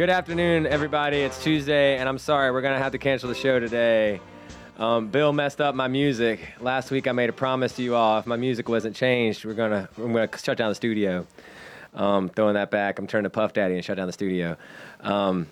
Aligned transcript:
Good 0.00 0.08
afternoon, 0.08 0.66
everybody. 0.66 1.18
It's 1.18 1.44
Tuesday, 1.44 1.98
and 1.98 2.08
I'm 2.08 2.16
sorry, 2.16 2.50
we're 2.52 2.62
going 2.62 2.72
to 2.72 2.82
have 2.82 2.92
to 2.92 2.98
cancel 2.98 3.28
the 3.28 3.34
show 3.34 3.60
today. 3.60 4.18
Um, 4.78 5.08
Bill 5.08 5.30
messed 5.30 5.60
up 5.60 5.74
my 5.74 5.88
music. 5.88 6.40
Last 6.58 6.90
week, 6.90 7.06
I 7.06 7.12
made 7.12 7.28
a 7.28 7.34
promise 7.34 7.74
to 7.74 7.82
you 7.82 7.94
all. 7.94 8.18
If 8.18 8.26
my 8.26 8.36
music 8.36 8.66
wasn't 8.66 8.96
changed, 8.96 9.44
we're 9.44 9.52
going 9.52 9.72
to 9.72 9.90
I'm 9.98 10.14
gonna 10.14 10.30
shut 10.38 10.56
down 10.56 10.70
the 10.70 10.74
studio. 10.74 11.26
Um, 11.92 12.30
throwing 12.30 12.54
that 12.54 12.70
back, 12.70 12.98
I'm 12.98 13.06
turning 13.06 13.24
to 13.24 13.28
Puff 13.30 13.52
Daddy 13.52 13.74
and 13.74 13.84
shut 13.84 13.98
down 13.98 14.06
the 14.06 14.14
studio. 14.14 14.56
Um, 15.00 15.46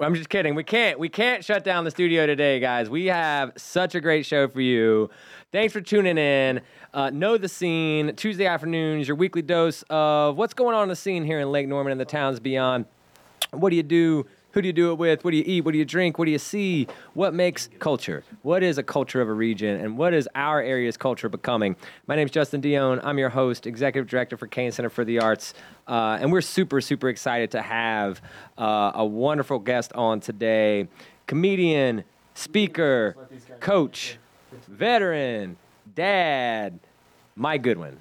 I'm 0.00 0.14
just 0.14 0.28
kidding. 0.28 0.54
We 0.54 0.62
can't. 0.62 0.96
We 0.96 1.08
can't 1.08 1.44
shut 1.44 1.64
down 1.64 1.82
the 1.82 1.90
studio 1.90 2.26
today, 2.26 2.60
guys. 2.60 2.88
We 2.88 3.06
have 3.06 3.54
such 3.56 3.96
a 3.96 4.00
great 4.00 4.24
show 4.24 4.46
for 4.46 4.60
you. 4.60 5.10
Thanks 5.50 5.72
for 5.72 5.80
tuning 5.80 6.16
in. 6.16 6.60
Uh, 6.94 7.10
know 7.10 7.38
the 7.38 7.48
scene 7.48 8.14
Tuesday 8.14 8.46
afternoons. 8.46 9.08
Your 9.08 9.16
weekly 9.16 9.42
dose 9.42 9.82
of 9.90 10.36
what's 10.36 10.54
going 10.54 10.76
on 10.76 10.84
in 10.84 10.88
the 10.90 10.94
scene 10.94 11.24
here 11.24 11.40
in 11.40 11.50
Lake 11.50 11.66
Norman 11.66 11.90
and 11.90 12.00
the 12.00 12.04
towns 12.04 12.38
beyond. 12.38 12.84
What 13.52 13.70
do 13.70 13.76
you 13.76 13.82
do? 13.82 14.26
Who 14.52 14.62
do 14.62 14.66
you 14.66 14.72
do 14.72 14.90
it 14.90 14.98
with? 14.98 15.22
What 15.24 15.30
do 15.30 15.36
you 15.36 15.44
eat? 15.46 15.64
What 15.64 15.72
do 15.72 15.78
you 15.78 15.84
drink? 15.84 16.18
What 16.18 16.24
do 16.24 16.32
you 16.32 16.38
see? 16.38 16.88
What 17.14 17.34
makes 17.34 17.68
culture? 17.78 18.24
What 18.42 18.64
is 18.64 18.78
a 18.78 18.82
culture 18.82 19.20
of 19.20 19.28
a 19.28 19.32
region? 19.32 19.80
And 19.80 19.96
what 19.96 20.12
is 20.12 20.28
our 20.34 20.60
area's 20.60 20.96
culture 20.96 21.28
becoming? 21.28 21.76
My 22.08 22.16
name 22.16 22.26
is 22.26 22.32
Justin 22.32 22.60
Dionne. 22.60 23.00
I'm 23.04 23.16
your 23.16 23.28
host, 23.28 23.64
Executive 23.68 24.08
Director 24.10 24.36
for 24.36 24.48
Cain 24.48 24.72
Center 24.72 24.90
for 24.90 25.04
the 25.04 25.20
Arts. 25.20 25.54
Uh, 25.86 26.18
and 26.20 26.32
we're 26.32 26.40
super, 26.40 26.80
super 26.80 27.08
excited 27.08 27.52
to 27.52 27.62
have 27.62 28.20
uh, 28.58 28.90
a 28.96 29.04
wonderful 29.04 29.60
guest 29.60 29.92
on 29.92 30.18
today 30.20 30.88
comedian, 31.28 32.02
speaker, 32.34 33.14
coach, 33.60 34.18
veteran, 34.66 35.56
dad, 35.94 36.80
Mike 37.36 37.62
Goodwin. 37.62 37.98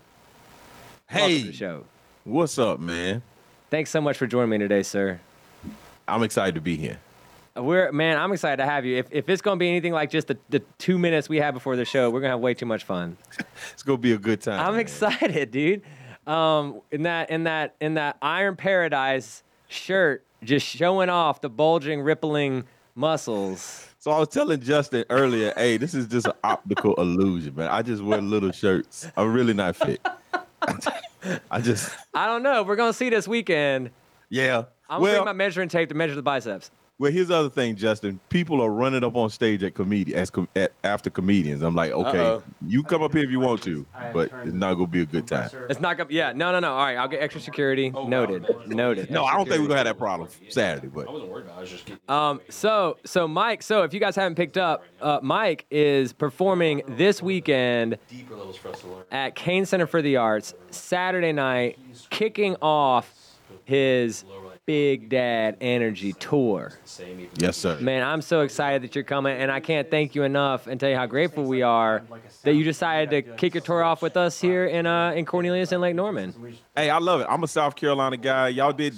Welcome 1.11 1.29
to 1.29 1.37
Hey, 1.37 1.41
the 1.43 1.53
show. 1.53 1.85
what's 2.23 2.57
up, 2.57 2.79
man? 2.79 3.21
Thanks 3.69 3.91
so 3.91 4.02
much 4.02 4.17
for 4.17 4.25
joining 4.25 4.49
me 4.49 4.57
today, 4.57 4.81
sir. 4.81 5.19
I'm 6.09 6.23
excited 6.23 6.55
to 6.55 6.61
be 6.61 6.75
here. 6.75 6.99
We're 7.55 7.91
man, 7.91 8.17
I'm 8.17 8.31
excited 8.31 8.57
to 8.57 8.65
have 8.65 8.85
you. 8.85 8.97
If, 8.97 9.07
if 9.11 9.27
it's 9.27 9.41
gonna 9.41 9.57
be 9.57 9.67
anything 9.69 9.91
like 9.91 10.09
just 10.09 10.27
the, 10.27 10.38
the 10.49 10.59
two 10.77 10.97
minutes 10.97 11.27
we 11.27 11.38
have 11.38 11.53
before 11.53 11.75
the 11.75 11.85
show, 11.85 12.09
we're 12.09 12.21
gonna 12.21 12.31
have 12.33 12.39
way 12.39 12.53
too 12.53 12.65
much 12.65 12.83
fun. 12.83 13.17
It's 13.73 13.83
gonna 13.83 13.97
be 13.97 14.13
a 14.13 14.17
good 14.17 14.41
time. 14.41 14.59
I'm 14.59 14.73
man. 14.73 14.81
excited, 14.81 15.52
dude. 15.52 15.81
Um, 16.27 16.81
in 16.91 17.03
that 17.03 17.30
in 17.30 17.43
that 17.45 17.75
in 17.81 17.95
that 17.95 18.17
Iron 18.21 18.55
Paradise 18.55 19.43
shirt, 19.67 20.25
just 20.43 20.65
showing 20.65 21.09
off 21.09 21.41
the 21.41 21.49
bulging, 21.49 22.02
rippling 22.02 22.65
muscles. 22.95 23.87
So 23.99 24.11
I 24.11 24.19
was 24.19 24.30
telling 24.30 24.61
Justin 24.61 25.03
earlier, 25.09 25.53
hey, 25.57 25.77
this 25.77 25.93
is 25.93 26.07
just 26.07 26.27
an 26.27 26.33
optical 26.43 26.93
illusion, 26.95 27.55
man. 27.55 27.69
I 27.69 27.81
just 27.81 28.02
wear 28.02 28.21
little 28.21 28.52
shirts. 28.52 29.07
I'm 29.17 29.33
really 29.33 29.53
not 29.53 29.75
fit. 29.75 29.99
I 31.52 31.59
just, 31.61 31.91
I 32.13 32.25
don't 32.27 32.43
know. 32.43 32.63
We're 32.63 32.75
gonna 32.77 32.93
see 32.93 33.09
this 33.09 33.27
weekend. 33.27 33.89
yeah. 34.30 34.65
I'm 34.89 34.99
gonna 34.99 35.03
well, 35.03 35.13
bring 35.23 35.25
my 35.25 35.33
measuring 35.33 35.69
tape 35.69 35.89
to 35.89 35.95
measure 35.95 36.15
the 36.15 36.21
biceps. 36.23 36.71
well, 36.97 37.11
here's 37.11 37.27
the 37.29 37.35
other 37.35 37.49
thing, 37.49 37.75
Justin. 37.75 38.19
People 38.29 38.59
are 38.61 38.69
running 38.71 39.03
up 39.05 39.15
on 39.15 39.29
stage 39.29 39.63
at 39.63 39.73
comedi 39.73 40.13
as 40.15 40.29
com- 40.29 40.49
at, 40.55 40.73
after 40.83 41.09
comedians. 41.09 41.61
I'm 41.61 41.75
like, 41.75 41.91
okay, 41.91 42.19
Uh-oh. 42.19 42.43
you 42.67 42.83
come 42.83 43.01
up 43.03 43.13
here 43.13 43.23
if 43.23 43.29
you 43.29 43.39
want 43.39 43.61
to, 43.63 43.85
but 44.11 44.31
it's 44.43 44.53
not 44.53 44.73
gonna 44.73 44.87
be 44.87 45.01
a 45.01 45.05
good 45.05 45.27
time. 45.27 45.49
It's 45.69 45.79
not 45.79 45.97
gonna. 45.97 46.09
Yeah, 46.11 46.33
no, 46.33 46.51
no, 46.51 46.59
no. 46.59 46.73
All 46.73 46.83
right, 46.85 46.97
I'll 46.97 47.07
get 47.07 47.21
extra 47.21 47.39
security. 47.39 47.89
Noted. 47.91 48.45
Noted. 48.67 49.09
No, 49.11 49.23
I 49.23 49.35
don't 49.37 49.47
think 49.47 49.61
we're 49.61 49.67
gonna 49.67 49.77
have 49.77 49.85
that 49.85 49.97
problem 49.99 50.27
Saturday, 50.49 50.87
but 50.87 51.07
I 51.07 51.11
wasn't 51.11 51.31
worried 51.31 51.45
about 51.45 51.53
it. 51.53 51.57
I 51.57 51.61
was 51.61 51.69
just 51.69 51.85
kidding. 51.85 52.01
Um, 52.09 52.41
so, 52.49 52.97
so 53.05 53.27
Mike, 53.27 53.61
so 53.63 53.83
if 53.83 53.93
you 53.93 53.99
guys 53.99 54.15
haven't 54.15 54.35
picked 54.35 54.57
up, 54.57 54.83
uh, 55.01 55.19
Mike 55.21 55.65
is 55.69 56.11
performing 56.13 56.81
this 56.87 57.21
weekend 57.21 57.97
deeper 58.09 58.35
levels 58.35 58.57
for 58.57 58.69
us 58.69 58.81
to 58.81 58.87
learn. 58.87 59.03
at 59.11 59.35
Cain 59.35 59.65
Center 59.65 59.85
for 59.87 60.01
the 60.01 60.17
Arts 60.17 60.53
Saturday 60.71 61.31
night, 61.31 61.77
kicking 62.09 62.55
off 62.61 63.13
his 63.64 64.25
Big 64.69 65.09
Dad 65.09 65.57
Energy 65.61 66.13
Tour. 66.13 66.73
Yes, 67.37 67.57
sir. 67.57 67.80
Man, 67.80 68.03
I'm 68.03 68.21
so 68.21 68.41
excited 68.41 68.83
that 68.83 68.93
you're 68.93 69.03
coming, 69.03 69.35
and 69.35 69.52
I 69.52 69.61
can't 69.61 69.89
thank 69.89 70.13
you 70.13 70.21
enough 70.21 70.67
and 70.67 70.80
tell 70.80 70.91
you 70.91 70.95
how 70.95 71.07
grateful 71.07 71.43
we 71.43 71.63
are 71.63 72.03
that 72.43 72.53
you 72.53 72.63
decided 72.63 73.09
to 73.09 73.33
kick 73.33 73.55
your 73.55 73.61
tour 73.61 73.83
off 73.83 74.03
with 74.03 74.15
us 74.15 74.39
here 74.39 74.67
in 74.67 74.85
uh, 74.85 75.13
in 75.13 75.25
Cornelius 75.25 75.71
and 75.71 75.81
Lake 75.81 75.95
Norman. 75.95 76.55
Hey, 76.75 76.91
I 76.91 76.99
love 76.99 77.21
it. 77.21 77.27
I'm 77.27 77.43
a 77.43 77.47
South 77.47 77.75
Carolina 77.75 78.15
guy. 78.15 78.49
Y'all 78.49 78.71
did 78.71 78.93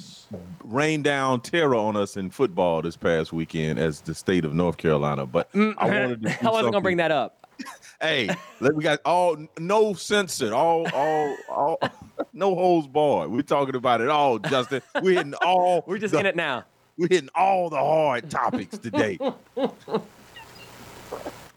rain 0.62 1.04
down 1.04 1.40
terror 1.40 1.76
on 1.76 1.96
us 1.96 2.18
in 2.18 2.32
football 2.32 2.82
this 2.82 2.98
past 2.98 3.32
weekend 3.32 3.80
as 3.80 4.02
the 4.02 4.14
state 4.14 4.44
of 4.44 4.54
North 4.54 4.76
Carolina, 4.76 5.26
but 5.26 5.48
I 5.56 5.86
wanted 5.86 6.28
I 6.42 6.50
wasn't 6.50 6.74
gonna 6.74 6.82
bring 6.82 6.98
that 6.98 7.12
up. 7.12 7.41
Hey, 8.02 8.36
let 8.60 8.74
we 8.74 8.82
got 8.84 9.00
all 9.06 9.38
no 9.60 9.94
censored, 9.94 10.54
all 10.54 10.88
all 10.92 11.36
all 11.48 11.80
no 12.34 12.56
holds 12.56 12.88
barred. 12.88 13.30
We're 13.30 13.44
talking 13.44 13.76
about 13.76 14.02
it 14.02 14.10
all, 14.10 14.40
Justin. 14.40 14.82
We're 15.04 15.18
hitting 15.18 15.36
all. 15.46 15.84
We're 15.88 16.00
just 16.00 16.14
the, 16.14 16.20
in 16.20 16.26
it 16.26 16.36
now. 16.36 16.66
We're 16.98 17.10
hitting 17.12 17.30
all 17.36 17.70
the 17.70 17.78
hard 17.78 18.32
topics 18.32 18.80
today. 18.80 19.20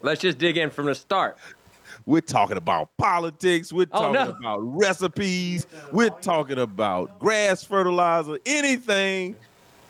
Let's 0.03 0.21
just 0.21 0.37
dig 0.37 0.59
in 0.59 0.69
from 0.69 0.85
the 0.87 0.95
start. 0.95 1.39
We're 2.05 2.21
talking 2.21 2.59
about 2.59 2.91
politics. 2.99 3.73
We're 3.73 3.87
Oh, 3.93 4.13
talking 4.13 4.35
no. 4.35 4.39
about 4.39 4.59
recipes. 4.59 5.67
We're 5.93 6.11
talking 6.11 6.59
about 6.59 7.19
grass 7.19 7.65
fertilizer. 7.65 8.39
Anything. 8.45 9.35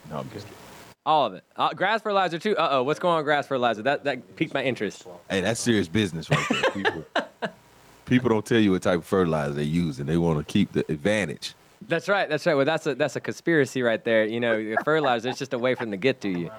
No, 0.09 0.19
I'm 0.19 0.31
just 0.31 0.47
kidding. 0.47 0.59
All 1.07 1.27
of 1.27 1.35
it. 1.35 1.45
Uh, 1.57 1.73
grass 1.75 2.01
fertilizer 2.01 2.39
too. 2.39 2.57
Uh 2.57 2.69
oh, 2.73 2.83
what's 2.83 2.99
going 2.99 3.13
on 3.13 3.19
with 3.19 3.27
grass 3.27 3.47
fertilizer? 3.47 3.83
That 3.83 4.05
that 4.05 4.37
piqued 4.37 4.55
my 4.55 4.63
interest. 4.65 5.07
Hey, 5.29 5.43
that's 5.43 5.61
serious 5.61 5.87
business 5.89 6.31
right 6.31 6.47
there. 6.49 6.63
People, 6.71 7.05
people 8.07 8.29
don't 8.31 8.45
tell 8.47 8.59
you 8.59 8.71
what 8.71 8.83
type 8.83 8.99
of 9.01 9.05
fertilizer 9.05 9.53
they 9.53 9.65
use, 9.65 10.01
and 10.01 10.09
they 10.09 10.17
want 10.17 10.39
to 10.39 10.51
keep 10.51 10.73
the 10.73 10.81
advantage. 10.91 11.55
That's 11.87 12.09
right. 12.09 12.27
That's 12.29 12.47
right. 12.47 12.55
Well, 12.55 12.65
that's 12.65 12.87
a 12.87 12.95
that's 12.95 13.17
a 13.17 13.21
conspiracy 13.21 13.83
right 13.83 14.03
there. 14.03 14.25
You 14.25 14.41
know, 14.41 14.57
the 14.57 14.77
fertilizer 14.85 15.29
is 15.29 15.39
just 15.39 15.53
a 15.53 15.59
way 15.59 15.75
for 15.75 15.85
them 15.85 15.91
to 15.91 15.99
get 15.99 16.23
to 16.23 16.29
you. 16.31 16.51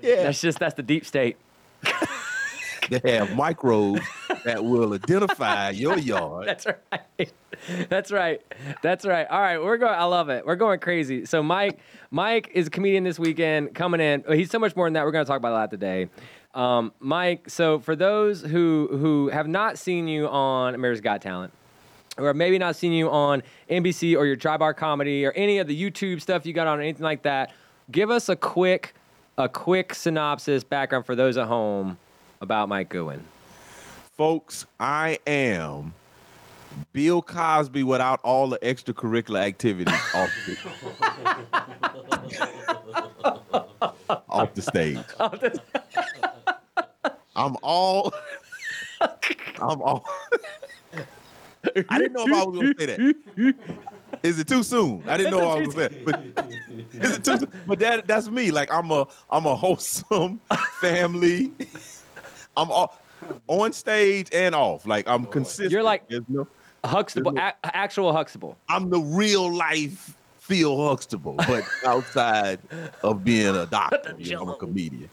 Yeah, 0.00 0.22
That's 0.22 0.40
just 0.40 0.58
that's 0.58 0.74
the 0.74 0.82
deep 0.82 1.04
state. 1.04 1.36
they 2.90 3.16
have 3.16 3.34
microbes 3.34 4.02
that 4.44 4.64
will 4.64 4.92
identify 4.92 5.70
your 5.70 5.98
yard. 5.98 6.46
That's 6.48 6.66
right. 6.66 7.32
That's 7.88 8.10
right. 8.10 8.40
That's 8.82 9.06
right. 9.06 9.26
All 9.28 9.40
right, 9.40 9.58
we're 9.58 9.78
going. 9.78 9.94
I 9.94 10.04
love 10.04 10.28
it. 10.28 10.44
We're 10.44 10.56
going 10.56 10.80
crazy. 10.80 11.24
So 11.24 11.42
Mike, 11.42 11.78
Mike 12.10 12.50
is 12.52 12.66
a 12.66 12.70
comedian 12.70 13.04
this 13.04 13.18
weekend 13.18 13.74
coming 13.74 14.00
in. 14.00 14.24
He's 14.28 14.50
so 14.50 14.58
much 14.58 14.74
more 14.74 14.86
than 14.86 14.94
that. 14.94 15.04
We're 15.04 15.12
going 15.12 15.24
to 15.24 15.28
talk 15.28 15.38
about 15.38 15.70
that 15.70 15.70
today. 15.70 16.08
Um, 16.54 16.92
Mike. 16.98 17.48
So 17.48 17.78
for 17.78 17.94
those 17.94 18.42
who 18.42 18.88
who 18.90 19.28
have 19.28 19.46
not 19.46 19.78
seen 19.78 20.08
you 20.08 20.28
on 20.28 20.74
America's 20.74 21.00
Got 21.00 21.22
Talent. 21.22 21.52
Or 22.18 22.34
maybe 22.34 22.58
not 22.58 22.76
seen 22.76 22.92
you 22.92 23.08
on 23.08 23.42
NBC 23.70 24.14
or 24.14 24.26
your 24.26 24.36
Dry 24.36 24.58
Bar 24.58 24.74
comedy 24.74 25.24
or 25.24 25.32
any 25.32 25.56
of 25.56 25.68
the 25.68 25.90
YouTube 25.90 26.20
stuff 26.20 26.44
you 26.44 26.52
got 26.52 26.66
on 26.66 26.78
or 26.78 26.82
anything 26.82 27.04
like 27.04 27.22
that. 27.22 27.52
Give 27.90 28.10
us 28.10 28.28
a 28.28 28.36
quick, 28.36 28.94
a 29.38 29.48
quick 29.48 29.94
synopsis 29.94 30.62
background 30.62 31.06
for 31.06 31.14
those 31.14 31.38
at 31.38 31.46
home 31.46 31.96
about 32.40 32.68
Mike 32.68 32.88
Goodwin. 32.88 33.22
Folks, 34.16 34.66
I 34.78 35.18
am 35.26 35.94
Bill 36.92 37.22
Cosby 37.22 37.82
without 37.82 38.20
all 38.22 38.48
the 38.48 38.58
extracurricular 38.58 39.40
activities 39.40 39.94
off 40.14 40.30
the, 40.46 40.58
off 44.28 44.54
the 44.54 44.62
stage. 44.62 44.98
I'm 47.36 47.56
all. 47.62 48.12
I'm 49.00 49.82
all. 49.82 50.04
I 51.88 51.98
didn't 51.98 52.12
know 52.14 52.24
if 52.26 52.32
I 52.32 52.44
was 52.44 52.56
gonna 52.56 52.74
say 52.78 52.86
that. 52.86 53.54
Is 54.22 54.38
it 54.38 54.48
too 54.48 54.62
soon? 54.62 55.02
I 55.06 55.16
didn't 55.16 55.32
know 55.32 55.48
I 55.48 55.60
was 55.60 55.74
gonna 55.74 55.90
say. 55.90 55.96
It. 55.96 56.04
But 56.04 56.20
is 56.92 57.16
it 57.16 57.24
too 57.24 57.38
soon? 57.38 57.52
But 57.66 57.78
that 57.78 58.06
that's 58.06 58.28
me. 58.28 58.50
Like 58.50 58.72
I'm 58.72 58.90
a 58.90 59.06
I'm 59.30 59.46
a 59.46 59.54
wholesome 59.54 60.40
family. 60.80 61.52
I'm 62.56 62.70
all, 62.70 62.98
on 63.46 63.72
stage 63.72 64.28
and 64.32 64.54
off. 64.54 64.86
Like 64.86 65.08
I'm 65.08 65.26
consistent. 65.26 65.70
You're 65.72 65.82
like- 65.82 66.04
no- 66.28 66.46
Huxtable, 66.82 67.36
a- 67.36 67.52
actual 67.76 68.10
Huxtable. 68.12 68.56
I'm 68.70 68.88
the 68.88 69.00
real 69.00 69.54
life 69.54 70.14
Cliff 70.50 70.66
Huxtable, 70.78 71.34
but 71.36 71.62
outside 71.86 72.58
of 73.02 73.22
being 73.24 73.54
a 73.54 73.66
doctor, 73.66 74.14
you 74.18 74.34
know, 74.34 74.42
I'm 74.42 74.48
a 74.48 74.56
comedian. 74.56 75.08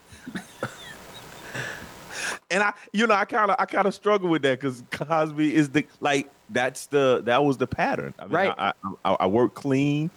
and 2.49 2.63
I, 2.63 2.73
you 2.91 3.05
know, 3.05 3.13
I 3.13 3.25
kind 3.25 3.51
of, 3.51 3.57
I 3.59 3.65
kind 3.65 3.87
of 3.87 3.93
struggle 3.93 4.29
with 4.29 4.41
that 4.41 4.59
because 4.59 4.83
Cosby 4.91 5.53
is 5.53 5.69
the 5.69 5.85
like 5.99 6.29
that's 6.49 6.87
the 6.87 7.21
that 7.25 7.43
was 7.43 7.57
the 7.57 7.67
pattern. 7.67 8.13
I 8.17 8.23
mean, 8.23 8.31
Right. 8.31 8.53
I, 8.57 8.73
I, 9.05 9.13
I 9.19 9.27
work 9.27 9.53
clean. 9.53 10.09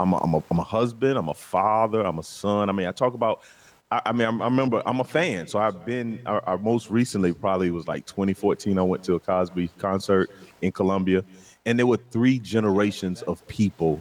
I'm 0.00 0.14
a, 0.14 0.16
I'm 0.16 0.34
a, 0.34 0.42
I'm 0.50 0.58
a 0.58 0.64
husband. 0.64 1.16
I'm 1.16 1.28
a 1.28 1.34
father. 1.34 2.00
I'm 2.00 2.18
a 2.18 2.22
son. 2.22 2.68
I 2.68 2.72
mean, 2.72 2.86
I 2.88 2.92
talk 2.92 3.14
about. 3.14 3.42
I, 3.90 4.00
I 4.06 4.12
mean, 4.12 4.26
I'm, 4.28 4.40
I 4.40 4.44
remember 4.44 4.82
I'm 4.86 5.00
a 5.00 5.04
fan, 5.04 5.46
so 5.46 5.58
I've 5.58 5.84
been. 5.84 6.20
Our, 6.26 6.42
our 6.46 6.58
most 6.58 6.90
recently 6.90 7.32
probably 7.32 7.70
was 7.70 7.88
like 7.88 8.06
2014. 8.06 8.78
I 8.78 8.82
went 8.82 9.02
to 9.04 9.14
a 9.14 9.20
Cosby 9.20 9.68
concert 9.78 10.30
in 10.62 10.72
Columbia, 10.72 11.24
and 11.66 11.78
there 11.78 11.86
were 11.86 11.98
three 12.10 12.38
generations 12.38 13.22
of 13.22 13.46
people 13.48 14.00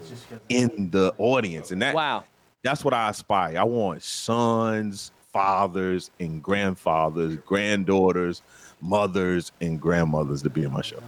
in 0.50 0.90
the 0.92 1.14
audience, 1.18 1.72
and 1.72 1.82
that 1.82 1.96
Wow. 1.96 2.24
that's 2.64 2.84
what 2.86 2.94
I 2.94 3.10
aspire. 3.10 3.58
I 3.58 3.64
want 3.64 4.04
sons, 4.04 5.12
fathers, 5.34 6.12
and 6.20 6.42
grandfathers, 6.44 7.38
granddaughters, 7.46 8.42
mothers, 8.82 9.52
and 9.62 9.80
grandmothers 9.82 10.44
to 10.44 10.50
be 10.50 10.64
in 10.64 10.72
my 10.72 10.82
show. 10.82 11.02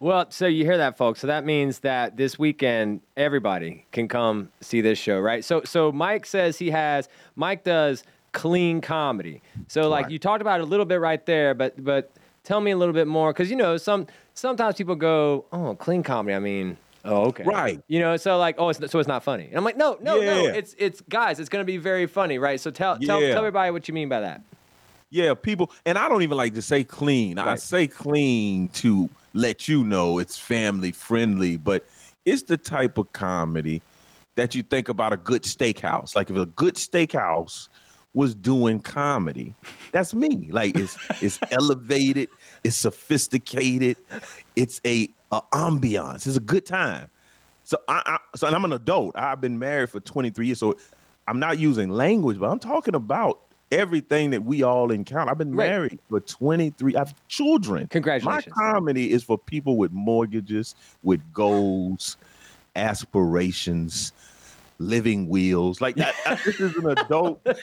Well, 0.00 0.30
so 0.30 0.46
you 0.46 0.64
hear 0.64 0.78
that, 0.78 0.96
folks. 0.96 1.20
So 1.20 1.26
that 1.26 1.44
means 1.44 1.80
that 1.80 2.16
this 2.16 2.38
weekend 2.38 3.02
everybody 3.18 3.84
can 3.92 4.08
come 4.08 4.48
see 4.62 4.80
this 4.80 4.98
show, 4.98 5.20
right? 5.20 5.44
So, 5.44 5.62
so 5.64 5.92
Mike 5.92 6.24
says 6.24 6.56
he 6.58 6.70
has. 6.70 7.06
Mike 7.36 7.64
does 7.64 8.02
clean 8.32 8.80
comedy. 8.80 9.42
So, 9.68 9.90
like 9.90 10.04
Right. 10.04 10.12
you 10.12 10.18
talked 10.18 10.40
about 10.40 10.60
it 10.60 10.62
a 10.62 10.66
little 10.66 10.86
bit 10.86 11.00
right 11.00 11.24
there, 11.26 11.52
but 11.52 11.82
but 11.84 12.10
tell 12.44 12.62
me 12.62 12.70
a 12.70 12.76
little 12.78 12.94
bit 12.94 13.08
more 13.08 13.32
because 13.34 13.50
you 13.50 13.56
know 13.56 13.76
some 13.76 14.06
sometimes 14.32 14.76
people 14.76 14.94
go, 14.94 15.44
oh, 15.52 15.74
clean 15.74 16.02
comedy. 16.02 16.34
I 16.34 16.38
mean, 16.38 16.78
oh, 17.04 17.24
okay, 17.26 17.44
Right. 17.44 17.82
You 17.86 18.00
know, 18.00 18.16
so 18.16 18.38
like, 18.38 18.54
oh, 18.56 18.70
it's, 18.70 18.78
so 18.90 18.98
it's 19.00 19.08
not 19.08 19.22
funny. 19.22 19.48
And 19.48 19.56
I'm 19.58 19.64
like, 19.64 19.76
no, 19.76 19.98
no, 20.00 20.18
no. 20.18 20.46
It's 20.46 20.74
it's 20.78 21.02
guys. 21.10 21.38
It's 21.40 21.50
gonna 21.50 21.64
be 21.64 21.76
very 21.76 22.06
funny, 22.06 22.38
right? 22.38 22.58
So 22.58 22.70
tell 22.70 22.98
tell 22.98 23.20
Yeah. 23.20 23.34
tell 23.34 23.38
everybody 23.40 23.70
what 23.70 23.86
you 23.86 23.92
mean 23.92 24.08
by 24.08 24.20
that. 24.20 24.40
Yeah, 25.10 25.34
people, 25.34 25.72
and 25.84 25.98
I 25.98 26.08
don't 26.08 26.22
even 26.22 26.36
like 26.38 26.54
to 26.54 26.62
say 26.62 26.84
clean. 26.84 27.36
I 27.36 27.56
say 27.56 27.88
clean 27.88 28.68
to 28.68 29.10
let 29.32 29.68
you 29.68 29.84
know 29.84 30.18
it's 30.18 30.38
family 30.38 30.92
friendly, 30.92 31.56
but 31.56 31.86
it's 32.24 32.42
the 32.42 32.56
type 32.56 32.98
of 32.98 33.12
comedy 33.12 33.82
that 34.36 34.54
you 34.54 34.62
think 34.62 34.88
about 34.88 35.12
a 35.12 35.16
good 35.16 35.42
steakhouse. 35.42 36.14
Like 36.14 36.30
if 36.30 36.36
a 36.36 36.46
good 36.46 36.74
steakhouse 36.74 37.68
was 38.14 38.34
doing 38.34 38.80
comedy, 38.80 39.54
that's 39.92 40.14
me. 40.14 40.48
Like 40.50 40.76
it's 40.76 40.96
it's 41.22 41.38
elevated, 41.50 42.28
it's 42.64 42.76
sophisticated, 42.76 43.96
it's 44.56 44.80
a, 44.84 45.08
a 45.30 45.42
ambiance. 45.52 46.26
It's 46.26 46.36
a 46.36 46.40
good 46.40 46.66
time. 46.66 47.08
So 47.64 47.78
I, 47.88 48.02
I 48.06 48.18
so 48.36 48.46
and 48.46 48.56
I'm 48.56 48.64
an 48.64 48.72
adult. 48.72 49.16
I've 49.16 49.40
been 49.40 49.58
married 49.58 49.90
for 49.90 50.00
23 50.00 50.46
years, 50.46 50.58
so 50.58 50.76
I'm 51.28 51.38
not 51.38 51.58
using 51.58 51.90
language, 51.90 52.38
but 52.38 52.50
I'm 52.50 52.58
talking 52.58 52.94
about 52.94 53.40
everything 53.70 54.30
that 54.30 54.44
we 54.44 54.62
all 54.62 54.90
encounter. 54.90 55.30
I've 55.30 55.38
been 55.38 55.54
Right. 55.54 55.68
married 55.70 55.98
for 56.08 56.20
23. 56.20 56.96
I 56.96 57.00
have 57.00 57.14
children. 57.28 57.86
Congratulations. 57.88 58.54
My 58.56 58.62
comedy 58.72 59.12
is 59.12 59.22
for 59.22 59.38
people 59.38 59.76
with 59.76 59.92
mortgages, 59.92 60.74
with 61.02 61.20
goals, 61.32 62.16
aspirations, 62.76 64.12
living 64.78 65.28
wheels. 65.28 65.80
Like 65.80 65.96
that, 65.96 66.14
this 66.44 66.60
is 66.60 66.76
an 66.76 66.90
adult. 66.90 67.46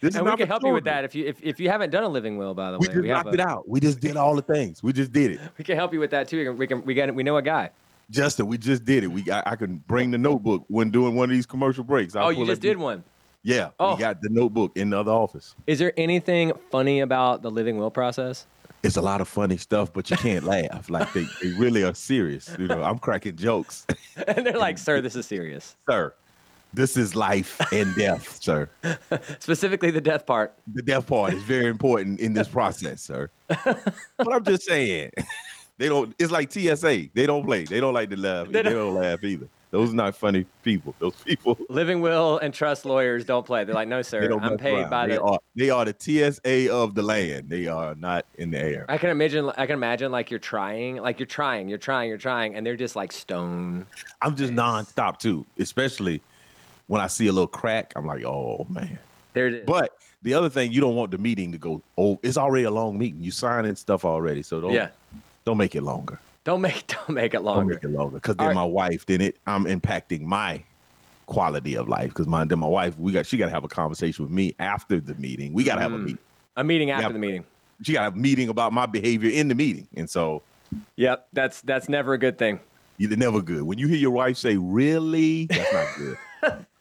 This 0.00 0.10
is 0.10 0.16
and 0.16 0.26
we 0.26 0.36
can 0.36 0.48
help 0.48 0.64
you 0.64 0.72
with 0.72 0.82
that 0.86 1.04
if 1.04 1.14
you 1.14 1.24
if, 1.24 1.40
if 1.40 1.60
you 1.60 1.68
haven't 1.68 1.90
done 1.90 2.02
a 2.02 2.08
living 2.08 2.36
will, 2.36 2.52
by 2.52 2.72
the 2.72 2.78
We 2.80 2.88
way. 2.88 2.94
just 2.94 3.06
have 3.06 3.26
knocked 3.26 3.28
a- 3.28 3.34
it 3.34 3.40
out. 3.40 3.68
We 3.68 3.78
just 3.78 4.00
did 4.00 4.16
all 4.16 4.34
the 4.34 4.42
things. 4.42 4.82
We 4.82 4.92
just 4.92 5.12
did 5.12 5.30
it. 5.30 5.40
We 5.56 5.62
can 5.62 5.76
help 5.76 5.92
you 5.92 6.00
with 6.00 6.10
that 6.10 6.26
too. 6.26 6.38
We 6.56 6.66
can 6.66 6.80
we 6.80 6.84
we, 6.86 6.94
got, 6.94 7.14
we 7.14 7.22
know 7.22 7.36
a 7.36 7.42
guy. 7.42 7.70
Justin, 8.10 8.48
we 8.48 8.58
just 8.58 8.84
did 8.84 9.04
it. 9.04 9.06
We 9.06 9.22
got, 9.22 9.46
I 9.46 9.54
can 9.54 9.76
bring 9.86 10.10
the 10.10 10.18
notebook 10.18 10.64
when 10.66 10.90
doing 10.90 11.14
one 11.14 11.30
of 11.30 11.36
these 11.36 11.46
commercial 11.46 11.84
breaks. 11.84 12.16
I'll 12.16 12.26
oh, 12.26 12.30
you 12.30 12.44
just 12.44 12.60
did 12.60 12.76
one. 12.76 13.04
Yeah, 13.44 13.70
Oh. 13.80 13.94
we 13.94 14.00
got 14.00 14.20
the 14.22 14.28
notebook 14.30 14.72
in 14.76 14.90
the 14.90 15.00
other 15.00 15.10
office. 15.10 15.54
Is 15.66 15.78
there 15.78 15.92
anything 15.96 16.52
funny 16.70 17.00
about 17.00 17.42
the 17.42 17.50
living 17.50 17.76
will 17.76 17.90
process? 17.90 18.46
It's 18.84 18.96
a 18.96 19.02
lot 19.02 19.20
of 19.20 19.28
funny 19.28 19.56
stuff, 19.56 19.92
but 19.92 20.10
you 20.10 20.16
can't 20.16 20.44
laugh. 20.44 20.90
Like 20.90 21.12
they, 21.12 21.24
they 21.42 21.50
really 21.52 21.84
are 21.84 21.94
serious. 21.94 22.54
You 22.58 22.66
know, 22.68 22.82
I'm 22.82 22.98
cracking 22.98 23.36
jokes, 23.36 23.86
and 24.26 24.44
they're 24.46 24.58
like, 24.58 24.76
"Sir, 24.78 25.00
this 25.00 25.14
is 25.16 25.26
serious." 25.26 25.76
sir. 25.88 26.12
This 26.74 26.96
is 26.96 27.14
life 27.14 27.60
and 27.70 27.94
death, 27.94 28.38
sir. 28.42 28.70
Specifically, 29.40 29.90
the 29.90 30.00
death 30.00 30.24
part. 30.24 30.54
The 30.74 30.80
death 30.82 31.06
part 31.06 31.34
is 31.34 31.42
very 31.42 31.66
important 31.66 32.18
in 32.18 32.32
this 32.32 32.48
process, 32.48 33.02
sir. 33.02 33.28
but 33.46 34.32
I'm 34.32 34.42
just 34.42 34.62
saying, 34.64 35.10
they 35.78 35.88
don't. 35.88 36.14
It's 36.18 36.32
like 36.32 36.50
TSA. 36.50 37.08
They 37.14 37.26
don't 37.26 37.44
play. 37.44 37.64
They 37.64 37.78
don't 37.78 37.92
like 37.94 38.08
to 38.10 38.16
laugh. 38.16 38.46
They 38.46 38.52
They 38.52 38.62
don't- 38.62 38.72
don't, 38.72 38.94
laugh 38.94 39.22
either. 39.22 39.48
Those 39.72 39.90
are 39.90 39.96
not 39.96 40.14
funny 40.14 40.44
people. 40.62 40.94
Those 40.98 41.14
people. 41.16 41.58
Living 41.70 42.02
will 42.02 42.36
and 42.38 42.52
trust 42.52 42.84
lawyers 42.84 43.24
don't 43.24 43.44
play. 43.44 43.64
They're 43.64 43.74
like, 43.74 43.88
"No, 43.88 44.02
sir, 44.02 44.30
I'm 44.40 44.58
paid 44.58 44.80
around. 44.80 44.90
by 44.90 45.06
they 45.06 45.14
the." 45.14 45.22
Are, 45.22 45.38
they 45.56 45.70
are 45.70 45.86
the 45.86 45.96
TSA 45.98 46.70
of 46.70 46.94
the 46.94 47.02
land. 47.02 47.48
They 47.48 47.66
are 47.68 47.94
not 47.94 48.26
in 48.34 48.50
the 48.50 48.58
air. 48.60 48.84
I 48.90 48.98
can 48.98 49.08
imagine. 49.08 49.50
I 49.56 49.64
can 49.64 49.72
imagine 49.72 50.12
like 50.12 50.30
you're 50.30 50.40
trying, 50.40 50.96
like 50.96 51.18
you're 51.18 51.26
trying, 51.26 51.70
you're 51.70 51.78
trying, 51.78 52.10
you're 52.10 52.18
trying, 52.18 52.54
and 52.54 52.66
they're 52.66 52.76
just 52.76 52.96
like 52.96 53.12
stone. 53.12 53.86
I'm 54.20 54.36
just 54.36 54.52
nonstop 54.52 55.18
too, 55.18 55.46
especially 55.58 56.20
when 56.86 57.00
I 57.00 57.06
see 57.06 57.28
a 57.28 57.32
little 57.32 57.48
crack. 57.48 57.94
I'm 57.96 58.06
like, 58.06 58.24
oh 58.24 58.66
man. 58.68 58.98
There 59.32 59.46
it 59.46 59.54
is. 59.54 59.66
But 59.66 59.96
the 60.20 60.34
other 60.34 60.50
thing, 60.50 60.70
you 60.70 60.82
don't 60.82 60.96
want 60.96 61.12
the 61.12 61.18
meeting 61.18 61.50
to 61.52 61.58
go. 61.58 61.80
Oh, 61.96 62.20
it's 62.22 62.36
already 62.36 62.64
a 62.64 62.70
long 62.70 62.98
meeting. 62.98 63.22
You 63.22 63.30
signing 63.30 63.74
stuff 63.76 64.04
already, 64.04 64.42
so 64.42 64.60
don't 64.60 64.72
yeah, 64.72 64.88
don't 65.46 65.56
make 65.56 65.74
it 65.74 65.82
longer. 65.82 66.20
Don't 66.44 66.60
make 66.60 66.86
don't 67.06 67.10
make 67.10 67.34
it 67.34 67.40
longer. 67.40 67.74
Don't 67.74 67.82
make 67.82 67.84
it 67.84 67.96
longer 67.96 68.14
because 68.16 68.36
then 68.36 68.48
right. 68.48 68.54
my 68.54 68.64
wife, 68.64 69.06
then 69.06 69.20
it 69.20 69.38
I'm 69.46 69.64
impacting 69.64 70.22
my 70.22 70.62
quality 71.26 71.76
of 71.76 71.88
life 71.88 72.08
because 72.08 72.26
my 72.26 72.44
then 72.44 72.58
my 72.58 72.66
wife 72.66 72.98
we 72.98 73.12
got 73.12 73.24
she 73.26 73.36
got 73.36 73.46
to 73.46 73.52
have 73.52 73.64
a 73.64 73.68
conversation 73.68 74.24
with 74.24 74.32
me 74.32 74.54
after 74.58 75.00
the 75.00 75.14
meeting. 75.14 75.52
We 75.52 75.64
got 75.64 75.76
to 75.76 75.80
have 75.82 75.92
a 75.92 75.96
Mm. 75.96 76.04
meeting. 76.04 76.18
A 76.56 76.64
meeting 76.64 76.90
after 76.90 77.08
Yeah. 77.08 77.12
the 77.12 77.18
meeting. 77.18 77.44
She 77.82 77.92
got 77.94 78.02
have 78.02 78.14
a 78.14 78.18
meeting 78.18 78.48
about 78.48 78.72
my 78.72 78.86
behavior 78.86 79.30
in 79.30 79.48
the 79.48 79.54
meeting, 79.54 79.88
and 79.96 80.08
so 80.08 80.42
Yep, 80.96 81.28
that's 81.32 81.60
that's 81.62 81.88
never 81.88 82.12
a 82.14 82.18
good 82.18 82.38
thing. 82.38 82.60
you're 82.98 83.16
never 83.16 83.40
good. 83.42 83.62
When 83.62 83.78
you 83.78 83.88
hear 83.88 83.96
your 83.98 84.10
wife 84.10 84.36
say 84.36 84.56
"really," 84.56 85.46
that's 85.46 85.72
not 85.72 85.86
good. 85.96 86.18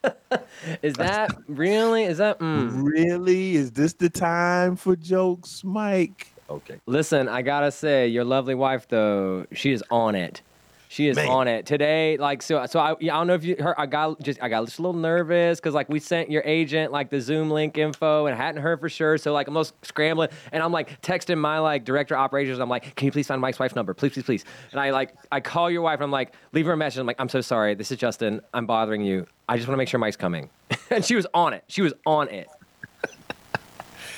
Is 0.81 0.94
that 0.96 1.36
really? 1.48 2.04
Is 2.04 2.18
that? 2.19 2.40
Mm. 2.40 2.84
Really? 2.84 3.56
Is 3.56 3.72
this 3.72 3.94
the 3.94 4.10
time 4.10 4.75
for 4.75 4.96
jokes, 4.96 5.63
Mike? 5.63 6.31
Okay. 6.51 6.80
Listen, 6.86 7.27
I 7.27 7.42
gotta 7.42 7.71
say, 7.71 8.07
your 8.07 8.24
lovely 8.24 8.56
wife 8.56 8.88
though, 8.88 9.45
she 9.53 9.71
is 9.71 9.83
on 9.89 10.15
it. 10.15 10.42
She 10.89 11.07
is 11.07 11.15
Man. 11.15 11.30
on 11.30 11.48
it 11.48 11.65
today. 11.65 12.18
Like 12.18 12.42
so, 12.42 12.65
so 12.65 12.77
I, 12.77 12.92
I 12.92 12.95
don't 13.00 13.27
know 13.27 13.33
if 13.33 13.45
you 13.45 13.56
heard. 13.57 13.75
I 13.77 13.86
got 13.86 14.21
just, 14.21 14.44
I 14.44 14.50
got 14.50 14.65
just 14.65 14.77
a 14.77 14.81
little 14.81 15.00
nervous 15.00 15.57
because 15.57 15.74
like 15.74 15.88
we 15.88 16.00
sent 16.01 16.30
your 16.30 16.42
agent 16.45 16.92
like 16.92 17.09
the 17.09 17.21
Zoom 17.21 17.50
link 17.50 17.77
info 17.77 18.25
and 18.25 18.36
hadn't 18.36 18.62
heard 18.62 18.81
for 18.81 18.89
sure. 18.89 19.18
So 19.18 19.31
like 19.31 19.48
I'm 19.48 19.56
almost 19.56 19.74
scrambling 19.86 20.27
and 20.51 20.62
I'm 20.62 20.74
like 20.74 21.01
texting 21.01 21.38
my 21.38 21.59
like 21.59 21.86
director 21.86 22.15
of 22.15 22.19
operations. 22.19 22.59
I'm 22.59 22.68
like, 22.68 22.94
can 22.95 23.06
you 23.06 23.13
please 23.13 23.25
find 23.25 23.39
Mike's 23.39 23.57
wife's 23.57 23.74
number, 23.74 23.94
please, 23.94 24.12
please, 24.12 24.25
please. 24.25 24.45
And 24.71 24.81
I 24.81 24.89
like 24.89 25.15
I 25.31 25.39
call 25.39 25.71
your 25.71 25.81
wife. 25.81 26.00
and 26.00 26.03
I'm 26.03 26.12
like, 26.12 26.33
leave 26.51 26.65
her 26.65 26.74
a 26.74 26.77
message. 26.77 27.00
I'm 27.00 27.07
like, 27.07 27.21
I'm 27.21 27.30
so 27.30 27.39
sorry. 27.39 27.74
This 27.74 27.89
is 27.94 27.98
Justin. 27.98 28.42
I'm 28.53 28.65
bothering 28.65 29.01
you. 29.01 29.27
I 29.48 29.56
just 29.56 29.69
want 29.69 29.75
to 29.75 29.77
make 29.77 29.88
sure 29.88 29.98
Mike's 29.98 30.18
coming. 30.18 30.50
and 30.89 31.06
she 31.06 31.15
was 31.15 31.25
on 31.33 31.53
it. 31.53 31.63
She 31.69 31.81
was 31.81 31.94
on 32.06 32.27
it. 32.27 32.50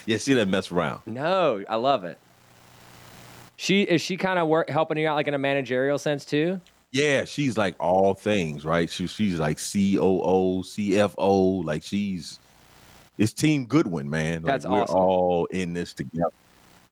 Yeah, 0.06 0.18
she 0.18 0.33
didn't 0.33 0.50
mess 0.50 0.71
around. 0.71 1.01
No, 1.06 1.63
I 1.69 1.75
love 1.75 2.03
it. 2.03 2.18
She 3.55 3.83
is 3.83 4.01
she 4.01 4.17
kind 4.17 4.39
of 4.39 4.47
work 4.47 4.69
helping 4.69 4.97
you 4.97 5.07
out 5.07 5.15
like 5.15 5.27
in 5.27 5.33
a 5.33 5.38
managerial 5.39 5.97
sense 5.97 6.25
too. 6.25 6.59
Yeah, 6.91 7.25
she's 7.25 7.57
like 7.57 7.75
all 7.79 8.13
things, 8.13 8.65
right? 8.65 8.88
She, 8.89 9.07
she's 9.07 9.39
like 9.39 9.57
COO, 9.57 10.61
CFO, 10.63 11.63
like 11.65 11.83
she's 11.83 12.39
it's 13.17 13.33
Team 13.33 13.65
Goodwin, 13.65 14.09
man. 14.09 14.44
Like 14.44 14.45
That's 14.45 14.65
we're 14.65 14.81
awesome. 14.81 14.95
all 14.95 15.45
in 15.47 15.73
this 15.73 15.94
together. 15.94 16.29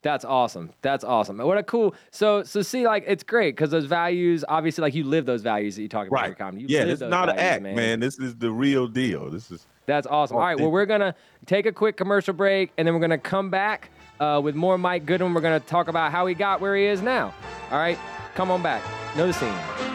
That's 0.04 0.26
awesome. 0.26 0.72
That's 0.82 1.04
awesome. 1.04 1.38
What 1.38 1.60
a 1.60 1.64
cool. 1.64 1.94
So 2.10 2.42
so 2.44 2.62
see 2.64 2.86
like 2.88 3.04
it's 3.08 3.24
great 3.24 3.56
because 3.56 3.70
those 3.70 3.86
values 3.86 4.44
obviously 4.48 4.82
like 4.82 4.96
you 4.96 5.04
live 5.04 5.26
those 5.28 5.44
values 5.44 5.76
that 5.76 5.84
you 5.84 5.90
talk 5.90 6.08
about 6.08 6.18
in 6.18 6.22
Right. 6.22 6.28
your 6.30 6.36
comedy. 6.36 6.62
You 6.64 6.68
Yeah, 6.70 6.80
it's 6.82 6.86
this 6.88 6.94
is 6.96 7.00
those 7.02 7.10
not 7.12 7.30
an 7.30 7.36
values, 7.36 7.52
act, 7.68 7.76
man. 7.76 8.00
This 8.00 8.18
is 8.20 8.36
the 8.36 8.52
real 8.52 8.88
deal. 8.88 9.30
This 9.30 9.52
is 9.52 9.68
That's 9.86 10.08
awesome. 10.08 10.38
All 10.38 10.44
right, 10.44 10.60
well 10.60 10.72
we're 10.72 10.88
gonna 10.88 11.14
take 11.46 11.68
a 11.68 11.72
quick 11.72 11.98
commercial 11.98 12.34
break 12.34 12.72
and 12.78 12.88
then 12.88 12.96
we're 12.96 13.02
gonna 13.02 13.18
come 13.20 13.52
back 13.52 13.92
uh, 14.22 14.40
with 14.40 14.56
more 14.56 14.78
Mike 14.78 15.06
Goodwin. 15.06 15.34
We're 15.34 15.42
gonna 15.42 15.60
talk 15.60 15.88
about 15.88 16.12
how 16.12 16.26
he 16.28 16.36
got 16.36 16.62
where 16.62 16.76
he 16.76 16.86
is 16.86 17.02
now. 17.02 17.34
All 17.72 17.80
right, 17.80 17.98
come 18.36 18.52
on 18.52 18.62
back. 18.62 18.84
Know 19.18 19.28
the 19.28 19.34
scene. 19.34 19.91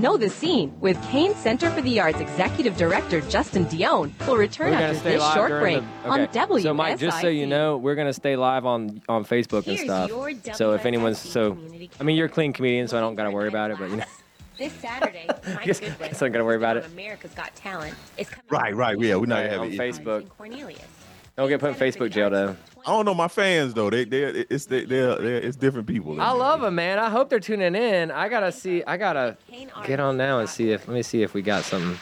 Know 0.00 0.16
the 0.16 0.30
Scene 0.30 0.74
with 0.80 1.00
Cain 1.10 1.34
Center 1.34 1.68
for 1.70 1.82
the 1.82 2.00
Arts 2.00 2.20
Executive 2.20 2.74
Director 2.78 3.20
Justin 3.22 3.66
Dionne 3.66 4.12
will 4.26 4.36
return 4.36 4.72
after 4.72 4.98
this 5.10 5.32
short 5.34 5.50
break 5.60 5.82
the, 6.04 6.08
on 6.08 6.20
okay. 6.22 6.38
WSIC. 6.40 6.62
So 6.62 6.72
Mike, 6.72 6.98
just 6.98 7.20
so 7.20 7.28
you 7.28 7.46
know, 7.46 7.76
we're 7.76 7.94
gonna 7.96 8.14
stay 8.14 8.34
live 8.36 8.64
on 8.64 9.02
on 9.10 9.24
Facebook 9.26 9.66
and 9.66 9.78
stuff. 9.78 10.08
your 10.08 10.32
So 10.54 10.72
if 10.72 10.86
anyone's 10.86 11.18
so, 11.18 11.58
I 12.00 12.02
mean 12.04 12.16
you're 12.16 12.26
a 12.26 12.30
clean 12.30 12.54
comedian, 12.54 12.88
so 12.88 12.96
I 12.96 13.00
don't 13.02 13.14
gotta 13.14 13.30
worry 13.30 13.48
about 13.48 13.72
it. 13.72 13.78
But 13.78 13.90
you 13.90 13.96
know, 13.96 14.04
This 14.56 14.72
Saturday, 14.74 15.26
Mike 15.54 15.64
Guess- 15.66 15.80
Goodwin, 15.80 16.08
guess 16.10 16.22
I 16.22 16.26
don't 16.26 16.32
gotta 16.32 16.44
worry 16.44 16.56
about 16.56 16.78
it. 16.78 16.86
America's 16.86 17.32
Got 17.34 17.54
Talent, 17.54 17.94
is 18.16 18.28
coming 18.28 18.44
Right, 18.48 18.74
right, 18.74 18.98
yeah, 18.98 19.16
we're 19.16 19.26
not 19.26 19.40
Right, 19.40 19.50
gonna 19.50 19.62
on 19.62 19.72
it. 19.72 19.78
Facebook. 19.78 20.28
Cornelius. 20.30 20.80
don't 21.36 21.48
get 21.50 21.60
put 21.60 21.70
in 21.70 21.74
Facebook 21.74 22.10
jail 22.10 22.30
though. 22.30 22.56
I 22.86 22.90
don't 22.90 23.04
know 23.04 23.14
my 23.14 23.28
fans 23.28 23.74
though. 23.74 23.90
They 23.90 24.04
they 24.04 24.22
it's 24.50 24.66
they 24.66 24.84
they're, 24.84 25.16
they're 25.16 25.36
it's 25.38 25.56
different 25.56 25.86
people. 25.86 26.20
I 26.20 26.32
love 26.32 26.60
them, 26.60 26.74
man. 26.74 26.98
I 26.98 27.10
hope 27.10 27.30
they're 27.30 27.40
tuning 27.40 27.74
in. 27.74 28.10
I 28.10 28.28
gotta 28.28 28.52
see. 28.52 28.82
I 28.84 28.96
gotta 28.96 29.36
get 29.86 30.00
on 30.00 30.16
now 30.16 30.38
and 30.40 30.48
see 30.48 30.70
if. 30.72 30.86
Let 30.88 30.94
me 30.94 31.02
see 31.02 31.22
if 31.22 31.34
we 31.34 31.42
got 31.42 31.64
something. 31.64 31.98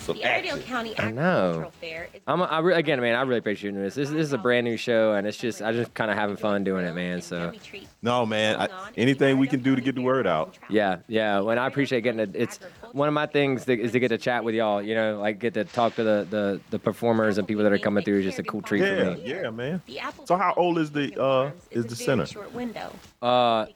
Some 0.00 0.16
The 0.16 0.24
Airedale. 0.24 0.58
County 0.60 0.98
I 0.98 1.10
know. 1.10 1.20
Agricultural 1.22 1.70
Fair 1.72 2.08
is 2.14 2.20
I'm. 2.26 2.42
I 2.42 2.58
re- 2.60 2.74
again, 2.74 3.00
man. 3.00 3.14
I 3.14 3.22
really 3.22 3.38
appreciate 3.38 3.68
you 3.68 3.72
doing 3.72 3.84
this. 3.84 3.94
This, 3.94 4.08
this 4.08 4.22
is 4.22 4.32
a 4.32 4.38
brand 4.38 4.64
new 4.64 4.78
show, 4.78 5.12
and 5.12 5.26
it's 5.26 5.36
just. 5.36 5.60
I 5.60 5.72
just 5.72 5.92
kind 5.92 6.10
of 6.10 6.16
having 6.16 6.36
fun 6.36 6.64
doing 6.64 6.86
it, 6.86 6.94
man. 6.94 7.20
So. 7.20 7.52
No, 8.00 8.24
man. 8.24 8.56
I, 8.60 8.68
anything 8.96 9.38
we 9.38 9.46
can 9.46 9.60
do 9.62 9.76
to 9.76 9.82
get 9.82 9.94
the 9.94 10.00
word 10.00 10.26
out. 10.26 10.56
Yeah, 10.70 10.98
yeah. 11.06 11.40
When 11.40 11.58
I 11.58 11.66
appreciate 11.66 12.00
getting 12.02 12.20
it, 12.20 12.30
it's 12.34 12.60
one 12.92 13.08
of 13.08 13.14
my 13.14 13.26
things 13.26 13.66
is 13.68 13.92
to 13.92 14.00
get 14.00 14.08
to 14.08 14.18
chat 14.18 14.44
with 14.44 14.54
y'all. 14.54 14.82
You 14.82 14.94
know, 14.94 15.18
like 15.20 15.38
get 15.38 15.54
to 15.54 15.64
talk 15.64 15.94
to 15.96 16.02
the 16.04 16.26
the, 16.28 16.60
the 16.70 16.78
performers 16.78 17.38
and 17.38 17.46
people 17.46 17.62
that 17.64 17.72
are 17.72 17.78
coming 17.78 18.04
through. 18.04 18.18
Is 18.18 18.24
just 18.24 18.38
a 18.38 18.42
cool 18.42 18.62
treat 18.62 18.82
Yeah, 18.82 19.14
for 19.14 19.20
me. 19.20 19.22
yeah, 19.24 19.50
man. 19.50 19.82
So 20.24 20.36
how 20.36 20.54
old 20.56 20.78
is 20.78 20.90
the, 20.90 21.20
uh, 21.20 21.50
is 21.70 21.86
the 21.86 21.96
center? 21.96 22.26
Short 22.26 22.52
window. 22.54 22.92
Uh, 23.22 23.66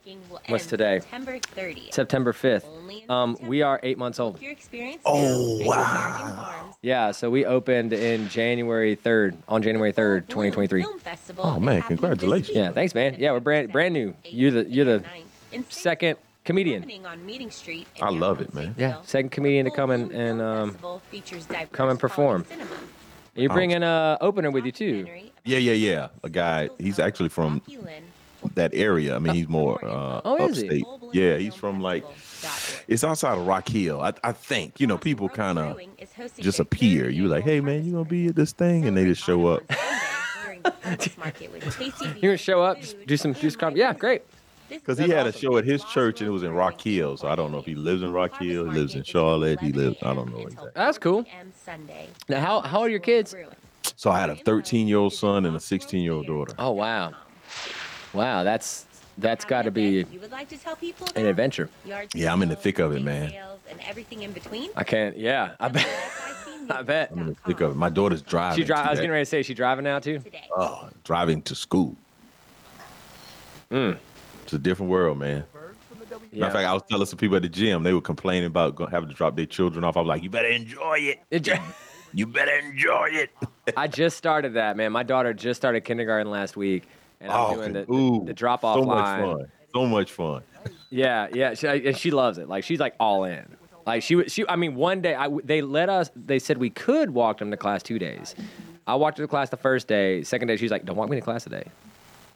what's 0.49 0.67
today? 0.67 1.01
September 1.01 1.39
30th. 1.39 1.93
September 1.95 2.33
fifth. 2.33 2.65
Only 2.67 2.85
Only 2.85 3.03
in 3.05 3.11
Um, 3.11 3.37
we 3.43 3.63
are 3.63 3.81
eight 3.83 3.99
months 3.99 4.21
old. 4.21 4.37
If 4.37 4.43
your 4.43 4.53
experience 4.53 5.03
Oh, 5.05 5.65
wow. 5.65 6.77
Yeah, 6.83 7.11
so 7.13 7.31
we 7.31 7.45
opened 7.45 7.93
in 7.93 8.29
January 8.29 8.97
3rd, 8.97 9.37
on 9.49 9.63
January 9.63 9.93
3rd, 9.93 10.29
2023. 10.29 10.85
Oh, 11.39 11.59
man, 11.59 11.83
congratulations. 11.83 12.57
Yeah, 12.57 12.73
thanks, 12.73 12.95
man. 12.95 13.17
Yeah, 13.19 13.33
we're 13.33 13.41
brand 13.41 13.73
brand 13.73 13.95
new. 13.95 14.15
You're 14.25 14.51
the 14.51 14.65
you're 14.69 14.85
the 14.85 15.05
second 15.71 16.19
comedian. 16.45 16.85
On 17.07 17.25
Meeting 17.27 17.51
Street 17.51 17.87
I 18.03 18.11
love 18.11 18.41
it, 18.41 18.55
man. 18.55 18.75
Yeah, 18.79 18.97
second 19.03 19.31
comedian 19.31 19.65
to 19.65 19.71
come 19.71 19.91
and 19.91 20.11
and 20.13 20.41
um, 20.41 20.71
Festival 20.71 21.03
features 21.11 21.47
diverse 21.47 21.69
come 21.73 21.89
and 21.89 21.99
perform. 21.99 22.45
cinema. 22.49 22.71
you're 23.35 23.51
Oh. 23.51 23.55
bringing 23.55 23.83
a 23.83 24.19
opener 24.21 24.51
with 24.51 24.65
you 24.67 24.73
too. 24.73 25.07
Yeah, 25.45 25.59
yeah, 25.59 25.73
yeah. 25.73 26.09
A 26.23 26.31
guy. 26.31 26.69
He's 26.79 26.99
actually 26.99 27.29
from 27.29 27.61
that 28.55 28.71
area. 28.75 29.17
I 29.17 29.19
mean, 29.19 29.35
he's 29.35 29.49
more 29.49 29.83
uh, 29.85 30.21
Oh, 30.25 30.47
is 30.49 30.61
he? 30.61 30.67
upstate. 30.67 30.85
Yeah, 31.13 31.37
he's 31.37 31.55
from 31.55 31.81
like 31.81 32.05
it's 32.89 33.03
outside 33.05 33.39
of 33.39 33.47
Rock 33.47 33.69
Hill. 33.69 34.01
I, 34.01 34.13
I 34.23 34.33
think 34.33 34.81
you 34.81 34.87
know 34.87 34.99
people 34.99 35.29
kind 35.29 35.59
of 35.59 35.79
just 36.39 36.61
appear. 36.61 37.09
You're 37.11 37.29
like, 37.29 37.45
hey 37.45 37.61
man, 37.61 37.85
you 37.85 37.93
gonna 37.93 38.05
be 38.05 38.29
at 38.29 38.37
this 38.37 38.53
thing, 38.53 38.87
and 38.87 38.97
they 38.97 39.05
just 39.05 39.23
show 39.25 39.47
up. 39.47 39.63
You're 41.41 42.21
gonna 42.23 42.37
show 42.37 42.63
up, 42.63 42.81
just 42.81 43.07
do 43.07 43.17
some 43.17 43.35
juice 43.35 43.53
some 43.55 43.61
com- 43.61 43.77
Yeah, 43.77 43.93
great. 43.93 44.23
Because 44.75 44.99
he 44.99 45.09
had 45.09 45.27
a 45.27 45.33
show 45.33 45.57
at 45.57 45.65
his 45.65 45.85
church 45.85 46.21
and 46.21 46.29
it 46.29 46.33
was 46.33 46.43
in 46.43 46.53
Rock 46.53 46.81
Hill. 46.81 47.17
So 47.17 47.29
I 47.29 47.35
don't 47.35 47.53
know 47.53 47.59
if 47.59 47.67
he 47.67 47.75
lives 47.75 48.03
in 48.03 48.13
Rock 48.13 48.39
Hill, 48.39 48.65
he 48.65 48.79
lives 48.79 48.95
in 48.95 49.03
Charlotte, 49.03 49.61
he 49.61 49.73
lives, 49.73 49.97
I 50.03 50.15
don't 50.15 50.33
know 50.33 50.43
exactly. 50.43 50.71
That's 50.75 50.99
cool. 50.99 51.25
Now, 52.29 52.41
how 52.41 52.61
how 52.61 52.81
are 52.81 52.89
your 52.89 53.01
kids? 53.01 53.35
So 53.97 54.11
I 54.11 54.19
had 54.21 54.31
a 54.31 54.37
13 54.37 54.89
year 54.89 54.99
old 54.99 55.13
son 55.13 55.47
and 55.47 55.57
a 55.57 55.61
16 55.61 56.03
year 56.03 56.13
old 56.13 56.27
daughter. 56.27 56.55
Oh 56.59 56.73
wow, 56.73 57.13
wow, 58.13 58.43
that's 58.43 58.87
that's 59.19 59.45
got 59.45 59.63
to 59.63 59.71
be 59.71 60.05
You 60.11 60.21
would 60.21 60.33
like 60.33 60.49
to 60.49 60.59
tell 60.59 60.77
people 60.77 61.07
an 61.15 61.27
adventure. 61.27 61.69
Yeah, 62.15 62.33
I'm 62.33 62.43
in 62.43 62.49
the 62.49 62.57
thick 62.57 62.79
of 62.79 62.93
it, 62.93 63.03
man. 63.03 63.33
And 63.71 63.81
everything 63.87 64.23
in 64.23 64.33
between. 64.33 64.71
I 64.77 64.85
can't. 64.85 65.17
Yeah, 65.17 65.55
I 65.59 65.69
bet. 65.69 65.89
I 66.71 66.83
bet. 66.83 67.11
I'm 67.13 67.19
in 67.19 67.27
the 67.29 67.35
thick 67.47 67.61
of 67.61 67.73
it. 67.73 67.77
My 67.77 67.89
daughter's 67.91 68.23
driving. 68.23 68.63
She 68.63 68.67
drive. 68.67 68.87
I 68.87 68.91
was 68.91 68.99
getting 68.99 69.11
ready 69.11 69.25
to 69.25 69.31
say 69.31 69.43
she 69.43 69.55
driving 69.55 69.85
now 69.85 69.99
too. 69.99 70.21
Oh, 70.57 70.89
driving 71.05 71.43
to 71.43 71.55
school. 71.55 71.97
Mm. 73.71 73.99
It's 74.45 74.53
a 74.53 74.59
different 74.59 74.91
world, 74.91 75.19
man. 75.19 75.45
Matter 76.33 76.47
of 76.47 76.53
fact, 76.53 76.69
I 76.69 76.73
was 76.75 76.83
telling 76.89 77.07
some 77.07 77.19
people 77.19 77.37
at 77.37 77.43
the 77.43 77.49
gym, 77.49 77.83
they 77.83 77.95
were 77.95 78.01
complaining 78.03 78.47
about 78.47 78.79
having 78.91 79.09
to 79.09 79.15
drop 79.15 79.37
their 79.37 79.47
children 79.47 79.85
off. 79.85 79.97
I 79.97 80.01
was 80.01 80.09
like, 80.09 80.23
you 80.23 80.29
better 80.31 80.49
enjoy 80.49 81.17
it. 81.31 81.49
You 82.17 82.29
better 82.29 82.53
enjoy 82.53 83.09
it. 83.11 83.31
I 83.77 83.89
just 83.89 84.17
started 84.17 84.55
that, 84.55 84.77
man. 84.77 84.93
My 84.93 85.03
daughter 85.03 85.35
just 85.35 85.61
started 85.61 85.81
kindergarten 85.81 86.31
last 86.31 86.57
week, 86.57 86.85
and 87.21 87.33
I'm 87.33 87.41
Oh, 87.41 87.55
doing 87.57 87.73
the, 87.73 87.91
ooh, 87.93 88.25
the, 88.25 88.33
drop 88.33 88.63
off 88.63 88.77
so 88.77 88.83
line. 88.83 89.21
much 89.21 89.37
fun. 89.37 89.47
So 89.75 89.87
much 89.87 90.13
fun. 90.13 90.43
Yeah, 90.91 91.27
yeah, 91.33 91.55
she, 91.55 91.67
and 91.67 91.97
she 91.97 92.13
loves 92.13 92.39
it. 92.39 92.49
Like 92.49 92.63
she's 92.63 92.79
like 92.79 92.95
all 93.01 93.25
in. 93.25 93.57
Like 93.85 94.05
she 94.05 94.15
was, 94.15 94.33
she. 94.33 94.47
I 94.49 94.55
mean, 94.55 94.77
one 94.77 95.01
day 95.01 95.17
I, 95.17 95.29
they 95.43 95.61
let 95.61 95.89
us. 95.89 96.09
They 96.15 96.39
said 96.39 96.59
we 96.59 96.71
could 96.71 97.11
walk 97.11 97.39
them 97.39 97.51
to 97.51 97.57
class 97.57 97.83
two 97.83 97.99
days. 97.99 98.37
I 98.87 98.95
walked 98.95 99.17
to 99.17 99.27
class 99.27 99.51
the 99.51 99.57
first 99.57 99.89
day. 99.89 100.23
Second 100.23 100.47
day, 100.47 100.57
she's 100.57 100.71
like, 100.71 100.85
"Don't 100.85 100.95
walk 100.95 101.11
me 101.11 101.17
to 101.17 101.21
class 101.21 101.43
today." 101.43 101.65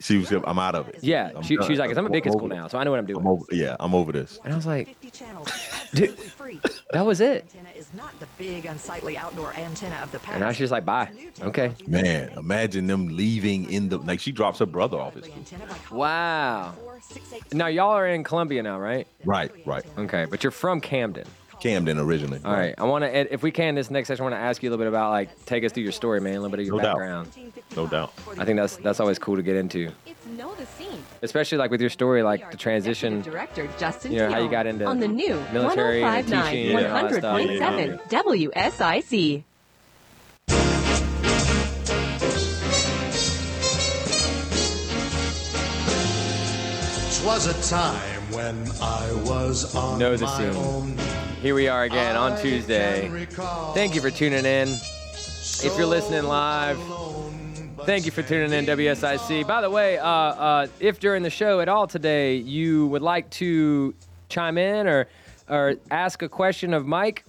She 0.01 0.19
was, 0.19 0.31
I'm 0.31 0.59
out 0.59 0.77
of 0.77 0.89
it. 0.89 0.99
Yeah, 1.03 1.33
I'm 1.35 1.43
she, 1.43 1.57
done. 1.57 1.67
she's 1.67 1.79
like, 1.79 1.97
"I'm 1.97 2.07
a 2.07 2.11
big 2.11 2.23
kid 2.23 2.33
school 2.33 2.47
now, 2.47 2.69
so 2.69 2.79
I 2.79 2.85
know 2.85 2.93
what 2.93 2.99
I'm 2.99 3.07
I'm 3.07 3.15
doing." 3.15 3.27
over, 3.27 3.45
yeah, 3.51 3.77
I'm 3.81 3.95
over 3.95 4.13
this. 4.13 4.39
And 4.45 4.53
I 4.53 4.57
was 4.57 4.67
like, 4.67 4.97
Dude, 5.95 6.17
"That 6.93 7.05
was 7.05 7.21
it." 7.21 7.45
Antenna 7.47 7.71
is 7.77 7.93
not 7.95 8.19
the 8.21 8.27
big 8.39 8.67
unsightly 8.67 9.17
outdoor 9.17 9.53
antenna 9.55 9.97
of 9.97 10.13
the 10.13 10.21
past. 10.21 10.35
And 10.35 10.41
now 10.43 10.53
she's 10.53 10.71
like, 10.71 10.85
"Bye." 10.85 11.11
Okay. 11.43 11.73
Man, 11.87 12.31
imagine 12.37 12.87
them 12.87 13.09
leaving 13.17 13.71
in 13.71 13.89
the 13.89 13.99
like 13.99 14.21
she 14.21 14.31
drops 14.31 14.61
her 14.61 14.67
brother 14.67 14.99
off 14.99 15.17
at 15.17 15.25
school. 15.25 15.99
Wow. 15.99 16.75
Now 17.53 17.67
y'all 17.67 17.91
are 17.91 18.07
in 18.07 18.23
Columbia 18.23 18.63
now, 18.63 18.79
right? 18.79 19.07
Right, 19.25 19.51
right. 19.67 19.85
Okay, 19.99 20.27
but 20.27 20.45
you're 20.45 20.51
from 20.53 20.81
Camden. 20.81 21.27
Camden 21.61 21.99
originally. 21.99 22.41
All 22.45 22.53
right. 22.53 22.75
I 22.79 22.85
want 22.85 23.03
to, 23.05 23.33
if 23.35 23.43
we 23.43 23.51
can, 23.51 23.75
this 23.75 23.91
next 23.91 24.09
session, 24.09 24.23
I 24.23 24.31
want 24.31 24.35
to 24.35 24.41
ask 24.41 24.63
you 24.63 24.69
a 24.69 24.71
little 24.71 24.85
bit 24.85 24.89
about 24.89 25.11
like, 25.11 25.45
take 25.45 25.65
us 25.65 25.73
through 25.73 25.83
your 25.83 25.93
story, 25.93 26.21
man, 26.21 26.35
a 26.37 26.41
little 26.41 26.51
bit 26.51 26.61
of 26.61 26.67
your 26.67 26.77
No 26.77 26.83
doubt. 26.83 26.97
background. 26.97 27.29
No 27.77 27.87
doubt. 27.87 28.13
I 28.39 28.45
think 28.45 28.57
that's 28.59 28.77
that's 28.77 29.01
always 29.01 29.19
cool 29.19 29.37
to 29.37 29.43
get 29.43 29.57
into, 29.57 29.91
It's 30.07 30.25
know 30.27 30.55
the 30.55 30.67
scene. 30.67 31.03
especially 31.23 31.59
like 31.59 31.71
with 31.71 31.81
your 31.81 31.91
story, 31.91 32.23
like 32.23 32.51
the 32.51 32.57
transition. 32.57 33.23
Director 33.23 33.69
Justin 33.79 34.13
You 34.13 34.19
know, 34.19 34.31
how 34.31 34.39
you 34.39 34.51
got 34.51 34.67
into 34.67 34.85
on 34.87 35.01
the 35.01 35.09
new 35.09 35.35
military 35.53 36.03
and 36.03 36.29
1059 36.31 36.53
teaching 36.53 36.77
and 36.77 36.87
all 36.87 37.03
that 37.09 37.13
oh 37.13 37.19
stuff. 37.19 37.41
100.7 38.11 38.53
WSIC. 38.73 39.45
Twas 47.21 47.47
a 47.47 47.69
time 47.69 48.21
when 48.33 48.57
I 48.81 49.13
was 49.29 49.75
on 49.75 49.99
Know 49.99 50.17
the 50.17 50.25
my 50.25 50.39
scene. 50.39 50.57
own. 50.57 51.28
Here 51.41 51.55
we 51.55 51.69
are 51.69 51.85
again 51.85 52.17
on 52.17 52.37
Tuesday. 52.41 53.09
Thank 53.73 53.95
you 53.95 54.01
for 54.01 54.11
tuning 54.11 54.45
in. 54.45 54.69
If 54.69 55.73
you're 55.77 55.87
listening 55.87 56.25
live, 56.25 56.77
thank 57.85 58.07
you 58.07 58.11
for 58.11 58.23
tuning 58.23 58.53
in, 58.53 58.67
WSIC. 58.67 59.47
By 59.47 59.61
the 59.61 59.71
way, 59.71 59.99
uh, 59.99 60.09
uh, 60.09 60.67
if 60.81 60.99
during 60.99 61.23
the 61.23 61.31
show 61.31 61.61
at 61.61 61.69
all 61.69 61.87
today 61.87 62.35
you 62.35 62.89
would 62.89 63.03
like 63.03 63.31
to 63.31 63.95
chime 64.29 64.59
in 64.59 64.89
or 64.89 65.07
or 65.49 65.77
ask 65.93 66.23
a 66.23 66.29
question 66.29 66.75
of 66.75 66.87
Mike, 66.87 67.25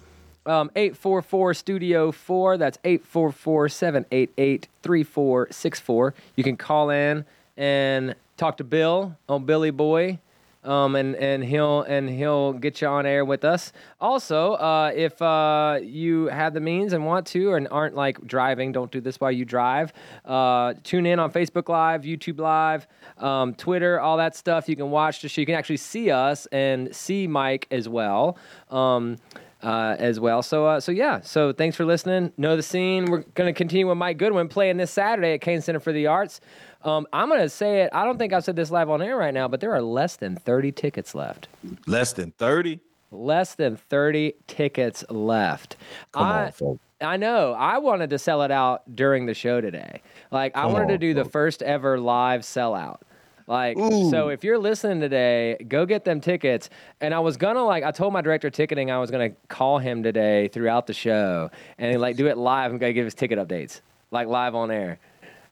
um, 0.48 0.72
844 0.76 1.54
Studio 1.54 2.12
4, 2.12 2.58
that's 2.58 2.80
844 2.84 3.70
788 3.70 4.68
3464. 4.82 6.14
You 6.36 6.44
can 6.44 6.58
call 6.58 6.90
in 6.90 7.26
and 7.58 8.16
talk 8.38 8.58
to 8.58 8.64
Bill 8.64 9.16
on 9.30 9.46
Billy 9.46 9.72
Boy 9.72 10.18
um, 10.64 10.96
and 10.96 11.16
and 11.16 11.44
he'll 11.44 11.82
and 11.84 12.10
he'll 12.10 12.54
get 12.54 12.82
you 12.82 12.88
on 12.88 13.06
air 13.06 13.24
with 13.24 13.46
us. 13.46 13.72
Also, 14.00 14.54
uh, 14.54 14.92
if 14.94 15.22
uh, 15.22 15.80
you 15.82 16.28
have 16.28 16.54
the 16.54 16.60
means 16.60 16.94
and 16.94 17.06
want 17.06 17.26
to, 17.28 17.54
and 17.54 17.68
aren't 17.72 17.96
like 17.96 18.20
driving, 18.26 18.72
don't 18.72 18.92
do 18.92 19.02
this 19.02 19.20
while 19.20 19.32
you 19.32 19.46
drive. 19.46 19.94
Uh, 20.26 20.74
tune 20.84 21.06
in 21.06 21.20
on 21.20 21.32
Facebook 21.32 21.70
Live, 21.70 22.02
YouTube 22.02 22.40
Live, 22.40 22.88
um, 23.18 23.54
Twitter, 23.56 24.00
all 24.00 24.18
that 24.18 24.36
stuff. 24.36 24.68
You 24.68 24.76
can 24.76 24.92
watch 24.92 25.22
the 25.22 25.30
show. 25.30 25.42
You 25.42 25.46
can 25.46 25.56
actually 25.56 25.78
see 25.78 26.12
us 26.12 26.46
and 26.48 26.94
see 26.96 27.28
Mike 27.28 27.68
as 27.72 27.88
well. 27.88 28.38
Um, 28.70 29.18
uh, 29.62 29.96
as 30.00 30.20
well. 30.20 30.42
So, 30.42 30.66
uh, 30.66 30.80
so 30.80 30.92
yeah. 30.92 31.20
So, 31.22 31.52
thanks 31.52 31.76
for 31.76 31.86
listening. 31.86 32.32
Know 32.38 32.56
the 32.56 32.64
scene. 32.64 33.06
We're 33.06 33.24
gonna 33.36 33.54
continue 33.54 33.88
with 33.88 33.98
Mike 33.98 34.18
Goodwin 34.18 34.48
playing 34.48 34.78
this 34.78 34.92
Saturday 34.92 35.34
at 35.34 35.42
Cain 35.42 35.62
Center 35.62 35.80
for 35.80 35.92
the 35.92 36.08
Arts. 36.08 36.40
Um, 36.82 37.08
I'm 37.12 37.30
gonna 37.30 37.50
say 37.50 37.82
it. 37.82 37.90
I 37.94 38.06
don't 38.06 38.18
think 38.18 38.32
I've 38.32 38.44
said 38.44 38.56
this 38.56 38.72
live 38.72 38.90
on 38.90 39.02
air 39.02 39.18
right 39.18 39.34
now, 39.34 39.48
but 39.48 39.60
there 39.60 39.74
are 39.74 39.82
less 39.82 40.16
than 40.16 40.36
30 40.36 40.72
tickets 40.72 41.14
left. 41.14 41.48
Less 41.88 42.14
than 42.14 42.32
30? 42.32 42.80
Less 43.12 43.56
than 43.56 43.76
30 43.76 44.36
tickets 44.48 45.04
left. 45.10 45.76
Come 46.14 46.24
I, 46.24 46.46
on, 46.46 46.52
folks. 46.52 46.80
I 47.02 47.18
know. 47.18 47.54
I 47.54 47.78
wanted 47.78 48.10
to 48.12 48.20
sell 48.20 48.42
it 48.44 48.52
out 48.52 48.96
during 48.96 49.26
the 49.26 49.34
show 49.34 49.62
today. 49.62 50.02
Like 50.32 50.56
I 50.56 50.64
Come 50.64 50.74
wanted 50.74 50.88
to 50.88 50.94
on, 50.94 51.00
do 51.00 51.14
the 51.14 51.26
first 51.26 51.62
ever 51.64 52.00
live 52.00 52.42
sellout. 52.42 53.00
Like 53.48 53.78
Ooh. 53.78 54.10
so 54.12 54.30
if 54.30 54.44
you're 54.44 54.60
listening 54.60 55.00
today, 55.00 55.58
go 55.68 55.86
get 55.86 56.06
them 56.06 56.22
tickets. 56.22 56.70
And 57.02 57.14
I 57.14 57.20
was 57.20 57.36
gonna 57.36 57.64
like 57.64 57.84
I 57.84 57.92
told 57.92 58.14
my 58.14 58.22
director 58.22 58.48
of 58.48 58.54
ticketing 58.54 58.92
I 58.92 59.00
was 59.00 59.12
gonna 59.12 59.32
call 59.48 59.80
him 59.80 60.04
today 60.04 60.50
throughout 60.50 60.88
the 60.88 60.94
show 60.94 61.50
and 61.78 62.00
like 62.00 62.16
do 62.16 62.28
it 62.28 62.38
live 62.38 62.72
and 62.72 62.80
gonna 62.80 62.94
give 62.94 63.06
his 63.06 63.16
ticket 63.16 63.40
updates. 63.40 63.82
Like 64.12 64.28
live 64.28 64.54
on 64.56 64.70
air. 64.70 65.00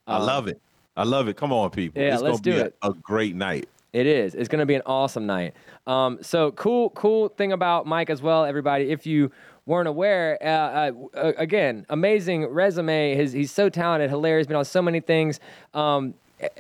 I 0.06 0.20
love 0.20 0.48
it. 0.48 0.62
I 0.98 1.04
love 1.04 1.28
it. 1.28 1.38
Come 1.38 1.54
on, 1.54 1.70
people. 1.70 2.02
Yeah, 2.02 2.16
it's 2.16 2.24
let's 2.24 2.42
do 2.42 2.58
a- 2.58 2.66
it. 2.66 2.76
A, 2.82 2.92
great 2.92 3.36
night. 3.36 3.70
It 3.94 4.06
is. 4.06 4.36
It's 4.36 4.50
going 4.50 4.60
to 4.60 4.66
be 4.66 4.76
an 4.76 4.82
awesome 4.86 5.26
night. 5.26 5.54
Um, 5.86 6.18
so 6.22 6.52
cool, 6.52 6.90
cool 6.90 7.30
thing 7.30 7.54
about 7.54 7.86
Mike 7.86 8.10
as 8.10 8.22
well, 8.22 8.44
everybody. 8.44 8.92
If 8.92 9.08
you 9.08 9.32
weren't 9.66 9.88
aware, 9.88 10.38
uh, 10.42 10.92
uh, 11.16 11.34
again, 11.38 11.86
amazing 11.90 12.48
resume. 12.48 13.16
His, 13.16 13.32
he's 13.32 13.52
so 13.52 13.70
talented, 13.70 14.10
hilarious, 14.10 14.48
been 14.48 14.58
on 14.58 14.66
so 14.66 14.82
many 14.82 15.00
things. 15.00 15.40
Um, 15.74 16.16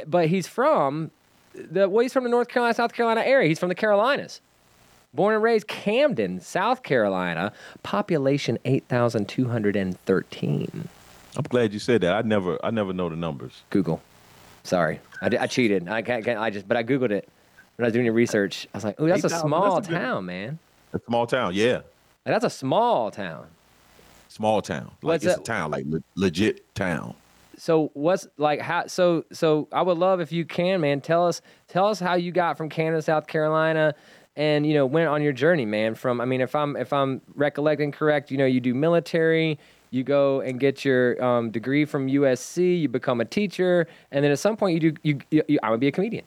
but 0.08 0.28
he's 0.28 0.48
from 0.48 1.12
the 1.54 1.90
well, 1.90 2.04
he's 2.04 2.14
from 2.14 2.24
the 2.24 2.30
North 2.30 2.48
Carolina, 2.48 2.74
South 2.76 2.94
Carolina 2.94 3.22
area. 3.22 3.48
He's 3.48 3.60
from 3.60 3.70
the 3.70 3.76
Carolinas. 3.76 4.42
Born 5.14 5.34
and 5.34 5.44
raised 5.44 5.68
Camden, 5.68 6.40
South 6.42 6.84
Carolina. 6.84 7.52
Population 7.84 8.58
eight 8.66 8.86
thousand 8.88 9.28
two 9.28 9.50
hundred 9.50 9.76
and 9.76 10.00
thirteen. 10.02 10.88
I'm 11.36 11.44
glad 11.44 11.74
you 11.74 11.80
said 11.80 12.02
that. 12.02 12.14
I 12.14 12.22
never 12.22 12.58
I 12.64 12.72
never 12.72 12.94
know 12.94 13.10
the 13.10 13.16
numbers. 13.16 13.64
Google. 13.70 14.02
Sorry, 14.68 15.00
I, 15.22 15.30
I 15.40 15.48
cheated. 15.48 15.88
I 15.88 16.02
can't, 16.02 16.26
can't. 16.26 16.38
I 16.40 16.50
just, 16.50 16.68
but 16.68 16.76
I 16.78 16.84
googled 16.84 17.12
it 17.12 17.30
when 17.78 17.86
I 17.86 17.88
was 17.88 17.94
doing 17.94 18.06
your 18.06 18.14
research. 18.14 18.68
I 18.74 18.78
was 18.78 18.84
like, 18.84 18.96
"Oh, 19.00 19.08
that's 19.08 19.24
a 19.24 19.30
small 19.30 19.76
that's 19.76 19.88
a 19.88 19.92
good- 19.92 19.98
town, 19.98 20.26
man. 20.26 20.60
A 20.94 21.00
small 21.08 21.26
town, 21.26 21.54
yeah. 21.54 21.76
Like, 21.76 21.84
that's 22.26 22.46
a 22.46 22.50
small 22.50 23.10
town." 23.10 23.48
Small 24.28 24.62
town. 24.62 24.86
Like 25.02 25.04
What's 25.04 25.24
it's 25.26 25.36
that- 25.36 25.42
a 25.42 25.44
town, 25.46 25.72
like 25.72 25.86
le- 25.88 26.04
legit 26.16 26.76
town. 26.76 27.16
So 27.58 27.92
what's 27.94 28.28
like 28.38 28.60
how? 28.60 28.88
So 28.88 29.24
so 29.32 29.68
I 29.72 29.82
would 29.82 29.98
love 29.98 30.20
if 30.20 30.32
you 30.34 30.44
can, 30.46 30.82
man. 30.82 31.00
Tell 31.02 31.26
us 31.26 31.42
tell 31.68 31.88
us 31.88 32.00
how 32.00 32.16
you 32.16 32.32
got 32.32 32.58
from 32.58 32.68
Camden, 32.70 33.02
South 33.02 33.26
Carolina, 33.26 33.96
and 34.36 34.68
you 34.68 34.74
know 34.74 34.86
went 34.86 35.08
on 35.08 35.24
your 35.24 35.32
journey, 35.34 35.66
man. 35.66 35.96
From 35.96 36.20
I 36.22 36.26
mean, 36.26 36.42
if 36.42 36.54
I'm 36.54 36.76
if 36.76 36.92
I'm 36.94 37.22
recollecting 37.36 37.92
correct, 37.94 38.30
you 38.32 38.38
know, 38.38 38.46
you 38.46 38.60
do 38.60 38.74
military. 38.76 39.58
You 39.92 40.04
go 40.04 40.42
and 40.42 40.60
get 40.60 40.84
your 40.84 41.24
um, 41.24 41.50
degree 41.52 41.86
from 41.86 42.08
USC. 42.08 42.82
You 42.82 42.90
become 42.90 43.22
a 43.22 43.26
teacher, 43.26 43.88
and 44.12 44.24
then 44.24 44.32
at 44.32 44.40
some 44.40 44.58
point 44.58 44.82
you 44.82 44.92
do. 44.92 45.00
You, 45.04 45.20
you, 45.32 45.44
you 45.48 45.60
I 45.64 45.72
would 45.72 45.80
be 45.80 45.88
a 45.88 45.92
comedian. 45.92 46.26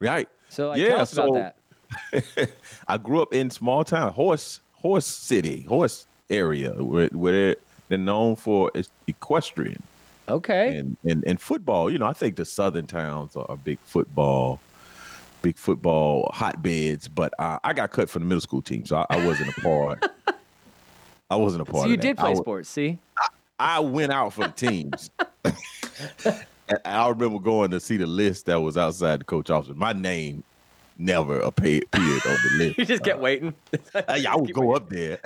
Right. 0.00 0.28
So 0.48 0.68
like, 0.68 0.78
Yeah, 0.80 0.88
tell 0.88 1.00
us 1.00 1.12
about 1.12 1.28
so- 1.28 1.34
that. 1.34 2.50
I 2.88 2.96
grew 2.98 3.20
up 3.22 3.32
in 3.34 3.50
small 3.50 3.84
town, 3.84 4.12
horse 4.12 4.60
horse 4.72 5.06
city, 5.06 5.62
horse 5.62 6.06
area, 6.30 6.72
where, 6.72 7.08
where 7.08 7.56
they're 7.88 7.98
known 7.98 8.34
for 8.36 8.70
equestrian 9.06 9.82
Okay. 10.28 10.76
and, 10.76 10.96
and 11.04 11.22
and 11.26 11.40
football. 11.40 11.90
You 11.90 11.98
know, 11.98 12.06
I 12.06 12.14
think 12.14 12.36
the 12.36 12.44
southern 12.44 12.86
towns 12.86 13.36
are 13.36 13.56
big 13.58 13.78
football, 13.84 14.58
big 15.42 15.56
football 15.58 16.30
hotbeds. 16.34 17.08
But 17.08 17.34
uh, 17.38 17.58
I 17.62 17.72
got 17.74 17.90
cut 17.90 18.08
from 18.08 18.22
the 18.22 18.26
middle 18.26 18.40
school 18.40 18.62
team, 18.62 18.86
so 18.86 18.96
I, 18.96 19.06
I 19.10 19.26
wasn't 19.26 19.56
a 19.56 19.60
part. 19.60 20.04
I 21.32 21.36
wasn't 21.36 21.62
a 21.62 21.64
part. 21.64 21.76
Of 21.76 21.80
it. 21.80 21.86
So 21.86 21.90
you 21.90 21.96
that. 21.96 22.02
did 22.02 22.18
I 22.18 22.22
play 22.22 22.34
wa- 22.34 22.40
sports, 22.40 22.68
see? 22.68 22.98
I 23.58 23.80
went 23.80 24.12
out 24.12 24.34
for 24.34 24.46
the 24.48 24.52
teams. 24.52 25.10
I 26.84 27.08
remember 27.08 27.38
going 27.38 27.70
to 27.70 27.80
see 27.80 27.96
the 27.96 28.06
list 28.06 28.46
that 28.46 28.60
was 28.60 28.76
outside 28.76 29.20
the 29.20 29.24
coach 29.24 29.48
office. 29.48 29.74
My 29.74 29.92
name 29.92 30.44
never 30.98 31.40
appeared, 31.40 31.84
on 31.94 32.00
the 32.02 32.50
list. 32.58 32.78
You 32.78 32.84
just 32.84 33.02
kept 33.02 33.18
uh, 33.18 33.22
waiting. 33.22 33.54
I, 33.94 34.26
I 34.28 34.36
would 34.36 34.52
go 34.52 34.74
up 34.74 34.90
there. 34.90 35.20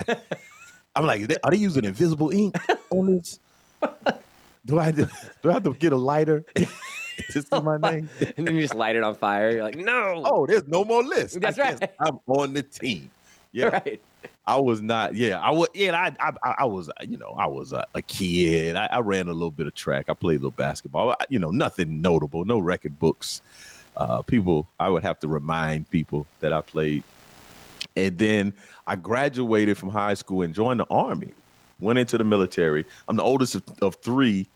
I'm 0.95 1.05
like, 1.05 1.29
are 1.43 1.51
they 1.51 1.57
using 1.57 1.83
invisible 1.83 2.31
ink 2.31 2.55
on 2.89 3.07
this? 3.07 3.39
Do 4.65 4.79
I 4.79 4.91
do 4.91 5.07
I 5.45 5.53
have 5.53 5.63
to 5.63 5.73
get 5.73 5.93
a 5.93 5.97
lighter 5.97 6.43
to 6.55 7.41
see 7.41 7.61
my 7.61 7.77
name? 7.77 8.09
and 8.35 8.47
then 8.47 8.55
you 8.55 8.61
just 8.61 8.75
light 8.75 8.95
it 8.95 9.03
on 9.03 9.15
fire. 9.15 9.51
You're 9.51 9.63
like, 9.63 9.77
no. 9.77 10.23
Oh, 10.25 10.45
there's 10.45 10.67
no 10.67 10.83
more 10.83 11.03
list. 11.03 11.39
That's 11.39 11.57
right. 11.57 11.91
I'm 11.99 12.19
on 12.27 12.53
the 12.53 12.63
team. 12.63 13.09
Yeah, 13.51 13.65
Right. 13.85 14.01
I 14.45 14.57
was 14.57 14.81
not. 14.81 15.13
Yeah, 15.15 15.39
I 15.39 15.51
was. 15.51 15.67
Yeah, 15.73 15.93
I, 16.19 16.31
I, 16.43 16.55
I- 16.59 16.65
was. 16.65 16.89
You 17.01 17.17
know, 17.17 17.35
I 17.37 17.47
was 17.47 17.73
a, 17.73 17.85
a 17.95 18.01
kid. 18.01 18.75
I, 18.75 18.85
I 18.87 18.99
ran 18.99 19.27
a 19.27 19.33
little 19.33 19.51
bit 19.51 19.67
of 19.67 19.73
track. 19.75 20.05
I 20.09 20.13
played 20.13 20.35
a 20.35 20.39
little 20.39 20.51
basketball. 20.51 21.11
I- 21.11 21.25
You 21.29 21.39
know, 21.39 21.51
nothing 21.51 22.01
notable. 22.01 22.45
No 22.45 22.59
record 22.59 22.97
books. 22.99 23.41
Uh, 23.97 24.21
people, 24.21 24.67
I 24.79 24.89
would 24.89 25.03
have 25.03 25.19
to 25.21 25.27
remind 25.27 25.89
people 25.89 26.27
that 26.39 26.53
I 26.53 26.61
played. 26.61 27.03
And 27.95 28.17
then 28.17 28.53
I 28.85 28.95
graduated 28.95 29.77
from 29.77 29.89
high 29.89 30.13
school 30.13 30.43
and 30.43 30.53
joined 30.53 30.79
the 30.79 30.85
army. 30.89 31.33
Went 31.79 31.99
into 31.99 32.17
the 32.17 32.23
military. 32.23 32.85
I'm 33.07 33.15
the 33.17 33.23
oldest 33.23 33.53
of, 33.55 33.63
of 33.81 33.95
three, 33.95 34.47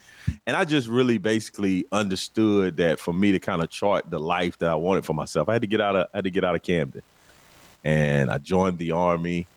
and 0.47 0.55
I 0.55 0.63
just 0.65 0.87
really 0.87 1.19
basically 1.19 1.85
understood 1.91 2.77
that 2.77 2.99
for 2.99 3.13
me 3.13 3.31
to 3.31 3.39
kind 3.39 3.61
of 3.61 3.69
chart 3.69 4.09
the 4.09 4.19
life 4.19 4.57
that 4.57 4.69
I 4.71 4.75
wanted 4.75 5.05
for 5.05 5.13
myself, 5.13 5.47
I 5.47 5.53
had 5.53 5.61
to 5.61 5.67
get 5.67 5.81
out 5.81 5.95
of 5.95 6.07
I 6.13 6.17
had 6.17 6.23
to 6.23 6.31
get 6.31 6.43
out 6.43 6.55
of 6.55 6.63
Camden, 6.63 7.03
and 7.83 8.29
I 8.31 8.37
joined 8.37 8.77
the 8.77 8.91
army, 8.91 9.47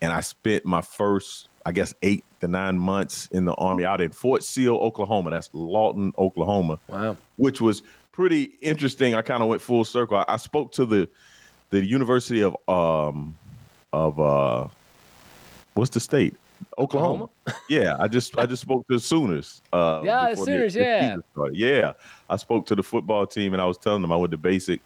and 0.00 0.12
I 0.12 0.20
spent 0.20 0.64
my 0.64 0.80
first 0.80 1.48
I 1.66 1.72
guess 1.72 1.94
eight 2.02 2.24
to 2.40 2.48
nine 2.48 2.78
months 2.78 3.26
in 3.32 3.46
the 3.46 3.54
army 3.54 3.84
out 3.86 4.00
in 4.02 4.10
Fort 4.10 4.42
Sill, 4.44 4.76
Oklahoma. 4.76 5.30
That's 5.30 5.48
Lawton, 5.54 6.12
Oklahoma 6.18 6.78
Wow. 6.88 7.16
which 7.36 7.60
was 7.62 7.82
pretty 8.12 8.50
interesting. 8.60 9.14
I 9.14 9.22
kind 9.22 9.42
of 9.42 9.48
went 9.48 9.62
full 9.62 9.84
circle. 9.84 10.18
I, 10.18 10.24
I 10.28 10.36
spoke 10.36 10.72
to 10.72 10.84
the 10.84 11.08
the 11.70 11.82
University 11.84 12.42
of 12.42 12.54
um 12.68 13.34
of 13.94 14.20
uh 14.20 14.68
what's 15.74 15.90
the 15.90 16.00
state? 16.00 16.36
Oklahoma. 16.78 17.28
yeah, 17.68 17.96
I 17.98 18.08
just 18.08 18.36
I 18.38 18.44
just 18.46 18.62
spoke 18.62 18.86
to 18.88 18.94
the 18.94 19.00
Sooners. 19.00 19.62
Uh, 19.72 20.02
Yeah, 20.04 20.30
the 20.30 20.36
Sooners, 20.36 20.76
yeah. 20.76 21.00
season 21.00 21.24
started. 21.32 21.56
yeah. 21.56 21.92
I 22.28 22.36
spoke 22.36 22.66
to 22.66 22.74
the 22.74 22.82
football 22.82 23.26
team 23.26 23.52
and 23.54 23.62
I 23.62 23.64
was 23.66 23.78
telling 23.78 24.02
them 24.02 24.12
I 24.12 24.16
went 24.16 24.30
to 24.32 24.38
basic 24.38 24.80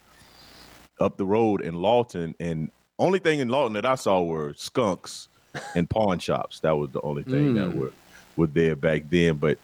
up 1.01 1.17
the 1.17 1.25
road 1.27 1.61
in 1.61 1.75
Lawton, 1.75 2.35
and 2.41 2.71
only 2.99 3.19
thing 3.19 3.41
in 3.41 3.49
Lawton 3.49 3.75
that 3.75 3.87
I 3.87 3.95
saw 3.95 4.23
were 4.23 4.55
skunks 4.57 5.29
and 5.75 5.89
pawn 5.97 6.19
shops. 6.19 6.61
That 6.61 6.77
was 6.77 6.91
the 6.91 7.01
only 7.03 7.23
thing 7.23 7.55
that 7.55 7.71
Mm. 7.71 7.75
were 7.75 7.93
were 8.37 8.47
there 8.47 8.77
back 8.77 9.03
then. 9.11 9.37
But 9.37 9.59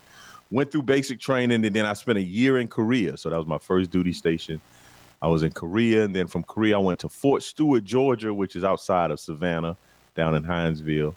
went 0.51 0.71
through 0.73 0.83
basic 0.83 1.21
training 1.21 1.65
and 1.65 1.75
then 1.75 1.87
I 1.87 1.93
spent 1.95 2.19
a 2.19 2.23
year 2.23 2.59
in 2.59 2.69
Korea. 2.69 3.17
So 3.17 3.31
that 3.31 3.37
was 3.39 3.47
my 3.47 3.59
first 3.59 3.91
duty 3.91 4.13
station. 4.13 4.61
I 5.23 5.29
was 5.29 5.43
in 5.43 5.53
Korea 5.53 6.05
and 6.05 6.15
then 6.15 6.27
from 6.27 6.43
Korea 6.43 6.77
I 6.77 6.81
went 6.81 6.99
to 7.01 7.09
Fort 7.09 7.43
Stewart, 7.43 7.85
Georgia, 7.85 8.33
which 8.35 8.57
is 8.57 8.63
outside 8.65 9.11
of 9.11 9.19
Savannah, 9.21 9.77
down 10.17 10.35
in 10.35 10.43
Hinesville. 10.45 11.15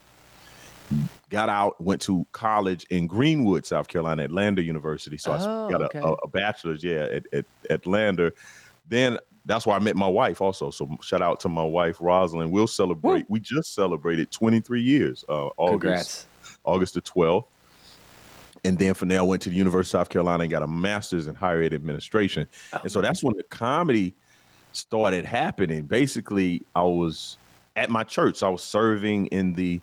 Got 1.29 1.49
out, 1.49 1.81
went 1.81 2.01
to 2.03 2.25
college 2.31 2.85
in 2.89 3.05
Greenwood, 3.07 3.65
South 3.65 3.87
Carolina, 3.89 4.23
at 4.23 4.31
Lander 4.31 4.61
University. 4.61 5.17
So 5.17 5.33
I 5.33 5.37
Oh, 5.41 5.69
got 5.69 5.81
a, 5.81 5.85
okay. 5.85 5.99
a, 5.99 6.11
a 6.13 6.27
bachelor's, 6.29 6.83
yeah, 6.83 7.07
at, 7.11 7.25
at, 7.33 7.45
at 7.69 7.85
Lander. 7.85 8.33
Then 8.87 9.17
that's 9.47 9.65
where 9.65 9.75
I 9.75 9.79
met 9.79 9.95
my 9.95 10.07
wife 10.07 10.41
also. 10.41 10.69
So 10.69 10.97
shout 11.01 11.21
out 11.21 11.39
to 11.41 11.49
my 11.49 11.63
wife, 11.63 11.97
Rosalind. 11.99 12.51
We'll 12.51 12.67
celebrate. 12.67 13.25
We 13.29 13.39
just 13.39 13.73
celebrated 13.73 14.29
23 14.29 14.81
years, 14.81 15.23
uh, 15.29 15.47
August. 15.57 15.71
Congrats. 15.81 16.27
August 16.65 16.93
the 16.93 17.01
12th. 17.01 17.45
And 18.63 18.77
then 18.77 18.93
from 18.93 19.07
there, 19.07 19.19
I 19.19 19.23
went 19.23 19.41
to 19.43 19.49
the 19.49 19.55
University 19.55 19.97
of 19.97 20.01
South 20.01 20.09
Carolina 20.09 20.43
and 20.43 20.51
got 20.51 20.63
a 20.63 20.67
master's 20.67 21.27
in 21.27 21.35
higher 21.35 21.61
ed 21.61 21.73
administration. 21.73 22.47
and 22.83 22.91
so 22.91 23.01
that's 23.01 23.23
when 23.23 23.37
the 23.37 23.43
comedy 23.43 24.13
started 24.73 25.23
happening. 25.23 25.83
Basically, 25.83 26.63
I 26.75 26.83
was 26.83 27.37
at 27.77 27.89
my 27.89 28.03
church. 28.03 28.43
I 28.43 28.49
was 28.49 28.63
serving 28.63 29.27
in 29.27 29.53
the 29.53 29.79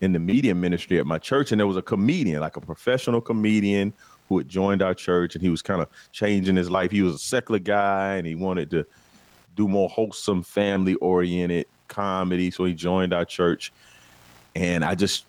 in 0.00 0.12
the 0.12 0.18
media 0.18 0.52
ministry 0.54 0.98
at 0.98 1.06
my 1.06 1.18
church, 1.18 1.52
and 1.52 1.60
there 1.60 1.66
was 1.66 1.76
a 1.76 1.82
comedian, 1.82 2.40
like 2.40 2.56
a 2.56 2.60
professional 2.60 3.20
comedian, 3.20 3.92
who 4.28 4.38
had 4.38 4.48
joined 4.48 4.82
our 4.82 4.94
church, 4.94 5.34
and 5.34 5.42
he 5.42 5.50
was 5.50 5.62
kind 5.62 5.80
of 5.82 5.88
changing 6.10 6.56
his 6.56 6.70
life. 6.70 6.90
He 6.90 7.02
was 7.02 7.14
a 7.14 7.18
secular 7.18 7.58
guy, 7.58 8.14
and 8.14 8.26
he 8.26 8.34
wanted 8.34 8.70
to 8.70 8.86
do 9.56 9.68
more 9.68 9.88
wholesome, 9.88 10.42
family 10.42 10.94
oriented 10.96 11.66
comedy. 11.88 12.50
So 12.50 12.64
he 12.64 12.74
joined 12.74 13.12
our 13.12 13.24
church, 13.24 13.72
and 14.54 14.84
I 14.84 14.94
just 14.94 15.26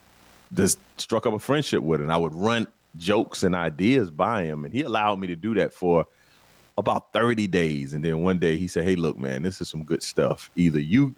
just 0.53 0.79
struck 0.97 1.25
up 1.25 1.33
a 1.33 1.39
friendship 1.39 1.81
with 1.81 2.01
him. 2.01 2.11
I 2.11 2.17
would 2.17 2.33
run 2.33 2.67
jokes 2.97 3.43
and 3.43 3.55
ideas 3.55 4.11
by 4.11 4.43
him, 4.43 4.65
and 4.65 4.73
he 4.73 4.83
allowed 4.83 5.19
me 5.19 5.27
to 5.27 5.35
do 5.35 5.53
that 5.55 5.73
for 5.73 6.05
about 6.77 7.11
30 7.13 7.47
days. 7.47 7.93
And 7.93 8.03
then 8.03 8.21
one 8.21 8.39
day 8.39 8.57
he 8.57 8.67
said, 8.67 8.83
Hey, 8.83 8.95
look, 8.95 9.17
man, 9.17 9.43
this 9.43 9.61
is 9.61 9.69
some 9.69 9.83
good 9.83 10.03
stuff. 10.03 10.49
Either 10.55 10.79
you, 10.79 11.15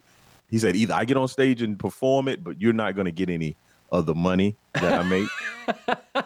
he 0.50 0.60
said, 0.60 0.76
either 0.76 0.94
I 0.94 1.06
get 1.06 1.18
on 1.18 1.28
stage 1.28 1.62
and 1.62 1.78
perform 1.78 2.28
it, 2.28 2.44
but 2.44 2.62
you're 2.62 2.74
not 2.74 2.96
going 2.96 3.06
to 3.06 3.12
get 3.12 3.30
any 3.30 3.56
of 3.92 4.06
the 4.06 4.16
money 4.16 4.56
that 4.74 4.94
I 5.00 5.04
make. 5.04 5.28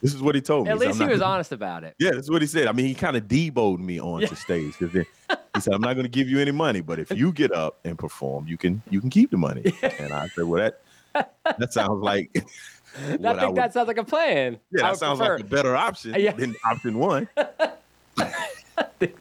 this 0.00 0.14
is 0.14 0.22
what 0.22 0.34
he 0.34 0.40
told 0.40 0.66
me. 0.66 0.70
At 0.72 0.78
least 0.78 1.00
"I'm 1.00 1.06
he 1.08 1.12
was 1.12 1.20
gonna- 1.20 1.32
honest 1.34 1.52
about 1.52 1.84
it. 1.84 1.94
Yeah, 1.98 2.12
that's 2.12 2.30
what 2.30 2.40
he 2.42 2.46
said. 2.48 2.66
I 2.66 2.72
mean, 2.72 2.86
he 2.86 2.94
kind 2.94 3.16
of 3.16 3.24
deboed 3.24 3.78
me 3.78 4.00
onto 4.00 4.34
stage 4.34 4.74
because 4.78 4.92
then 4.92 5.06
he 5.54 5.60
said, 5.60 5.74
"I'm 5.74 5.80
not 5.80 5.94
going 5.94 6.04
to 6.04 6.10
give 6.10 6.28
you 6.28 6.40
any 6.40 6.50
money, 6.52 6.80
but 6.80 6.98
if 6.98 7.10
you 7.16 7.32
get 7.32 7.52
up 7.52 7.78
and 7.84 7.98
perform, 7.98 8.46
you 8.48 8.56
can 8.56 8.82
you 8.90 9.00
can 9.00 9.10
keep 9.10 9.30
the 9.30 9.36
money." 9.36 9.62
And 9.82 10.12
I 10.12 10.28
said, 10.28 10.44
"Well, 10.44 10.70
that 11.14 11.28
that 11.58 11.72
sounds 11.72 12.02
like 12.02 12.30
I 12.36 13.16
what 13.16 13.36
I 13.36 13.40
think 13.40 13.48
would 13.52 13.56
that 13.56 13.72
sounds 13.72 13.88
like 13.88 13.98
a 13.98 14.04
plan. 14.04 14.58
yeah, 14.70 14.82
that 14.82 14.96
sounds 14.98 15.18
prefer- 15.18 15.36
like 15.36 15.44
a 15.44 15.48
better 15.48 15.76
option 15.76 16.14
Yeah. 16.18 16.32
than 16.32 16.54
option 16.64 16.98
one. 16.98 17.28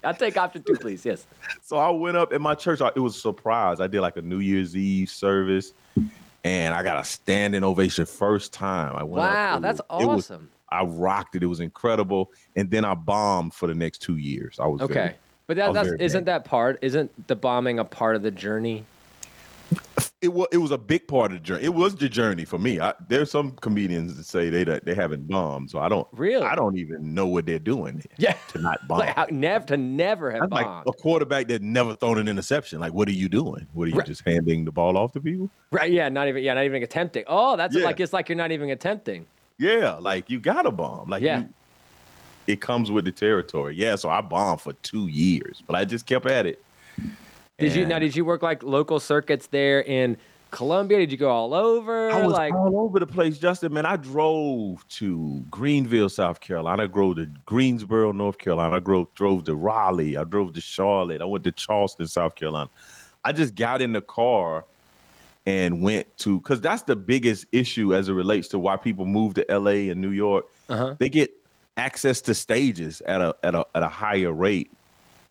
I'll 0.03 0.13
take 0.13 0.37
option 0.37 0.63
two, 0.63 0.75
please. 0.75 1.05
Yes. 1.05 1.25
So 1.61 1.77
I 1.77 1.89
went 1.89 2.15
up 2.17 2.31
in 2.33 2.41
my 2.41 2.55
church. 2.55 2.79
It 2.95 2.99
was 2.99 3.15
a 3.17 3.19
surprise. 3.19 3.79
I 3.81 3.87
did 3.87 4.01
like 4.01 4.17
a 4.17 4.21
New 4.21 4.39
Year's 4.39 4.75
Eve 4.75 5.09
service, 5.09 5.73
and 6.43 6.73
I 6.73 6.83
got 6.83 6.99
a 6.99 7.03
standing 7.03 7.63
ovation 7.63 8.05
first 8.05 8.53
time. 8.53 8.95
I 8.95 9.03
went. 9.03 9.29
Wow, 9.31 9.57
It 9.57 9.61
that's 9.61 9.79
it 9.79 9.85
was- 9.89 10.29
awesome. 10.31 10.49
I 10.69 10.83
rocked 10.83 11.35
it. 11.35 11.43
It 11.43 11.47
was 11.47 11.59
incredible. 11.59 12.31
And 12.55 12.69
then 12.71 12.83
I 12.83 12.95
bombed 12.95 13.53
for 13.53 13.67
the 13.67 13.75
next 13.75 13.99
two 13.99 14.17
years. 14.17 14.59
I 14.59 14.65
was 14.65 14.81
Okay. 14.81 14.93
very- 14.93 15.13
But 15.45 15.57
that, 15.57 15.73
that's 15.73 15.89
isn't 15.99 16.23
that 16.25 16.45
part? 16.45 16.79
Isn't 16.81 17.27
the 17.27 17.35
bombing 17.35 17.77
a 17.77 17.85
part 17.85 18.15
of 18.15 18.23
the 18.23 18.31
journey? 18.31 18.85
It 20.23 20.33
was 20.33 20.47
it 20.51 20.57
was 20.57 20.71
a 20.71 20.77
big 20.77 21.07
part 21.07 21.31
of 21.31 21.37
the 21.37 21.43
journey. 21.43 21.63
It 21.65 21.73
was 21.73 21.95
the 21.95 22.07
journey 22.09 22.45
for 22.45 22.57
me. 22.57 22.79
I, 22.79 22.93
there's 23.09 23.29
some 23.29 23.51
comedians 23.51 24.15
that 24.17 24.23
say 24.25 24.49
they 24.49 24.63
they 24.63 24.95
haven't 24.95 25.27
bombed, 25.27 25.69
so 25.69 25.79
I 25.79 25.89
don't 25.89 26.07
Really? 26.13 26.45
I 26.45 26.55
don't 26.55 26.77
even 26.77 27.13
know 27.13 27.27
what 27.27 27.45
they're 27.45 27.59
doing 27.59 28.03
Yeah. 28.17 28.35
to 28.49 28.59
not 28.59 28.87
bomb. 28.87 28.99
Like 28.99 29.31
never 29.31 29.65
to 29.67 29.77
never 29.77 30.31
have 30.31 30.49
like 30.51 30.65
bombed. 30.65 30.87
a 30.87 30.93
quarterback 30.93 31.47
that 31.49 31.61
never 31.61 31.95
thrown 31.95 32.17
an 32.17 32.27
interception. 32.27 32.79
Like, 32.79 32.93
what 32.93 33.07
are 33.07 33.11
you 33.13 33.27
doing? 33.29 33.67
What 33.73 33.83
are 33.85 33.91
you 33.91 33.97
Right. 33.97 34.07
just 34.07 34.23
handing 34.25 34.65
the 34.65 34.71
ball 34.71 34.97
off 34.97 35.11
to 35.13 35.21
people? 35.21 35.49
Right? 35.71 35.91
Yeah. 35.91 36.09
Not 36.09 36.27
even. 36.29 36.41
Yeah. 36.41 36.53
Not 36.53 36.63
even 36.63 36.81
attempting. 36.81 37.25
Oh, 37.27 37.55
that's 37.57 37.75
Yeah. 37.75 37.83
like 37.83 37.99
it's 37.99 38.13
like 38.13 38.29
you're 38.29 38.37
not 38.37 38.51
even 38.51 38.69
attempting. 38.69 39.25
Yeah, 39.59 39.95
like 39.99 40.29
you 40.29 40.39
got 40.39 40.63
to 40.63 40.71
bomb. 40.71 41.09
Like, 41.09 41.21
Yeah. 41.21 41.39
you, 41.41 41.49
it 42.47 42.59
comes 42.61 42.89
with 42.91 43.05
the 43.05 43.11
territory. 43.11 43.75
Yeah, 43.75 43.95
so 43.95 44.09
I 44.09 44.19
bombed 44.21 44.61
for 44.61 44.73
two 44.73 45.07
years, 45.07 45.61
but 45.67 45.75
I 45.75 45.85
just 45.85 46.05
kept 46.05 46.25
at 46.25 46.45
it. 46.47 46.63
Did 47.59 47.75
you 47.75 47.85
now? 47.85 47.99
Did 47.99 48.15
you 48.15 48.25
work 48.25 48.41
like 48.41 48.63
local 48.63 48.99
circuits 48.99 49.47
there 49.47 49.81
in 49.81 50.17
Columbia? 50.49 50.97
Did 50.99 51.11
you 51.11 51.17
go 51.17 51.29
all 51.29 51.53
over? 51.53 52.09
I 52.09 52.25
was 52.25 52.33
like 52.33 52.53
all 52.53 52.79
over 52.79 52.99
the 52.99 53.07
place, 53.07 53.37
Justin. 53.37 53.73
Man, 53.73 53.85
I 53.85 53.95
drove 53.95 54.87
to 54.89 55.43
Greenville, 55.51 56.09
South 56.09 56.39
Carolina. 56.39 56.83
I 56.83 56.87
drove 56.87 57.17
to 57.17 57.27
Greensboro, 57.45 58.11
North 58.11 58.39
Carolina. 58.39 58.75
I 58.75 58.79
drove 58.79 59.13
drove 59.13 59.43
to 59.45 59.55
Raleigh. 59.55 60.17
I 60.17 60.23
drove 60.23 60.53
to 60.53 60.61
Charlotte. 60.61 61.21
I 61.21 61.25
went 61.25 61.43
to 61.43 61.51
Charleston, 61.51 62.07
South 62.07 62.35
Carolina. 62.35 62.69
I 63.23 63.31
just 63.31 63.53
got 63.53 63.81
in 63.81 63.93
the 63.93 64.01
car 64.01 64.65
and 65.45 65.81
went 65.81 66.07
to 66.19 66.39
because 66.39 66.59
that's 66.59 66.83
the 66.83 66.95
biggest 66.95 67.45
issue 67.51 67.93
as 67.93 68.09
it 68.09 68.13
relates 68.13 68.47
to 68.49 68.59
why 68.59 68.77
people 68.77 69.05
move 69.05 69.35
to 69.35 69.45
LA 69.49 69.91
and 69.91 70.01
New 70.01 70.11
York. 70.11 70.45
Uh-huh. 70.69 70.95
They 70.97 71.09
get 71.09 71.31
access 71.77 72.21
to 72.21 72.33
stages 72.33 73.01
at 73.01 73.21
a 73.21 73.35
at 73.43 73.53
a 73.53 73.65
at 73.75 73.83
a 73.83 73.89
higher 73.89 74.31
rate 74.31 74.71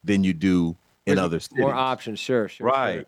than 0.05 0.23
you 0.23 0.33
do 0.33 0.77
in 1.07 1.17
There's 1.17 1.25
other 1.25 1.41
cities. 1.41 1.59
more 1.59 1.75
options. 1.75 2.19
Sure. 2.19 2.49
Sure. 2.49 2.67
Right. 2.67 2.95
sure. 2.97 3.05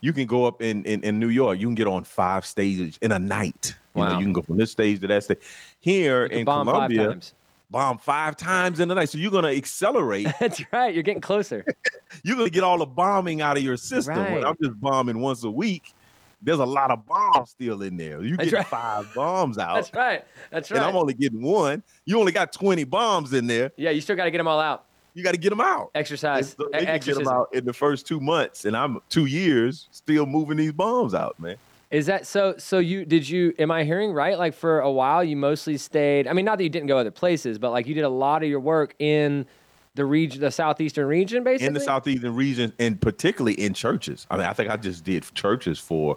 You 0.00 0.12
can 0.12 0.26
go 0.26 0.44
up 0.44 0.60
in, 0.60 0.84
in, 0.84 1.02
in 1.02 1.18
New 1.18 1.28
York. 1.30 1.58
You 1.58 1.66
can 1.66 1.74
get 1.74 1.86
on 1.86 2.04
five 2.04 2.44
stages 2.44 2.98
in 3.00 3.10
a 3.12 3.18
night. 3.18 3.74
You 3.94 4.02
know, 4.02 4.08
Wow. 4.10 4.18
you 4.18 4.24
can 4.24 4.32
go 4.34 4.42
from 4.42 4.58
this 4.58 4.70
stage 4.70 5.00
to 5.00 5.06
that 5.06 5.24
stage. 5.24 5.38
Here 5.80 6.26
in 6.26 6.44
bomb 6.44 6.66
five 6.66 6.74
Columbia, 6.74 7.08
times. 7.08 7.34
bomb 7.70 7.98
five 7.98 8.36
times 8.36 8.80
in 8.80 8.88
the 8.88 8.94
night. 8.94 9.08
So 9.08 9.18
you're 9.18 9.30
gonna 9.30 9.48
accelerate. 9.48 10.26
That's 10.40 10.60
right. 10.72 10.92
You're 10.92 11.02
getting 11.04 11.22
closer. 11.22 11.64
you're 12.24 12.36
gonna 12.36 12.50
get 12.50 12.64
all 12.64 12.78
the 12.78 12.86
bombing 12.86 13.40
out 13.40 13.56
of 13.56 13.62
your 13.62 13.76
system. 13.78 14.16
When 14.16 14.34
Right. 14.34 14.44
I'm 14.44 14.56
just 14.62 14.78
bombing 14.80 15.20
once 15.20 15.42
a 15.44 15.50
week, 15.50 15.94
there's 16.42 16.58
a 16.58 16.66
lot 16.66 16.90
of 16.90 17.06
bombs 17.06 17.50
still 17.50 17.80
in 17.80 17.96
there. 17.96 18.22
You 18.22 18.36
get 18.36 18.52
right. 18.52 18.66
five 18.66 19.10
bombs 19.14 19.56
out, 19.58 19.76
That's 19.76 19.94
right. 19.94 20.24
That's 20.50 20.70
right. 20.70 20.78
and. 20.78 20.86
I'm 20.86 20.96
only 20.96 21.14
getting 21.14 21.40
one. 21.40 21.82
You 22.04 22.18
only 22.18 22.32
got 22.32 22.52
20 22.52 22.84
bombs 22.84 23.32
in 23.32 23.46
there. 23.46 23.70
yeah, 23.78 23.88
you 23.90 24.02
still 24.02 24.16
got 24.16 24.24
to 24.24 24.30
get 24.30 24.38
them 24.38 24.48
all 24.48 24.60
out. 24.60 24.83
You 25.14 25.22
got 25.22 25.32
to 25.32 25.38
get 25.38 25.50
them 25.50 25.60
out. 25.60 25.92
Exercise. 25.94 26.56
They 26.72 26.84
can 26.84 26.98
get 26.98 27.14
them 27.14 27.28
out 27.28 27.48
in 27.54 27.64
the 27.64 27.72
first 27.72 28.06
two 28.06 28.20
months, 28.20 28.64
and 28.64 28.76
I'm 28.76 29.00
two 29.08 29.26
years 29.26 29.88
still 29.92 30.26
moving 30.26 30.56
these 30.56 30.72
bombs 30.72 31.14
out, 31.14 31.38
man. 31.38 31.56
Is 31.92 32.06
that 32.06 32.26
so? 32.26 32.56
So 32.58 32.78
you 32.78 33.04
did 33.04 33.28
you? 33.28 33.54
Am 33.60 33.70
I 33.70 33.84
hearing 33.84 34.12
right? 34.12 34.36
Like 34.36 34.54
for 34.54 34.80
a 34.80 34.90
while, 34.90 35.22
you 35.22 35.36
mostly 35.36 35.76
stayed. 35.76 36.26
I 36.26 36.32
mean, 36.32 36.44
not 36.44 36.58
that 36.58 36.64
you 36.64 36.70
didn't 36.70 36.88
go 36.88 36.98
other 36.98 37.12
places, 37.12 37.58
but 37.58 37.70
like 37.70 37.86
you 37.86 37.94
did 37.94 38.02
a 38.02 38.08
lot 38.08 38.42
of 38.42 38.48
your 38.48 38.58
work 38.58 38.96
in 38.98 39.46
the 39.94 40.04
region, 40.04 40.40
the 40.40 40.50
southeastern 40.50 41.06
region, 41.06 41.44
basically. 41.44 41.68
in 41.68 41.74
the 41.74 41.80
southeastern 41.80 42.34
region, 42.34 42.72
and 42.80 43.00
particularly 43.00 43.54
in 43.54 43.74
churches. 43.74 44.26
I 44.28 44.38
mean, 44.38 44.46
I 44.46 44.52
think 44.52 44.70
I 44.70 44.76
just 44.76 45.04
did 45.04 45.24
churches 45.34 45.78
for 45.78 46.16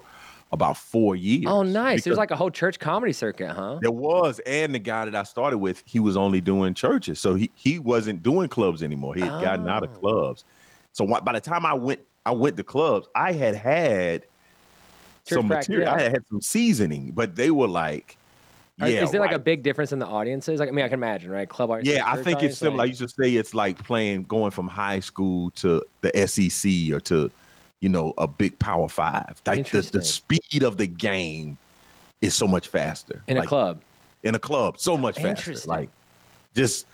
about 0.51 0.77
four 0.77 1.15
years. 1.15 1.45
Oh, 1.47 1.61
nice. 1.63 2.03
There's 2.03 2.17
like 2.17 2.31
a 2.31 2.35
whole 2.35 2.49
church 2.51 2.79
comedy 2.79 3.13
circuit, 3.13 3.49
huh? 3.51 3.79
there 3.81 3.91
was, 3.91 4.39
and 4.45 4.73
the 4.73 4.79
guy 4.79 5.05
that 5.05 5.15
I 5.15 5.23
started 5.23 5.57
with, 5.57 5.83
he 5.85 5.99
was 5.99 6.15
only 6.15 6.39
doing 6.41 6.73
churches, 6.73 7.19
so 7.19 7.35
he 7.35 7.51
he 7.55 7.79
wasn't 7.79 8.23
doing 8.23 8.47
clubs 8.49 8.81
anymore. 8.83 9.15
He 9.15 9.21
had 9.21 9.41
gotten 9.41 9.67
out 9.67 9.83
of 9.83 9.91
Oh. 9.95 9.99
clubs. 9.99 10.45
So 10.93 11.05
by 11.05 11.33
the 11.33 11.41
time 11.41 11.65
I 11.65 11.73
went, 11.73 11.99
I 12.25 12.31
went 12.31 12.57
to 12.57 12.63
clubs. 12.63 13.07
I 13.15 13.33
had 13.33 13.55
had 13.55 14.21
Church 15.25 15.37
some 15.39 15.47
practice, 15.47 15.69
material. 15.69 15.89
yeah. 15.91 15.95
I 15.95 16.01
had 16.01 16.11
had 16.13 16.27
some 16.29 16.41
seasoning, 16.41 17.11
but 17.11 17.35
they 17.35 17.51
were 17.51 17.67
like, 17.67 18.17
yeah, 18.79 19.03
is 19.03 19.11
there 19.11 19.21
like 19.21 19.31
a 19.31 19.39
big 19.39 19.63
difference 19.63 19.91
in 19.91 19.99
the 19.99 20.05
audiences? 20.05 20.59
Like, 20.59 20.69
I 20.69 20.71
mean, 20.71 20.85
I 20.85 20.87
can 20.87 20.99
imagine, 20.99 21.29
right? 21.31 21.49
Club 21.49 21.71
audience. 21.71 21.89
Yeah, 21.89 22.09
I 22.09 22.21
think 22.21 22.41
it's 22.43 22.57
similar. 22.57 22.83
I 22.83 22.85
used 22.85 23.01
to 23.01 23.09
say 23.09 23.33
it's 23.33 23.53
like 23.53 23.83
playing, 23.83 24.23
going 24.23 24.51
from 24.51 24.67
high 24.67 24.99
school 24.99 25.49
to 25.51 25.83
the 26.01 26.27
SEC 26.27 26.93
or 26.95 26.99
to, 27.01 27.29
you 27.79 27.89
know, 27.89 28.13
a 28.17 28.27
big 28.27 28.57
Power 28.59 28.89
Five. 28.89 29.41
Like 29.45 29.69
the, 29.69 29.81
the 29.81 30.03
speed 30.03 30.63
of 30.63 30.77
the 30.77 30.87
game 30.87 31.57
is 32.21 32.33
so 32.33 32.47
much 32.47 32.67
faster 32.67 33.23
in 33.27 33.37
a 33.37 33.45
club. 33.45 33.81
In 34.23 34.35
a 34.35 34.39
club, 34.39 34.79
so 34.79 34.97
much 34.97 35.17
faster. 35.17 35.55
Like 35.65 35.89
just 36.55 36.87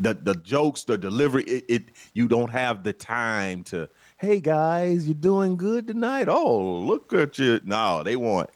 the 0.00 0.14
the 0.14 0.34
jokes, 0.36 0.84
the 0.84 0.96
delivery. 0.96 1.44
It, 1.44 1.64
it 1.68 1.84
you 2.14 2.28
don't 2.28 2.50
have 2.50 2.82
the 2.82 2.92
time 2.92 3.64
to. 3.64 3.88
Hey 4.18 4.40
guys, 4.40 5.06
you're 5.06 5.14
doing 5.14 5.56
good 5.56 5.86
tonight? 5.86 6.28
Oh, 6.28 6.80
look 6.80 7.12
at 7.12 7.38
you! 7.38 7.60
No, 7.64 8.02
they 8.02 8.16
want 8.16 8.50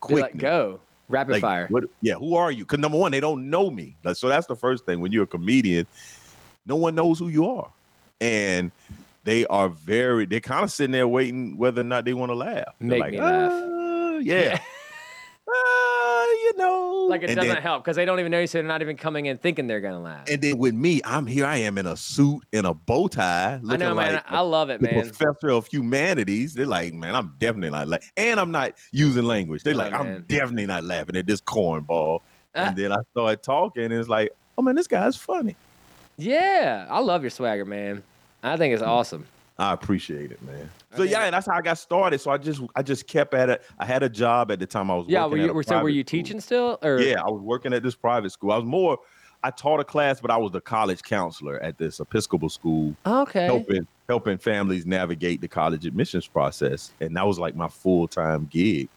quick. 0.00 0.22
like, 0.22 0.36
go 0.36 0.80
rapid 1.08 1.32
Like, 1.32 1.42
fire. 1.42 1.66
What, 1.68 1.84
yeah, 2.00 2.14
who 2.14 2.34
are 2.34 2.50
you? 2.50 2.64
Because 2.64 2.80
number 2.80 2.98
one, 2.98 3.12
they 3.12 3.20
don't 3.20 3.48
know 3.48 3.70
me. 3.70 3.96
So 4.14 4.28
that's 4.28 4.46
the 4.46 4.56
first 4.56 4.84
thing. 4.84 5.00
When 5.00 5.12
you're 5.12 5.24
a 5.24 5.28
comedian, 5.28 5.86
no 6.66 6.76
one 6.76 6.94
knows 6.94 7.18
who 7.18 7.28
you 7.28 7.48
are, 7.48 7.70
and 8.20 8.72
they 9.24 9.46
are 9.46 9.68
very. 9.68 10.26
They're 10.26 10.40
kind 10.40 10.64
of 10.64 10.72
sitting 10.72 10.92
there 10.92 11.08
waiting 11.08 11.56
whether 11.56 11.80
or 11.80 11.84
not 11.84 12.04
they 12.04 12.14
want 12.14 12.30
to 12.30 12.36
laugh. 12.36 12.64
They're 12.80 12.88
Make 12.88 13.00
like, 13.00 13.12
me 13.12 13.20
laugh. 13.20 13.52
"Uh, 13.52 14.18
yeah. 14.22 14.58
Uh, 15.48 16.24
you 16.42 16.52
know. 16.56 17.06
Like 17.10 17.22
it 17.24 17.30
and 17.30 17.36
doesn't 17.36 17.52
then, 17.54 17.62
help 17.62 17.84
because 17.84 17.96
they 17.96 18.04
don't 18.04 18.20
even 18.20 18.30
know 18.30 18.40
you, 18.40 18.46
so 18.46 18.58
they're 18.58 18.66
not 18.66 18.80
even 18.80 18.96
coming 18.96 19.26
in 19.26 19.36
thinking 19.38 19.66
they're 19.66 19.80
gonna 19.80 20.00
laugh. 20.00 20.28
And 20.30 20.40
then 20.40 20.56
with 20.58 20.74
me, 20.74 21.00
I'm 21.04 21.26
here. 21.26 21.44
I 21.44 21.56
am 21.58 21.76
in 21.78 21.86
a 21.86 21.96
suit 21.96 22.42
and 22.52 22.66
a 22.66 22.72
bow 22.74 23.08
tie. 23.08 23.54
I 23.54 23.56
Looking 23.62 23.80
know, 23.80 23.94
man. 23.94 24.14
like 24.14 24.24
I 24.30 24.40
love 24.40 24.70
it, 24.70 24.80
the 24.80 24.90
man. 24.92 25.10
professor 25.10 25.50
of 25.50 25.66
humanities. 25.66 26.54
They're 26.54 26.64
like, 26.66 26.94
man, 26.94 27.14
I'm 27.14 27.34
definitely 27.38 27.70
not 27.70 27.88
like, 27.88 28.04
and 28.16 28.38
I'm 28.40 28.50
not 28.50 28.74
using 28.92 29.24
language. 29.24 29.62
They're 29.62 29.74
Oh, 29.74 29.78
like, 29.78 29.92
man. 29.92 30.00
I'm 30.00 30.22
definitely 30.28 30.66
not 30.66 30.84
laughing 30.84 31.16
at 31.16 31.26
this 31.26 31.40
cornball. 31.40 32.20
Ah. 32.54 32.66
and 32.68 32.76
then 32.76 32.92
I 32.92 32.98
started 33.12 33.42
talking, 33.42 33.84
and 33.84 33.92
it's 33.94 34.08
like, 34.08 34.30
oh 34.56 34.62
man, 34.62 34.74
this 34.74 34.86
guy's 34.86 35.16
funny. 35.16 35.56
Yeah, 36.18 36.86
I 36.88 37.00
love 37.00 37.22
your 37.22 37.30
swagger, 37.30 37.64
man. 37.64 38.02
I 38.42 38.56
think 38.56 38.74
it's 38.74 38.82
awesome. 38.82 39.26
I 39.58 39.72
appreciate 39.72 40.32
it, 40.32 40.42
man. 40.42 40.68
So 40.96 41.02
yeah, 41.02 41.24
and 41.24 41.34
that's 41.34 41.46
how 41.46 41.56
I 41.56 41.62
got 41.62 41.78
started. 41.78 42.20
So 42.20 42.30
I 42.30 42.38
just, 42.38 42.62
I 42.74 42.82
just 42.82 43.06
kept 43.06 43.34
at 43.34 43.48
it. 43.50 43.62
I 43.78 43.84
had 43.84 44.02
a 44.02 44.08
job 44.08 44.50
at 44.50 44.58
the 44.58 44.66
time. 44.66 44.90
I 44.90 44.96
was 44.96 45.06
Yeah, 45.08 45.26
working 45.26 45.54
were 45.54 45.58
you 45.58 45.62
so 45.62 45.82
were 45.82 45.88
you 45.88 46.02
school. 46.02 46.04
teaching 46.08 46.40
still? 46.40 46.78
Or 46.82 47.00
Yeah, 47.00 47.20
I 47.20 47.30
was 47.30 47.42
working 47.42 47.72
at 47.72 47.82
this 47.82 47.94
private 47.94 48.30
school. 48.30 48.52
I 48.52 48.56
was 48.56 48.64
more. 48.64 48.98
I 49.44 49.50
taught 49.50 49.80
a 49.80 49.84
class, 49.84 50.20
but 50.20 50.30
I 50.30 50.36
was 50.36 50.52
the 50.52 50.60
college 50.60 51.02
counselor 51.02 51.60
at 51.62 51.76
this 51.76 51.98
Episcopal 52.00 52.48
school, 52.48 52.94
Okay. 53.06 53.44
helping 53.44 53.86
helping 54.08 54.38
families 54.38 54.86
navigate 54.86 55.40
the 55.40 55.48
college 55.48 55.84
admissions 55.86 56.28
process, 56.28 56.92
and 57.00 57.16
that 57.16 57.26
was 57.26 57.38
like 57.38 57.54
my 57.54 57.68
full 57.68 58.08
time 58.08 58.46
gig. 58.46 58.88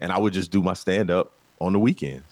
And 0.00 0.12
I 0.12 0.18
would 0.18 0.32
just 0.32 0.50
do 0.50 0.62
my 0.62 0.74
stand 0.74 1.10
up 1.10 1.32
on 1.60 1.72
the 1.72 1.78
weekends. 1.78 2.24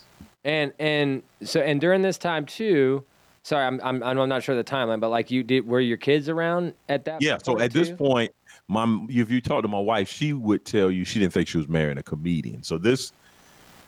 And 0.44 0.72
and 0.78 1.22
so 1.44 1.60
and 1.60 1.80
during 1.80 2.02
this 2.02 2.18
time 2.18 2.46
too. 2.46 3.04
Sorry, 3.42 3.64
I'm 3.64 3.80
I'm 3.82 4.02
I'm 4.02 4.28
not 4.28 4.42
sure 4.42 4.54
the 4.54 4.62
timeline, 4.64 5.00
but 5.00 5.08
like 5.08 5.30
you 5.30 5.42
did, 5.42 5.66
were 5.66 5.80
your 5.80 5.96
kids 5.96 6.28
around 6.28 6.74
at 6.88 7.04
that? 7.06 7.22
Yeah. 7.22 7.38
So 7.42 7.58
at 7.58 7.72
this 7.72 7.90
point, 7.90 8.32
my 8.68 8.84
if 9.08 9.30
you 9.30 9.40
talk 9.40 9.62
to 9.62 9.68
my 9.68 9.78
wife, 9.80 10.10
she 10.10 10.32
would 10.34 10.64
tell 10.64 10.90
you 10.90 11.04
she 11.04 11.18
didn't 11.18 11.32
think 11.32 11.48
she 11.48 11.56
was 11.58 11.68
marrying 11.68 11.96
a 11.98 12.02
comedian. 12.02 12.62
So 12.62 12.76
this 12.76 13.12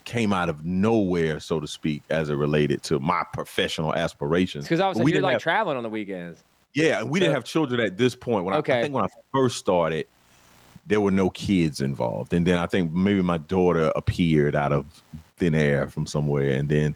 came 0.04 0.32
out 0.32 0.48
of 0.48 0.64
nowhere, 0.64 1.38
so 1.38 1.60
to 1.60 1.66
speak, 1.68 2.02
as 2.10 2.28
it 2.30 2.34
related 2.34 2.82
to 2.84 2.98
my 2.98 3.24
professional 3.34 3.94
aspirations. 3.94 4.64
because 4.64 4.80
I 4.80 4.90
we 5.00 5.12
you're 5.12 5.20
like 5.22 5.34
have- 5.34 5.42
traveling 5.42 5.76
on 5.76 5.82
the 5.82 5.90
weekends. 5.90 6.42
Yeah, 6.74 7.02
we 7.02 7.18
So- 7.18 7.24
didn't 7.24 7.34
have 7.34 7.44
children 7.44 7.80
at 7.80 7.98
this 7.98 8.16
point. 8.16 8.44
When 8.46 8.54
I, 8.54 8.58
Okay. 8.58 8.78
I 8.78 8.82
think 8.82 8.94
when 8.94 9.04
I 9.04 9.08
first 9.32 9.58
started, 9.58 10.06
there 10.86 11.00
were 11.02 11.10
no 11.12 11.28
kids 11.30 11.80
involved, 11.82 12.32
and 12.32 12.44
then 12.46 12.58
I 12.58 12.66
think 12.66 12.90
maybe 12.92 13.20
my 13.22 13.38
daughter 13.38 13.92
appeared 13.94 14.56
out 14.56 14.72
of 14.72 14.86
thin 15.36 15.54
air 15.54 15.86
from 15.88 16.06
somewhere, 16.06 16.50
and 16.52 16.68
then 16.70 16.94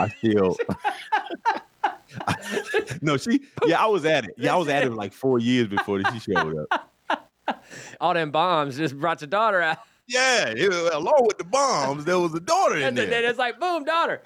I 0.00 0.08
still. 0.18 0.56
no, 3.02 3.16
she. 3.16 3.40
Yeah, 3.66 3.82
I 3.82 3.86
was 3.86 4.04
at 4.04 4.24
it. 4.24 4.34
Yeah, 4.36 4.54
I 4.54 4.56
was 4.56 4.68
at 4.68 4.84
it 4.84 4.92
like 4.92 5.12
four 5.12 5.38
years 5.38 5.68
before 5.68 6.00
she 6.12 6.18
showed 6.20 6.66
up. 6.70 6.90
All 8.00 8.14
them 8.14 8.30
bombs 8.30 8.76
just 8.76 8.98
brought 8.98 9.20
your 9.20 9.28
daughter 9.28 9.60
out, 9.60 9.78
Yeah, 10.06 10.48
it, 10.48 10.72
along 10.94 11.26
with 11.26 11.38
the 11.38 11.44
bombs, 11.44 12.04
there 12.04 12.18
was 12.18 12.32
a 12.34 12.40
daughter 12.40 12.76
in 12.76 12.94
there. 12.94 13.04
and 13.04 13.12
then 13.12 13.24
it's 13.24 13.38
like, 13.38 13.60
boom, 13.60 13.84
daughter. 13.84 14.22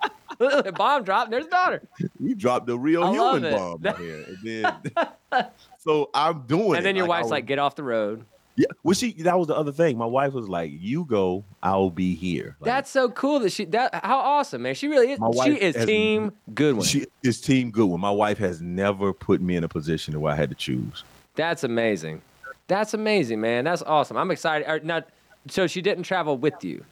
the 0.38 0.72
bomb 0.74 1.04
dropped. 1.04 1.30
There's 1.30 1.46
daughter. 1.46 1.82
We 2.18 2.34
dropped 2.34 2.66
the 2.66 2.78
real 2.78 3.04
I 3.04 3.12
human 3.12 3.52
bomb 3.54 3.82
here, 3.98 4.24
and 4.26 4.38
then. 4.42 5.46
So 5.78 6.10
I'm 6.14 6.42
doing 6.46 6.72
it. 6.72 6.76
And 6.78 6.86
then 6.86 6.96
your 6.96 7.06
I 7.06 7.08
wife's 7.08 7.24
was- 7.24 7.30
like, 7.32 7.46
get 7.46 7.58
off 7.58 7.76
the 7.76 7.82
road. 7.84 8.24
Yeah, 8.54 8.66
well, 8.82 8.92
she 8.94 9.12
that 9.22 9.38
was 9.38 9.48
the 9.48 9.56
other 9.56 9.72
thing. 9.72 9.96
My 9.96 10.04
wife 10.06 10.34
was 10.34 10.46
like, 10.48 10.70
"You 10.74 11.06
go, 11.06 11.42
I'll 11.62 11.88
be 11.90 12.14
here." 12.14 12.56
Like, 12.60 12.66
That's 12.66 12.90
so 12.90 13.08
cool 13.08 13.40
that 13.40 13.50
she. 13.50 13.64
That 13.64 14.04
how 14.04 14.18
awesome, 14.18 14.60
man. 14.62 14.74
She 14.74 14.88
really 14.88 15.12
is. 15.12 15.18
She 15.44 15.52
is 15.58 15.74
has- 15.76 15.86
team 15.86 16.32
Goodwin. 16.54 16.84
she 16.84 17.06
is 17.22 17.40
team 17.40 17.70
Goodwin. 17.70 18.00
My 18.00 18.10
wife 18.10 18.36
has 18.38 18.60
never 18.60 19.14
put 19.14 19.40
me 19.40 19.56
in 19.56 19.64
a 19.64 19.68
position 19.68 20.20
where 20.20 20.32
I 20.32 20.36
had 20.36 20.50
to 20.50 20.54
choose. 20.54 21.02
That's 21.34 21.64
amazing. 21.64 22.20
That's 22.68 22.92
amazing, 22.92 23.40
man. 23.40 23.64
That's 23.64 23.82
awesome. 23.82 24.16
I'm 24.18 24.30
excited. 24.30 24.68
Or 24.68 24.80
not. 24.80 25.08
So 25.48 25.66
she 25.66 25.80
didn't 25.80 26.04
travel 26.04 26.36
with 26.36 26.62
you. 26.62 26.84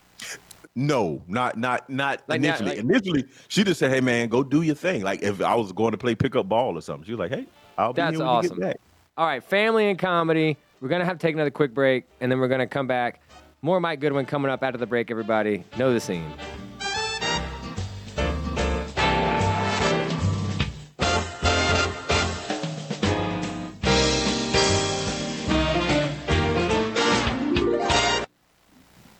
No, 0.76 1.20
not 1.28 1.58
not 1.58 1.90
not 1.90 2.22
Like, 2.26 2.40
not- 2.40 2.60
initially. 2.60 2.70
like- 2.70 2.78
initially, 2.78 3.24
she 3.48 3.64
just 3.64 3.78
said, 3.80 3.90
"Hey, 3.90 4.00
man, 4.00 4.28
go 4.28 4.42
do 4.42 4.62
your 4.62 4.74
thing." 4.76 5.02
Like 5.02 5.22
if 5.22 5.42
I 5.42 5.54
was 5.56 5.72
going 5.72 5.90
to 5.92 5.98
play 5.98 6.14
pickup 6.14 6.48
ball 6.48 6.76
or 6.78 6.80
something, 6.80 7.04
she 7.04 7.12
was 7.12 7.18
like, 7.18 7.32
"Hey, 7.32 7.46
I'll 7.76 7.92
be 7.92 7.96
That's 8.00 8.12
here 8.16 8.18
when 8.20 8.26
you 8.28 8.32
awesome. 8.32 8.58
get 8.58 8.60
back." 8.60 8.76
All 9.18 9.26
right, 9.26 9.42
family 9.44 9.90
and 9.90 9.98
comedy. 9.98 10.56
We're 10.80 10.88
gonna 10.88 11.04
have 11.04 11.18
to 11.18 11.26
take 11.26 11.34
another 11.34 11.50
quick 11.50 11.74
break, 11.74 12.06
and 12.20 12.32
then 12.32 12.40
we're 12.40 12.48
gonna 12.48 12.66
come 12.66 12.86
back. 12.86 13.20
More 13.60 13.80
Mike 13.80 14.00
Goodwin 14.00 14.24
coming 14.24 14.50
up 14.50 14.62
after 14.62 14.78
the 14.78 14.86
break. 14.86 15.10
Everybody, 15.10 15.64
know 15.76 15.92
the 15.92 16.00
scene. 16.00 16.24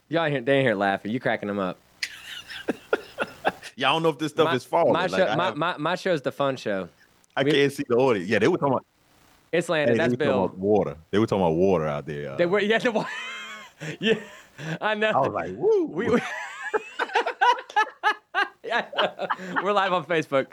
Y'all 0.08 0.24
ain't 0.24 0.32
here, 0.32 0.40
they 0.40 0.56
ain't 0.56 0.66
here 0.66 0.74
laughing. 0.74 1.12
You 1.12 1.20
cracking 1.20 1.46
them 1.46 1.58
up. 1.58 1.78
Y'all 3.76 3.92
don't 3.92 4.02
know 4.02 4.08
if 4.08 4.18
this 4.18 4.32
stuff 4.32 4.46
my, 4.46 4.54
is 4.54 4.64
falling. 4.64 4.94
My, 4.94 5.06
show, 5.06 5.24
I, 5.24 5.36
my, 5.36 5.44
have- 5.44 5.56
my, 5.56 5.76
my 5.76 5.94
show's 5.94 6.22
the 6.22 6.32
fun 6.32 6.56
show. 6.56 6.88
I 7.36 7.44
we- 7.44 7.52
can't 7.52 7.72
see 7.72 7.84
the 7.86 7.96
audience. 7.96 8.28
Yeah, 8.28 8.38
they 8.38 8.48
were 8.48 8.56
talking 8.56 8.72
about. 8.72 8.86
It's 9.52 9.66
Hey, 9.66 9.72
landed. 9.72 9.94
they 9.94 9.98
That's 9.98 10.16
Bill. 10.16 10.52
water. 10.56 10.96
They 11.10 11.18
were 11.18 11.26
talking 11.26 11.42
about 11.42 11.54
water 11.56 11.86
out 11.86 12.06
there. 12.06 12.32
uh, 12.32 12.36
They 12.36 12.46
were 12.46 12.60
yeah, 12.60 12.78
the 12.78 12.92
one. 12.92 13.06
yeah, 14.00 14.14
I 14.80 14.94
know. 14.94 15.10
I 15.10 15.18
was 15.18 15.32
like, 15.32 15.56
"Woo!" 15.56 15.86
we, 15.86 16.08
we 16.10 16.20
Yeah, 18.62 18.86
we're 19.62 19.72
live 19.72 19.92
on 19.92 20.04
Facebook. 20.04 20.48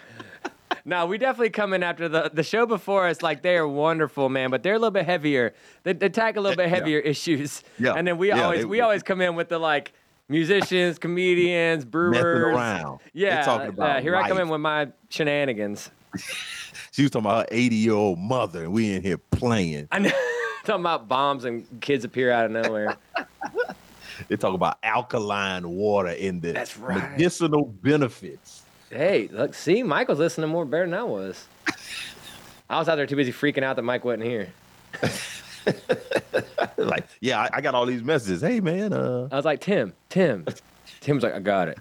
No, 0.86 1.06
we 1.06 1.18
definitely 1.18 1.50
come 1.50 1.74
in 1.74 1.84
after 1.84 2.08
the 2.10 2.32
the 2.34 2.44
show 2.44 2.66
before 2.66 3.08
us. 3.08 3.22
Like 3.22 3.42
they 3.44 3.58
are 3.58 3.68
wonderful, 3.68 4.30
man, 4.30 4.50
but 4.50 4.64
they're 4.64 4.74
a 4.76 4.80
little 4.80 4.92
bit 4.92 5.06
heavier. 5.06 5.54
They, 5.84 5.94
they 5.94 6.10
tackle 6.10 6.42
a 6.42 6.44
little 6.44 6.58
bit 6.58 6.70
Yeah. 6.70 6.76
heavier 6.76 7.00
issues. 7.00 7.64
Yeah. 7.78 7.94
and 7.94 8.08
then 8.08 8.18
we 8.18 8.30
Yeah, 8.30 8.44
always 8.46 8.62
they- 8.62 8.66
we 8.66 8.82
always 8.82 9.04
come 9.04 9.22
in 9.22 9.36
with 9.36 9.50
the 9.50 9.60
like 9.60 9.92
musicians, 10.30 10.98
comedians, 11.06 11.86
brewers. 11.86 12.16
messing 12.16 12.26
around. 12.28 13.00
Yeah, 13.14 13.70
uh, 13.78 14.02
here 14.02 14.16
I 14.16 14.28
come 14.28 14.40
in 14.40 14.50
with 14.50 14.62
my 14.62 14.88
shenanigans. 15.10 15.92
She 16.98 17.04
was 17.04 17.12
talking 17.12 17.28
about 17.28 17.42
her 17.42 17.48
80 17.52 17.76
year 17.76 17.94
old 17.94 18.18
mother, 18.18 18.64
and 18.64 18.74
we 18.74 18.96
in 18.96 19.04
here 19.04 19.20
playing. 19.20 19.88
I 19.92 20.00
know. 20.00 20.10
Talking 20.66 20.82
about 20.82 21.08
bombs 21.08 21.46
and 21.46 21.64
kids 21.80 22.04
appear 22.04 22.32
out 22.32 22.46
of 22.46 22.52
nowhere. 22.52 22.98
They 24.28 24.36
talk 24.36 24.56
about 24.56 24.80
alkaline 24.82 25.70
water 25.70 26.10
in 26.10 26.40
the 26.40 26.54
That's 26.54 26.76
right. 26.76 27.12
medicinal 27.12 27.66
benefits. 27.66 28.64
Hey, 28.90 29.30
look, 29.32 29.54
see, 29.54 29.84
Michael's 29.84 30.18
listening 30.18 30.50
more 30.50 30.66
better 30.66 30.86
than 30.86 30.96
I 30.96 31.04
was. 31.04 31.46
I 32.68 32.80
was 32.80 32.90
out 32.90 32.96
there 32.96 33.06
too 33.06 33.16
busy 33.16 33.32
freaking 33.32 33.62
out 33.62 33.76
that 33.76 33.84
Mike 33.84 34.04
wasn't 34.04 34.24
here. 34.24 34.50
like, 36.78 37.08
yeah, 37.22 37.42
I, 37.42 37.50
I 37.58 37.62
got 37.62 37.76
all 37.76 37.86
these 37.86 38.02
messages. 38.02 38.42
Hey, 38.42 38.60
man, 38.60 38.92
uh, 38.92 39.30
I 39.32 39.36
was 39.36 39.46
like, 39.46 39.62
Tim, 39.62 39.94
Tim. 40.10 40.48
Tim's 41.00 41.22
like, 41.22 41.36
I 41.36 41.40
got 41.40 41.68
it. 41.68 41.78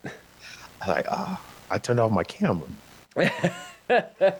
I'm 0.82 0.88
like, 0.90 1.06
ah, 1.10 1.42
I 1.70 1.78
turned 1.78 2.00
off 2.00 2.12
my 2.12 2.22
camera. 2.22 2.68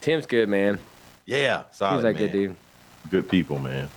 Tim's 0.00 0.26
good, 0.26 0.48
man. 0.48 0.78
Yeah, 1.26 1.64
solid, 1.72 1.96
Seems 1.96 2.04
like 2.04 2.16
a 2.16 2.18
man. 2.20 2.28
good 2.28 2.32
dude. 2.32 2.56
Good 3.10 3.28
people, 3.28 3.58
man. 3.58 3.88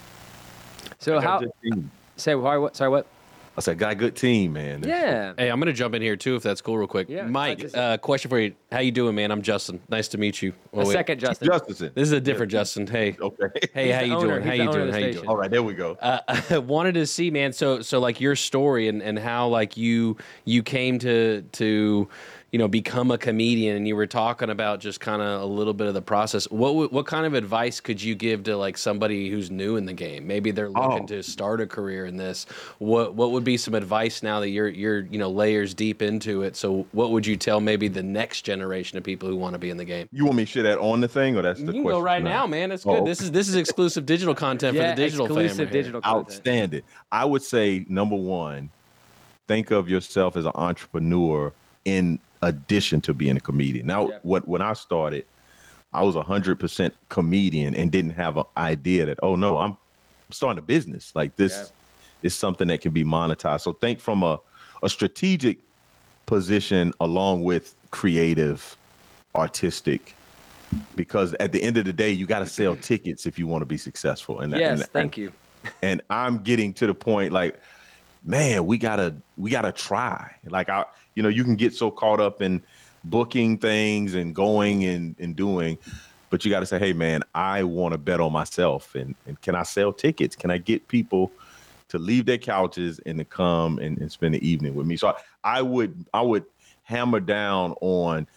So 0.99 1.17
I 1.17 1.21
got 1.21 1.23
how? 1.23 1.37
a 1.37 1.41
good 1.41 1.51
team. 1.63 1.91
Say 2.17 2.35
why? 2.35 2.57
What? 2.57 2.75
Sorry, 2.75 2.89
what? 2.89 3.07
I 3.55 3.61
said, 3.61 3.77
got 3.77 3.91
a 3.91 3.95
good 3.95 4.15
team, 4.15 4.53
man. 4.53 4.81
Yeah. 4.83 5.33
Hey, 5.37 5.49
I'm 5.49 5.59
gonna 5.59 5.73
jump 5.73 5.93
in 5.93 6.01
here 6.01 6.15
too, 6.15 6.35
if 6.35 6.41
that's 6.41 6.59
cool, 6.59 6.75
real 6.77 6.87
quick. 6.87 7.07
Yeah, 7.07 7.27
Mike, 7.27 7.49
like 7.49 7.57
this- 7.59 7.73
uh, 7.75 7.97
question 7.97 8.29
for 8.29 8.39
you. 8.39 8.55
How 8.71 8.79
you 8.79 8.91
doing, 8.91 9.13
man? 9.13 9.29
I'm 9.29 9.43
Justin. 9.43 9.79
Nice 9.89 10.07
to 10.09 10.17
meet 10.17 10.41
you. 10.41 10.53
Oh, 10.73 10.81
A 10.81 10.85
wait. 10.85 10.93
second, 10.93 11.19
Justin. 11.19 11.47
Justin. 11.49 11.91
This 11.93 12.07
is 12.07 12.13
a 12.13 12.19
different 12.21 12.51
Justin. 12.51 12.87
Hey, 12.87 13.15
Okay. 13.21 13.45
hey, 13.73 13.85
He's 13.87 13.95
how 13.95 14.01
you 14.01 14.13
owner. 14.15 14.39
doing? 14.39 14.43
How 14.43 14.53
you 14.53 14.71
doing? 14.71 14.91
How 14.91 14.97
you 14.97 15.13
doing? 15.13 15.27
All 15.27 15.37
right, 15.37 15.51
there 15.51 15.61
we 15.61 15.75
go. 15.75 15.95
uh, 16.01 16.19
I 16.51 16.57
wanted 16.57 16.95
to 16.95 17.05
see, 17.05 17.29
man. 17.29 17.53
So, 17.53 17.81
so 17.83 17.99
like 17.99 18.19
your 18.19 18.35
story 18.35 18.87
and, 18.87 19.03
and 19.03 19.19
how 19.19 19.47
like 19.49 19.77
you 19.77 20.17
you 20.45 20.63
came 20.63 20.97
to 20.99 21.43
to 21.43 22.09
you 22.53 22.59
know 22.59 22.67
become 22.67 23.09
a 23.09 23.17
comedian, 23.17 23.75
and 23.75 23.87
you 23.87 23.95
were 23.95 24.05
talking 24.05 24.51
about 24.51 24.79
just 24.79 24.99
kind 24.99 25.23
of 25.23 25.41
a 25.41 25.45
little 25.45 25.73
bit 25.73 25.87
of 25.87 25.95
the 25.95 26.03
process. 26.03 26.45
What 26.51 26.93
what 26.93 27.07
kind 27.07 27.25
of 27.25 27.33
advice 27.33 27.79
could 27.79 27.99
you 27.99 28.13
give 28.13 28.43
to 28.43 28.55
like 28.55 28.77
somebody 28.77 29.27
who's 29.31 29.49
new 29.49 29.75
in 29.75 29.87
the 29.87 29.93
game? 29.93 30.27
Maybe 30.27 30.51
they're 30.51 30.69
looking 30.69 31.03
Oh. 31.03 31.07
to 31.07 31.23
start 31.23 31.61
a 31.61 31.65
career 31.65 32.05
in 32.05 32.15
this. 32.15 32.45
What 32.77 33.15
what 33.15 33.31
would 33.31 33.43
be 33.43 33.57
some 33.57 33.73
advice 33.73 34.21
now 34.21 34.39
that 34.39 34.49
you're 34.49 34.69
you're 34.69 34.99
you 34.99 35.17
know 35.17 35.31
layers 35.31 35.73
deep 35.73 36.03
into 36.03 36.43
it? 36.43 36.55
So, 36.55 36.85
what 36.91 37.09
would 37.09 37.25
you 37.25 37.37
tell 37.37 37.59
maybe 37.59 37.87
the 37.87 38.03
next 38.03 38.43
generation 38.43 38.99
of 38.99 39.03
people 39.03 39.27
who 39.27 39.35
want 39.35 39.53
to 39.53 39.59
be 39.59 39.71
in 39.71 39.77
the 39.77 39.85
game? 39.85 40.07
you 40.11 40.23
want 40.23 40.37
me 40.37 40.45
to 40.45 40.51
share 40.51 40.61
that 40.63 40.77
on 40.77 41.01
the 41.01 41.07
thing, 41.07 41.35
or 41.35 41.41
that's 41.41 41.59
the 41.59 41.65
You 41.65 41.71
can 41.73 41.81
question? 41.81 41.99
go 41.99 42.05
right 42.05 42.23
No. 42.23 42.29
now, 42.29 42.45
man. 42.47 42.71
It's 42.71 42.85
Oh. 42.85 43.03
This 43.03 43.19
is 43.19 43.31
this 43.31 43.49
is 43.49 43.55
exclusive 43.55 44.05
digital 44.05 44.35
content 44.35 44.77
for 44.77 44.83
the 44.83 44.93
digital 44.93 45.25
exclusive 45.25 45.57
family. 45.57 45.71
digital 45.71 46.01
content. 46.01 46.27
Outstanding. 46.27 46.81
I 47.11 47.25
would 47.25 47.41
say 47.41 47.83
number 47.89 48.15
one, 48.15 48.69
think 49.47 49.71
of 49.71 49.89
yourself 49.89 50.37
as 50.37 50.45
an 50.45 50.51
entrepreneur 50.53 51.51
in 51.85 52.19
addition 52.47 53.01
to 53.01 53.13
being 53.13 53.37
a 53.37 53.39
comedian. 53.39 53.87
Now, 53.87 54.09
Yeah. 54.09 54.19
what 54.23 54.47
when 54.47 54.61
I 54.61 54.73
started, 54.73 55.25
I 55.93 56.03
was 56.03 56.15
a 56.15 56.23
hundred 56.23 56.59
percent 56.59 56.93
comedian 57.09 57.75
and 57.75 57.91
didn't 57.91 58.11
have 58.11 58.37
an 58.37 58.45
idea 58.57 59.05
that 59.05 59.19
oh 59.23 59.35
no, 59.35 59.57
I'm 59.57 59.77
starting 60.31 60.59
a 60.59 60.61
business 60.65 61.11
like 61.15 61.35
this 61.35 61.53
Yeah. 61.53 62.27
is 62.27 62.35
something 62.35 62.67
that 62.67 62.81
can 62.81 62.91
be 62.91 63.03
monetized. 63.03 63.61
So 63.61 63.73
think 63.73 63.99
from 63.99 64.23
a 64.23 64.39
a 64.81 64.89
strategic 64.89 65.59
position 66.25 66.93
along 66.99 67.43
with 67.43 67.75
creative, 67.91 68.75
artistic. 69.35 70.15
Because 70.95 71.33
at 71.35 71.51
the 71.51 71.61
end 71.61 71.77
of 71.77 71.85
the 71.85 71.93
day, 71.93 72.11
you 72.11 72.25
got 72.25 72.39
to 72.39 72.45
sell 72.47 72.75
tickets 72.91 73.25
if 73.25 73.37
you 73.37 73.45
want 73.47 73.61
to 73.61 73.65
be 73.65 73.77
successful. 73.77 74.39
And 74.39 74.51
Yes, 74.53 74.81
and, 74.81 74.89
thank 74.89 75.17
you. 75.17 75.31
and 75.81 76.01
I'm 76.09 76.39
getting 76.39 76.73
to 76.75 76.87
the 76.87 76.93
point 76.95 77.31
like, 77.31 77.59
man, 78.25 78.65
we 78.65 78.77
gotta 78.77 79.15
we 79.37 79.51
gotta 79.51 79.71
try. 79.71 80.33
Like 80.45 80.69
I, 80.69 80.85
you 81.15 81.23
know, 81.23 81.29
you 81.29 81.43
can 81.43 81.55
get 81.55 81.73
so 81.73 81.91
caught 81.91 82.19
up 82.19 82.41
in 82.41 82.61
booking 83.03 83.57
things 83.57 84.13
and 84.15 84.33
going 84.33 84.83
and 84.85 85.15
and 85.19 85.35
doing, 85.35 85.77
but 86.29 86.43
you 86.43 86.51
got 86.51 86.61
to 86.61 86.65
say, 86.65 86.79
hey, 86.79 86.93
man, 86.93 87.21
I 87.35 87.63
want 87.63 87.91
to 87.93 87.97
bet 87.97 88.19
on 88.19 88.31
myself, 88.31 88.95
and 88.95 89.15
and 89.25 89.39
can 89.41 89.55
I 89.55 89.63
sell 89.63 89.93
tickets? 89.93 90.35
Can 90.35 90.51
I 90.51 90.57
get 90.57 90.87
people 90.87 91.31
to 91.89 91.99
leave 91.99 92.25
their 92.25 92.37
couches 92.37 92.99
and 93.05 93.19
to 93.19 93.25
come 93.25 93.77
and, 93.79 93.97
and 93.99 94.11
spend 94.11 94.33
the 94.33 94.47
evening 94.47 94.73
with 94.75 94.87
me? 94.87 94.97
So 94.97 95.09
I, 95.09 95.15
I 95.43 95.61
would 95.61 96.05
I 96.13 96.21
would 96.21 96.45
hammer 96.83 97.19
down 97.19 97.75
on 97.81 98.27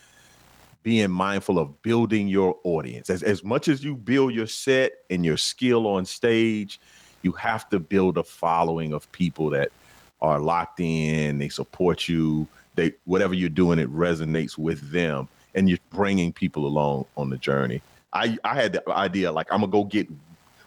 being 0.82 1.10
mindful 1.10 1.58
of 1.58 1.82
building 1.82 2.28
your 2.28 2.56
audience. 2.62 3.10
As, 3.10 3.24
as 3.24 3.42
much 3.42 3.66
as 3.66 3.82
you 3.82 3.96
build 3.96 4.32
your 4.32 4.46
set 4.46 4.92
and 5.10 5.24
your 5.24 5.36
skill 5.36 5.84
on 5.88 6.04
stage, 6.04 6.78
you 7.22 7.32
have 7.32 7.68
to 7.70 7.80
build 7.80 8.18
a 8.18 8.22
following 8.22 8.92
of 8.92 9.10
people 9.10 9.50
that 9.50 9.72
are 10.20 10.38
locked 10.38 10.78
in, 10.78 11.38
they 11.38 11.48
support 11.48 12.08
you, 12.08 12.46
they 12.76 12.92
whatever 13.04 13.34
you're 13.34 13.48
doing, 13.48 13.78
it 13.78 13.92
resonates 13.92 14.56
with 14.56 14.92
them, 14.92 15.28
and 15.54 15.68
you're 15.68 15.78
bringing 15.90 16.32
people 16.32 16.66
along 16.66 17.06
on 17.16 17.30
the 17.30 17.38
journey. 17.38 17.82
I, 18.12 18.38
I 18.44 18.54
had 18.54 18.72
the 18.72 18.88
idea 18.90 19.32
like 19.32 19.48
I'm 19.50 19.60
gonna 19.60 19.72
go 19.72 19.84
get 19.84 20.08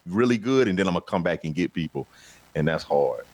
really 0.05 0.37
good 0.37 0.67
and 0.67 0.77
then 0.77 0.87
I'm 0.87 0.93
gonna 0.93 1.05
come 1.05 1.23
back 1.23 1.45
and 1.45 1.55
get 1.55 1.73
people. 1.73 2.07
And 2.55 2.67
that's 2.67 2.83
hard. 2.83 3.25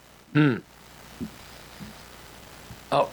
Oh, 2.91 3.09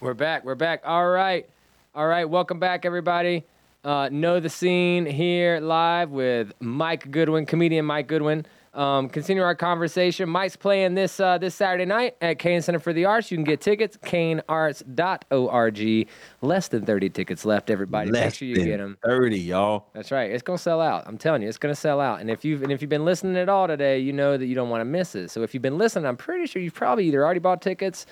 we're 0.00 0.14
back. 0.14 0.44
We're 0.44 0.54
back. 0.54 0.82
All 0.84 1.08
right. 1.08 1.48
All 1.94 2.06
right. 2.06 2.28
Welcome 2.28 2.58
back, 2.58 2.84
everybody. 2.84 3.44
Uh, 3.84 4.08
know 4.10 4.40
the 4.40 4.48
scene 4.48 5.06
here 5.06 5.60
live 5.60 6.10
with 6.10 6.52
Mike 6.60 7.10
Goodwin, 7.10 7.46
comedian 7.46 7.86
Mike 7.86 8.08
Goodwin. 8.08 8.44
Um, 8.76 9.08
continue 9.08 9.42
our 9.42 9.54
conversation. 9.54 10.28
Mike's 10.28 10.54
playing 10.54 10.94
this 10.94 11.18
uh, 11.18 11.38
this 11.38 11.54
Saturday 11.54 11.86
night 11.86 12.14
at 12.20 12.38
Cain 12.38 12.60
Center 12.60 12.78
for 12.78 12.92
the 12.92 13.06
Arts. 13.06 13.30
You 13.30 13.38
can 13.38 13.44
get 13.44 13.62
tickets, 13.62 13.96
kanearts.org. 13.96 16.08
Less 16.42 16.68
than 16.68 16.84
30 16.84 17.08
tickets 17.08 17.46
left, 17.46 17.70
everybody. 17.70 18.10
Make 18.10 18.34
sure 18.34 18.46
you 18.46 18.56
get 18.56 18.76
them. 18.76 18.98
30, 19.02 19.40
y'all. 19.40 19.86
That's 19.94 20.12
right. 20.12 20.30
It's 20.30 20.42
gonna 20.42 20.58
sell 20.58 20.82
out. 20.82 21.04
I'm 21.06 21.16
telling 21.16 21.40
you, 21.40 21.48
it's 21.48 21.56
gonna 21.56 21.74
sell 21.74 22.00
out. 22.00 22.20
And 22.20 22.30
if 22.30 22.44
you've 22.44 22.62
and 22.62 22.70
if 22.70 22.82
you've 22.82 22.90
been 22.90 23.06
listening 23.06 23.38
at 23.38 23.48
all 23.48 23.66
today, 23.66 23.98
you 23.98 24.12
know 24.12 24.36
that 24.36 24.44
you 24.44 24.54
don't 24.54 24.68
want 24.68 24.82
to 24.82 24.84
miss 24.84 25.14
it. 25.14 25.30
So 25.30 25.42
if 25.42 25.54
you've 25.54 25.62
been 25.62 25.78
listening, 25.78 26.04
I'm 26.04 26.18
pretty 26.18 26.46
sure 26.46 26.60
you've 26.60 26.74
probably 26.74 27.06
either 27.06 27.24
already 27.24 27.40
bought 27.40 27.62
tickets 27.62 28.04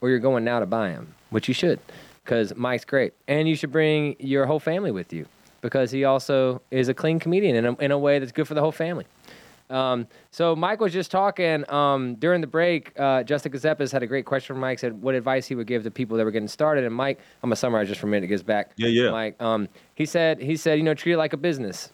or 0.00 0.10
you're 0.10 0.20
going 0.20 0.44
now 0.44 0.60
to 0.60 0.66
buy 0.66 0.90
them, 0.90 1.12
which 1.30 1.48
you 1.48 1.54
should, 1.54 1.80
because 2.24 2.54
Mike's 2.54 2.84
great. 2.84 3.14
And 3.26 3.48
you 3.48 3.56
should 3.56 3.72
bring 3.72 4.14
your 4.20 4.46
whole 4.46 4.60
family 4.60 4.92
with 4.92 5.12
you 5.12 5.26
because 5.60 5.90
he 5.90 6.04
also 6.04 6.62
is 6.70 6.88
a 6.88 6.94
clean 6.94 7.18
comedian 7.18 7.56
in 7.56 7.66
a, 7.66 7.72
in 7.76 7.90
a 7.90 7.98
way 7.98 8.20
that's 8.20 8.30
good 8.30 8.46
for 8.46 8.54
the 8.54 8.60
whole 8.60 8.70
family. 8.70 9.06
Um, 9.70 10.06
so 10.30 10.54
Mike 10.54 10.80
was 10.80 10.92
just 10.92 11.10
talking 11.10 11.68
um, 11.70 12.16
during 12.16 12.40
the 12.40 12.46
break. 12.46 12.92
Uh, 12.98 13.22
Justin 13.22 13.52
had 13.52 14.02
a 14.02 14.06
great 14.06 14.26
question 14.26 14.54
for 14.54 14.60
Mike. 14.60 14.78
Said 14.78 15.00
what 15.00 15.14
advice 15.14 15.46
he 15.46 15.54
would 15.54 15.66
give 15.66 15.82
to 15.84 15.90
people 15.90 16.16
that 16.16 16.24
were 16.24 16.30
getting 16.30 16.48
started. 16.48 16.84
And 16.84 16.94
Mike, 16.94 17.18
I'm 17.42 17.48
gonna 17.48 17.56
summarize 17.56 17.88
just 17.88 18.00
for 18.00 18.06
a 18.06 18.10
minute. 18.10 18.24
It 18.24 18.28
gets 18.28 18.42
back. 18.42 18.72
Yeah, 18.76 18.88
yeah. 18.88 19.10
Mike, 19.10 19.40
um, 19.40 19.68
he 19.94 20.06
said 20.06 20.40
he 20.40 20.56
said 20.56 20.78
you 20.78 20.84
know 20.84 20.94
treat 20.94 21.14
it 21.14 21.18
like 21.18 21.32
a 21.32 21.38
business 21.38 21.90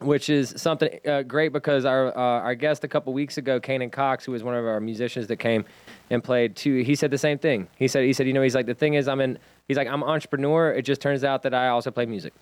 which 0.00 0.28
is 0.28 0.52
something 0.56 0.90
uh, 1.06 1.22
great 1.22 1.52
because 1.52 1.84
our 1.84 2.08
uh, 2.16 2.20
our 2.20 2.54
guest 2.54 2.84
a 2.84 2.88
couple 2.88 3.12
weeks 3.12 3.38
ago, 3.38 3.58
Kanan 3.58 3.90
Cox, 3.90 4.24
who 4.24 4.32
was 4.32 4.42
one 4.42 4.54
of 4.54 4.64
our 4.66 4.80
musicians 4.80 5.26
that 5.28 5.36
came 5.36 5.64
and 6.10 6.22
played 6.22 6.54
too, 6.54 6.82
he 6.82 6.94
said 6.94 7.10
the 7.10 7.18
same 7.18 7.38
thing. 7.38 7.68
He 7.76 7.88
said 7.88 8.04
he 8.04 8.12
said 8.12 8.26
you 8.26 8.32
know 8.32 8.42
he's 8.42 8.54
like 8.54 8.66
the 8.66 8.74
thing 8.74 8.94
is 8.94 9.08
I'm 9.08 9.20
in 9.20 9.38
he's 9.68 9.76
like 9.76 9.88
I'm 9.88 10.02
an 10.02 10.08
entrepreneur. 10.08 10.72
It 10.72 10.82
just 10.82 11.00
turns 11.00 11.24
out 11.24 11.42
that 11.42 11.54
I 11.54 11.68
also 11.68 11.90
play 11.90 12.06
music. 12.06 12.34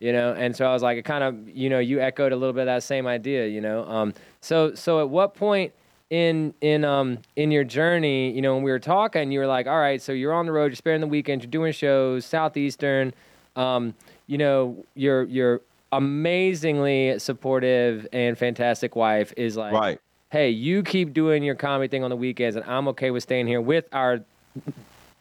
You 0.00 0.12
know, 0.12 0.34
and 0.34 0.54
so 0.54 0.66
I 0.66 0.72
was 0.72 0.82
like, 0.82 0.98
it 0.98 1.04
kind 1.04 1.24
of, 1.24 1.48
you 1.48 1.70
know, 1.70 1.78
you 1.78 2.00
echoed 2.00 2.32
a 2.32 2.36
little 2.36 2.52
bit 2.52 2.62
of 2.62 2.66
that 2.66 2.82
same 2.82 3.06
idea, 3.06 3.46
you 3.46 3.60
know. 3.60 3.84
Um, 3.86 4.12
so, 4.40 4.74
so 4.74 5.00
at 5.00 5.08
what 5.08 5.34
point 5.34 5.72
in 6.10 6.52
in 6.60 6.84
um 6.84 7.18
in 7.36 7.50
your 7.50 7.64
journey, 7.64 8.30
you 8.30 8.42
know, 8.42 8.54
when 8.54 8.62
we 8.62 8.70
were 8.70 8.78
talking, 8.78 9.32
you 9.32 9.38
were 9.38 9.46
like, 9.46 9.66
all 9.66 9.78
right, 9.78 10.02
so 10.02 10.12
you're 10.12 10.34
on 10.34 10.46
the 10.46 10.52
road, 10.52 10.66
you're 10.66 10.76
sparing 10.76 11.00
the 11.00 11.06
weekend, 11.06 11.42
you're 11.42 11.50
doing 11.50 11.72
shows, 11.72 12.26
southeastern, 12.26 13.14
um, 13.56 13.94
you 14.26 14.36
know, 14.36 14.84
your 14.94 15.22
your 15.24 15.60
amazingly 15.92 17.18
supportive 17.18 18.06
and 18.12 18.36
fantastic 18.36 18.94
wife 18.96 19.32
is 19.36 19.56
like, 19.56 19.72
Right. 19.72 20.00
hey, 20.30 20.50
you 20.50 20.82
keep 20.82 21.14
doing 21.14 21.42
your 21.42 21.54
comedy 21.54 21.88
thing 21.88 22.04
on 22.04 22.10
the 22.10 22.16
weekends, 22.16 22.56
and 22.56 22.64
I'm 22.66 22.88
okay 22.88 23.10
with 23.10 23.22
staying 23.22 23.46
here 23.46 23.60
with 23.60 23.86
our 23.92 24.20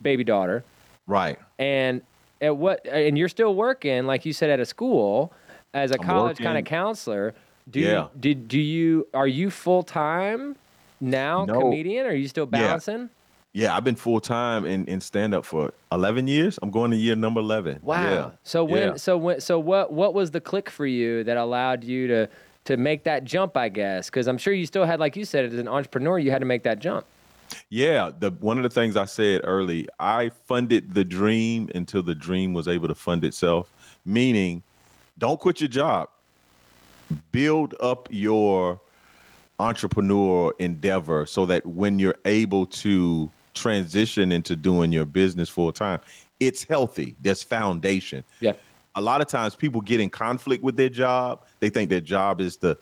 baby 0.02 0.24
daughter 0.24 0.64
Right. 1.08 1.38
and 1.60 2.02
at 2.44 2.56
what 2.58 2.86
and 2.88 3.18
you're 3.18 3.30
still 3.30 3.56
working 3.56 4.06
like 4.06 4.26
you 4.26 4.34
said 4.34 4.50
at 4.50 4.60
a 4.60 4.66
school 4.66 5.32
as 5.74 5.92
a 5.92 6.00
I'm 6.00 6.06
college 6.06 6.38
kind 6.38 6.58
of 6.58 6.66
counselor 6.66 7.34
do 7.70 7.80
Yeah. 7.80 8.04
you 8.04 8.10
did 8.20 8.48
do 8.48 8.60
you 8.60 9.08
are 9.14 9.28
you 9.28 9.50
full-time 9.50 10.56
now 11.00 11.46
No. 11.46 11.60
comedian 11.62 12.06
are 12.06 12.14
you 12.14 12.28
still 12.28 12.48
Yeah. 12.52 12.60
balancing 12.60 13.10
Yeah, 13.56 13.76
I've 13.78 13.84
been 13.84 13.96
full 13.96 14.20
time 14.20 14.66
in, 14.66 14.86
in 14.88 15.00
stand 15.00 15.36
up 15.36 15.46
for 15.46 15.72
11 15.92 16.28
years. 16.28 16.58
I'm 16.64 16.72
going 16.72 16.90
to 16.90 16.98
year 16.98 17.16
number 17.16 17.40
11. 17.40 17.80
wow 17.84 18.04
Yeah. 18.04 18.30
so 18.44 18.64
when 18.66 18.84
Yeah. 18.90 18.96
so 18.96 19.18
when 19.18 19.40
so 19.40 19.60
what 19.60 19.94
what 19.94 20.14
was 20.14 20.32
the 20.32 20.42
click 20.42 20.70
for 20.70 20.86
you 20.86 21.24
that 21.24 21.38
allowed 21.38 21.84
you 21.84 22.08
to 22.08 22.30
to 22.66 22.78
make 22.78 23.04
that 23.04 23.26
jump 23.26 23.56
i 23.58 23.70
guess 23.70 24.10
because 24.10 24.28
i'm 24.28 24.38
sure 24.38 24.54
you 24.54 24.66
still 24.66 24.86
had 24.86 25.00
like 25.00 25.16
you 25.16 25.26
said 25.26 25.46
as 25.46 25.54
an 25.54 25.68
entrepreneur 25.68 26.18
you 26.18 26.32
had 26.32 26.40
to 26.40 26.46
make 26.54 26.64
that 26.64 26.80
jump 26.80 27.06
Yeah, 27.70 28.12
the 28.18 28.32
one 28.32 28.58
of 28.58 28.64
the 28.64 28.70
things 28.70 28.96
I 28.96 29.06
said 29.06 29.42
early, 29.44 29.88
I 30.00 30.30
funded 30.46 30.94
the 30.94 31.04
dream 31.04 31.70
until 31.74 32.04
the 32.04 32.16
dream 32.16 32.54
was 32.54 32.68
able 32.68 32.88
to 32.88 32.96
fund 32.96 33.24
itself. 33.24 33.72
Meaning, 34.06 34.64
don't 35.18 35.40
quit 35.40 35.62
your 35.62 35.70
job. 35.70 36.10
Build 37.32 37.76
up 37.80 38.08
your 38.12 38.80
entrepreneur 39.60 40.54
endeavor 40.60 41.26
so 41.26 41.46
that 41.46 41.66
when 41.66 42.00
you're 42.00 42.18
able 42.26 42.66
to 42.66 43.32
transition 43.54 44.32
into 44.32 44.56
doing 44.56 44.92
your 44.92 45.06
business 45.06 45.48
full 45.50 45.72
time, 45.72 46.00
it's 46.40 46.64
healthy. 46.64 47.16
There's 47.22 47.44
foundation. 47.44 48.24
yeah 48.40 48.54
a 48.96 49.02
lot 49.02 49.22
of 49.22 49.28
times 49.28 49.56
people 49.56 49.82
get 49.82 50.00
in 50.00 50.10
conflict 50.10 50.64
with 50.64 50.78
their 50.78 50.90
job. 50.90 51.46
They 51.60 51.70
think 51.70 51.90
their 51.90 52.02
job 52.02 52.40
is 52.40 52.58
the 52.58 52.78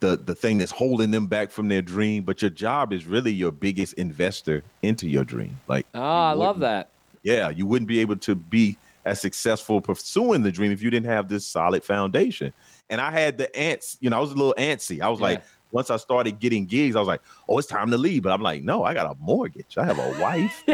the 0.00 0.16
the 0.16 0.34
thing 0.34 0.58
that's 0.58 0.72
holding 0.72 1.10
them 1.10 1.26
back 1.26 1.50
from 1.50 1.68
their 1.68 1.82
dream. 1.82 2.22
But 2.24 2.42
your 2.42 2.50
job 2.50 2.92
is 2.92 3.06
really 3.06 3.32
your 3.32 3.52
biggest 3.52 3.94
investor 3.94 4.62
into 4.82 5.08
your 5.08 5.24
dream. 5.24 5.58
Like, 5.68 5.86
Oh, 5.94 6.00
I 6.00 6.32
love 6.32 6.60
that. 6.60 6.90
Yeah, 7.22 7.48
you 7.48 7.66
wouldn't 7.66 7.88
be 7.88 8.00
able 8.00 8.16
to 8.18 8.34
be 8.34 8.76
as 9.04 9.20
successful 9.20 9.80
pursuing 9.80 10.42
the 10.42 10.52
dream 10.52 10.72
if 10.72 10.82
you 10.82 10.90
didn't 10.90 11.06
have 11.06 11.28
this 11.28 11.46
solid 11.46 11.82
foundation. 11.82 12.52
And 12.90 13.00
I 13.00 13.10
had 13.10 13.38
the 13.38 13.54
ants, 13.56 13.96
you 14.00 14.10
know, 14.10 14.16
I 14.16 14.20
was 14.20 14.32
a 14.32 14.34
little 14.34 14.54
antsy. 14.58 15.00
I 15.00 15.08
was 15.08 15.20
like, 15.20 15.42
once 15.72 15.90
I 15.90 15.96
started 15.96 16.38
getting 16.38 16.66
gigs, 16.66 16.94
I 16.96 17.00
was 17.00 17.08
like, 17.08 17.20
oh, 17.48 17.58
it's 17.58 17.66
time 17.66 17.90
to 17.90 17.98
leave. 17.98 18.22
But 18.22 18.32
I'm 18.32 18.42
like, 18.42 18.62
no, 18.62 18.84
I 18.84 18.94
got 18.94 19.10
a 19.10 19.16
mortgage. 19.20 19.76
I 19.76 19.84
have 19.84 19.98
a 19.98 20.20
wife. 20.20 20.64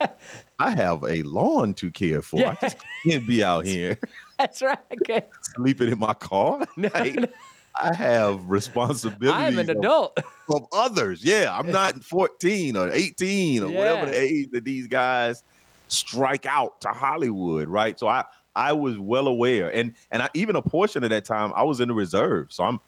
I 0.58 0.70
have 0.70 1.02
a 1.04 1.22
lawn 1.22 1.74
to 1.74 1.90
care 1.90 2.22
for. 2.22 2.46
I 2.46 2.56
just 2.60 2.76
can't 3.06 3.26
be 3.26 3.42
out 3.42 3.64
here 3.66 3.98
That's 4.38 4.62
right. 4.62 4.78
Okay. 4.92 5.22
sleeping 5.56 5.90
in 5.92 5.98
my 5.98 6.14
car. 6.14 6.66
Like, 6.76 7.30
I 7.76 7.94
have 7.94 8.48
responsibility. 8.48 9.28
I'm 9.44 9.58
an 9.58 9.70
adult. 9.70 10.18
of 10.48 10.66
others. 10.72 11.24
Yeah, 11.24 11.56
I'm 11.56 11.70
not 11.70 12.02
14 12.02 12.76
or 12.76 12.90
18 12.90 13.62
or 13.62 13.68
whatever 13.70 14.06
the 14.06 14.20
age 14.20 14.50
that 14.52 14.64
these 14.64 14.86
guys 14.86 15.42
strike 15.88 16.46
out 16.46 16.80
to 16.82 16.88
Hollywood, 16.88 17.68
right? 17.68 17.98
So 17.98 18.06
I 18.08 18.24
I 18.56 18.72
was 18.72 18.98
well 18.98 19.26
aware, 19.26 19.74
and 19.74 19.94
and 20.10 20.22
I, 20.22 20.28
even 20.34 20.56
a 20.56 20.62
portion 20.62 21.02
of 21.04 21.10
that 21.10 21.24
time 21.24 21.52
I 21.56 21.64
was 21.64 21.80
in 21.80 21.88
the 21.88 21.94
reserve. 21.94 22.52
So 22.52 22.64
I'm 22.64 22.80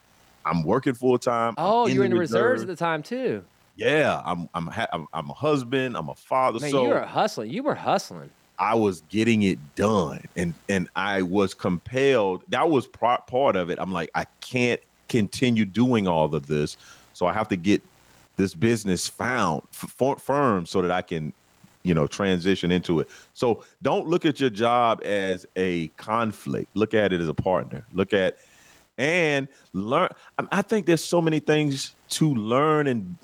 I'm 0.45 0.63
working 0.63 0.93
full 0.93 1.17
time. 1.17 1.55
Oh, 1.57 1.87
you 1.87 1.99
were 1.99 2.05
in 2.05 2.11
the 2.11 2.17
reserves 2.17 2.61
at 2.61 2.67
the 2.67 2.75
time 2.75 3.03
too. 3.03 3.43
Yeah, 3.75 4.21
I'm 4.25 4.49
I'm, 4.53 4.67
ha- 4.67 4.87
I'm 4.91 5.07
I'm 5.13 5.29
a 5.29 5.33
husband. 5.33 5.97
I'm 5.97 6.09
a 6.09 6.15
father. 6.15 6.59
Man, 6.59 6.71
so 6.71 6.83
you 6.83 6.89
were 6.89 7.01
hustling. 7.05 7.51
You 7.51 7.63
were 7.63 7.75
hustling. 7.75 8.29
I 8.59 8.75
was 8.75 9.01
getting 9.09 9.43
it 9.43 9.59
done, 9.75 10.23
and 10.35 10.53
and 10.69 10.89
I 10.95 11.21
was 11.21 11.53
compelled. 11.53 12.43
That 12.49 12.69
was 12.69 12.87
pro- 12.87 13.17
part 13.17 13.55
of 13.55 13.69
it. 13.69 13.77
I'm 13.79 13.91
like, 13.91 14.09
I 14.15 14.25
can't 14.41 14.81
continue 15.09 15.65
doing 15.65 16.07
all 16.07 16.33
of 16.33 16.47
this, 16.47 16.77
so 17.13 17.25
I 17.27 17.33
have 17.33 17.47
to 17.49 17.55
get 17.55 17.81
this 18.35 18.53
business 18.53 19.07
found 19.07 19.63
f- 19.73 20.21
firm 20.21 20.65
so 20.65 20.81
that 20.81 20.91
I 20.91 21.01
can, 21.01 21.33
you 21.83 21.93
know, 21.93 22.07
transition 22.07 22.71
into 22.71 22.99
it. 22.99 23.09
So 23.33 23.63
don't 23.81 24.07
look 24.07 24.25
at 24.25 24.39
your 24.39 24.49
job 24.49 25.01
as 25.03 25.45
a 25.55 25.87
conflict. 25.89 26.69
Look 26.75 26.93
at 26.93 27.13
it 27.13 27.21
as 27.21 27.27
a 27.27 27.33
partner. 27.33 27.85
Look 27.93 28.13
at 28.13 28.37
and 28.97 29.47
learn. 29.73 30.09
I 30.51 30.61
think 30.61 30.85
there's 30.87 31.03
so 31.03 31.21
many 31.21 31.39
things 31.39 31.95
to 32.09 32.33
learn, 32.33 32.87
and 32.87 33.15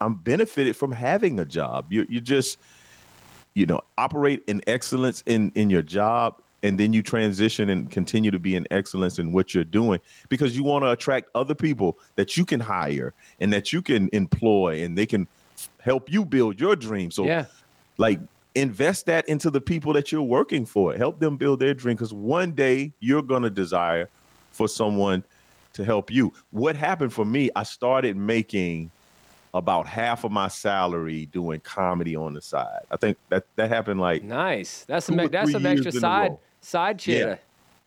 I'm 0.00 0.14
benefited 0.14 0.76
from 0.76 0.92
having 0.92 1.38
a 1.40 1.44
job. 1.44 1.86
You 1.90 2.06
you 2.08 2.20
just 2.20 2.58
you 3.58 3.66
know 3.66 3.80
operate 3.98 4.42
in 4.46 4.62
excellence 4.68 5.22
in 5.26 5.50
in 5.56 5.68
your 5.68 5.82
job 5.82 6.40
and 6.62 6.78
then 6.78 6.92
you 6.92 7.02
transition 7.02 7.68
and 7.70 7.90
continue 7.90 8.30
to 8.30 8.38
be 8.38 8.54
in 8.54 8.66
excellence 8.70 9.18
in 9.18 9.32
what 9.32 9.52
you're 9.52 9.64
doing 9.64 10.00
because 10.28 10.56
you 10.56 10.62
want 10.62 10.84
to 10.84 10.90
attract 10.90 11.28
other 11.34 11.54
people 11.54 11.98
that 12.14 12.36
you 12.36 12.44
can 12.44 12.60
hire 12.60 13.12
and 13.40 13.52
that 13.52 13.72
you 13.72 13.82
can 13.82 14.08
employ 14.12 14.82
and 14.82 14.96
they 14.96 15.06
can 15.06 15.26
help 15.80 16.10
you 16.10 16.24
build 16.24 16.60
your 16.60 16.76
dream. 16.76 17.10
So 17.10 17.24
Yeah. 17.24 17.46
like 17.96 18.20
invest 18.54 19.06
that 19.06 19.28
into 19.28 19.50
the 19.50 19.60
people 19.60 19.92
that 19.92 20.10
you're 20.10 20.22
working 20.22 20.64
for. 20.64 20.94
Help 20.94 21.20
them 21.20 21.36
build 21.36 21.60
their 21.60 21.74
dream 21.74 21.96
because 21.96 22.14
one 22.14 22.52
day 22.52 22.92
you're 23.00 23.22
going 23.22 23.42
to 23.42 23.50
desire 23.50 24.08
for 24.52 24.68
someone 24.68 25.22
to 25.74 25.84
help 25.84 26.10
you. 26.10 26.32
What 26.50 26.74
happened 26.76 27.12
for 27.12 27.24
me 27.24 27.50
i 27.54 27.62
started 27.62 28.16
making 28.16 28.90
about 29.54 29.86
half 29.86 30.24
of 30.24 30.30
my 30.30 30.48
salary 30.48 31.26
doing 31.26 31.60
comedy 31.60 32.14
on 32.14 32.34
the 32.34 32.40
side 32.40 32.80
i 32.90 32.96
think 32.96 33.16
that 33.28 33.44
that 33.56 33.68
happened 33.68 34.00
like 34.00 34.22
Nice. 34.22 34.84
That's 34.86 35.06
some 35.06 35.16
that's 35.16 35.52
some 35.52 35.66
extra 35.66 35.92
side 35.92 36.36
side 36.60 37.00
shit. 37.00 37.26
Yeah, 37.26 37.36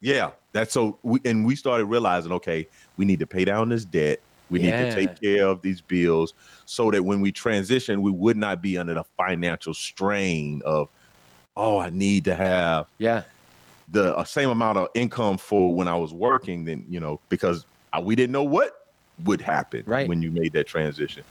yeah, 0.02 0.32
that's 0.54 0.74
so. 0.74 0.98
We 1.04 1.20
and 1.26 1.46
we 1.46 1.56
started 1.56 1.86
realizing, 1.86 2.32
okay, 2.32 2.68
we 2.98 3.06
need 3.06 3.20
to 3.20 3.28
pay 3.28 3.46
down 3.46 3.70
this 3.70 3.86
debt. 3.86 4.20
We 4.50 4.60
need 4.60 4.72
to 4.72 4.94
take 4.94 5.22
care 5.22 5.46
of 5.48 5.62
these 5.62 5.80
bills 5.82 6.34
so 6.66 6.90
that 6.92 7.04
when 7.04 7.22
we 7.22 7.32
transition, 7.32 8.02
we 8.02 8.12
would 8.12 8.36
not 8.38 8.62
be 8.62 8.78
under 8.78 8.94
the 8.96 9.04
financial 9.16 9.74
strain 9.74 10.62
of, 10.66 10.90
oh, 11.56 11.78
I 11.80 11.90
need 11.90 12.26
to 12.26 12.36
have 12.36 12.88
Yeah. 12.98 13.24
the 13.90 14.18
uh, 14.18 14.24
same 14.24 14.50
amount 14.50 14.78
of 14.78 14.88
income 14.94 15.38
for 15.38 15.74
when 15.76 15.88
I 15.88 15.96
was 15.96 16.14
working. 16.14 16.66
Then 16.66 16.86
you 16.90 17.00
know 17.00 17.20
because 17.30 17.66
uh, 17.94 18.02
we 18.04 18.16
didn't 18.16 18.32
know 18.32 18.44
what 18.44 18.81
would 19.24 19.42
happen 19.42 19.84
Right. 19.86 20.08
when 20.08 20.22
you 20.22 20.32
made 20.32 20.54
that 20.54 20.68
transition. 20.68 21.24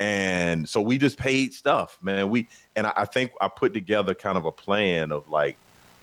And 0.00 0.68
so 0.68 0.80
we 0.80 0.98
just 0.98 1.16
paid 1.18 1.52
stuff, 1.54 1.98
man. 2.02 2.28
We 2.30 2.48
and 2.74 2.86
I, 2.86 2.92
I 2.96 3.04
think 3.04 3.32
I 3.40 3.48
put 3.48 3.72
together 3.72 4.14
kind 4.14 4.36
of 4.36 4.44
a 4.44 4.52
plan 4.52 5.12
of 5.12 5.28
like 5.28 5.56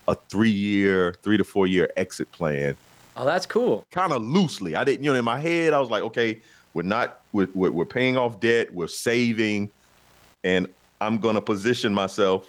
a 0.08 0.14
three 0.28 0.50
year, 0.50 1.14
three 1.22 1.36
to 1.36 1.44
four 1.44 1.66
year 1.66 1.90
exit 1.96 2.30
plan, 2.32 2.76
Oh, 3.16 3.24
that's 3.26 3.44
cool. 3.44 3.84
kind 3.90 4.12
of 4.12 4.22
loosely. 4.22 4.74
I 4.76 4.84
didn't, 4.84 5.04
you 5.04 5.12
know, 5.12 5.18
in 5.18 5.24
my 5.24 5.38
head, 5.38 5.74
I 5.74 5.80
was 5.80 5.90
like, 5.90 6.02
okay, 6.04 6.40
we're 6.72 6.82
not, 6.84 7.20
we're, 7.32 7.48
we're, 7.54 7.70
we're 7.70 7.84
paying 7.84 8.16
off 8.16 8.40
debt, 8.40 8.72
we're 8.72 8.86
saving, 8.88 9.70
and 10.44 10.66
I'm 11.00 11.18
going 11.18 11.34
to 11.34 11.42
position 11.42 11.92
myself. 11.92 12.48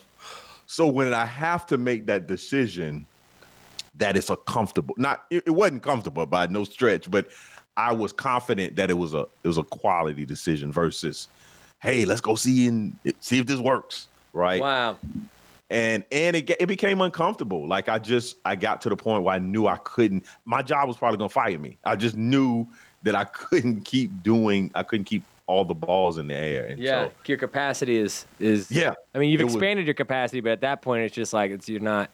So 0.67 0.87
when 0.87 1.13
I 1.13 1.25
have 1.25 1.65
to 1.67 1.77
make 1.77 2.05
that 2.05 2.27
decision, 2.27 3.05
that 3.95 4.15
it's 4.15 4.29
a 4.29 4.37
comfortable, 4.37 4.95
not, 4.97 5.25
it, 5.29 5.43
it 5.47 5.51
wasn't 5.51 5.83
comfortable 5.83 6.25
by 6.25 6.47
no 6.47 6.63
stretch, 6.63 7.11
but 7.11 7.27
I 7.77 7.93
was 7.93 8.11
confident 8.11 8.75
that 8.75 8.89
it 8.89 8.95
was 8.95 9.13
a, 9.13 9.25
it 9.43 9.47
was 9.47 9.57
a 9.57 9.63
quality 9.63 10.25
decision 10.25 10.71
versus, 10.71 11.27
hey, 11.81 12.05
let's 12.05 12.21
go 12.21 12.35
see 12.35 12.67
and 12.67 12.95
see 13.19 13.39
if 13.39 13.45
this 13.47 13.59
works. 13.59 14.07
Right 14.33 14.61
Wow. 14.61 14.97
and 15.69 16.05
and 16.09 16.37
it 16.37 16.49
it 16.57 16.67
became 16.67 17.01
uncomfortable. 17.01 17.67
Like 17.67 17.89
I 17.89 17.99
just 17.99 18.37
I 18.45 18.55
got 18.55 18.79
to 18.83 18.89
the 18.89 18.95
point 18.95 19.23
where 19.23 19.35
I 19.35 19.39
knew 19.39 19.67
I 19.67 19.75
couldn't. 19.83 20.23
My 20.45 20.61
job 20.61 20.87
was 20.87 20.95
probably 20.95 21.17
gonna 21.17 21.27
fire 21.27 21.59
me. 21.59 21.77
I 21.83 21.97
just 21.97 22.15
knew 22.15 22.65
that 23.03 23.13
I 23.13 23.23
couldn't 23.25 23.81
keep 23.83 24.23
doing. 24.23 24.71
I 24.73 24.83
couldn't 24.83 25.03
keep 25.03 25.23
all 25.47 25.65
the 25.65 25.73
balls 25.73 26.17
in 26.17 26.27
the 26.27 26.33
air. 26.35 26.67
And 26.67 26.79
Yeah. 26.79 27.07
so, 27.07 27.11
Your 27.25 27.37
capacity 27.39 27.97
is 27.97 28.25
is 28.39 28.71
yeah. 28.71 28.93
I 29.13 29.17
mean, 29.17 29.31
you've 29.31 29.41
It 29.41 29.45
was- 29.45 29.55
expanded 29.55 29.85
your 29.85 29.95
capacity, 29.95 30.39
but 30.39 30.53
at 30.53 30.61
that 30.61 30.81
point, 30.81 31.03
it's 31.03 31.15
just 31.15 31.33
like 31.33 31.51
it's 31.51 31.67
you're 31.67 31.81
not. 31.81 32.09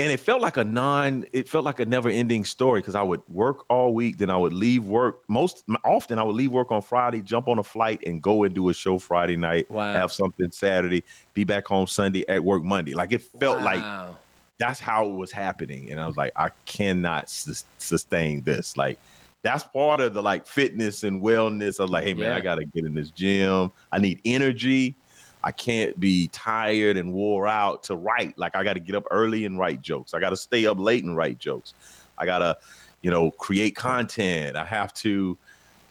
And 0.00 0.10
it 0.12 0.18
felt 0.20 0.40
like 0.40 0.56
a 0.56 0.64
non. 0.64 1.24
It 1.32 1.48
felt 1.48 1.64
like 1.64 1.78
a 1.80 1.84
never-ending 1.86 2.44
story 2.44 2.80
because 2.80 2.94
I 2.94 3.02
would 3.02 3.20
work 3.28 3.64
all 3.68 3.92
week, 3.94 4.18
then 4.18 4.30
I 4.30 4.36
would 4.36 4.52
leave 4.52 4.84
work. 4.84 5.20
Most 5.28 5.64
often, 5.84 6.18
I 6.18 6.22
would 6.22 6.36
leave 6.36 6.50
work 6.50 6.72
on 6.72 6.82
Friday, 6.82 7.20
jump 7.22 7.48
on 7.48 7.58
a 7.58 7.62
flight, 7.62 8.00
and 8.06 8.22
go 8.22 8.44
and 8.44 8.54
do 8.54 8.68
a 8.70 8.74
show 8.74 8.98
Friday 8.98 9.36
night. 9.36 9.70
Wow. 9.70 9.92
Have 9.92 10.10
something 10.12 10.50
Saturday, 10.50 11.04
be 11.34 11.44
back 11.44 11.66
home 11.66 11.86
Sunday 11.86 12.24
at 12.28 12.42
work 12.42 12.62
Monday. 12.64 12.94
Like 12.94 13.12
it 13.12 13.22
felt 13.38 13.62
like 13.62 13.80
Wow. 13.82 14.16
that's 14.58 14.80
how 14.80 15.06
it 15.06 15.14
was 15.14 15.32
happening 15.32 15.90
and 15.90 15.98
i 15.98 16.06
was 16.06 16.16
like 16.18 16.32
i 16.36 16.50
cannot 16.66 17.30
sus- 17.30 17.64
sustain 17.78 18.42
this 18.42 18.76
like 18.76 18.98
that's 19.42 19.64
part 19.64 20.00
of 20.00 20.12
the 20.12 20.22
like 20.22 20.46
fitness 20.46 21.02
and 21.02 21.22
wellness 21.22 21.80
of 21.80 21.88
like 21.88 22.04
hey 22.04 22.12
man 22.12 22.26
Yeah. 22.26 22.36
i 22.36 22.40
gotta 22.40 22.66
get 22.66 22.84
in 22.84 22.92
this 22.92 23.10
gym 23.10 23.72
i 23.90 23.98
need 23.98 24.20
energy 24.26 24.96
i 25.44 25.52
can't 25.52 25.98
be 25.98 26.28
tired 26.28 26.96
and 26.96 27.12
wore 27.12 27.46
out 27.46 27.82
to 27.82 27.96
write 27.96 28.36
like 28.38 28.54
i 28.54 28.62
gotta 28.64 28.80
get 28.80 28.94
up 28.94 29.04
early 29.10 29.44
and 29.44 29.58
write 29.58 29.80
jokes 29.80 30.14
i 30.14 30.20
gotta 30.20 30.36
stay 30.36 30.66
up 30.66 30.78
late 30.78 31.04
and 31.04 31.16
write 31.16 31.38
jokes 31.38 31.74
i 32.18 32.24
gotta 32.26 32.56
you 33.02 33.10
know 33.10 33.30
create 33.32 33.74
content 33.74 34.56
i 34.56 34.64
have 34.64 34.92
to 34.94 35.36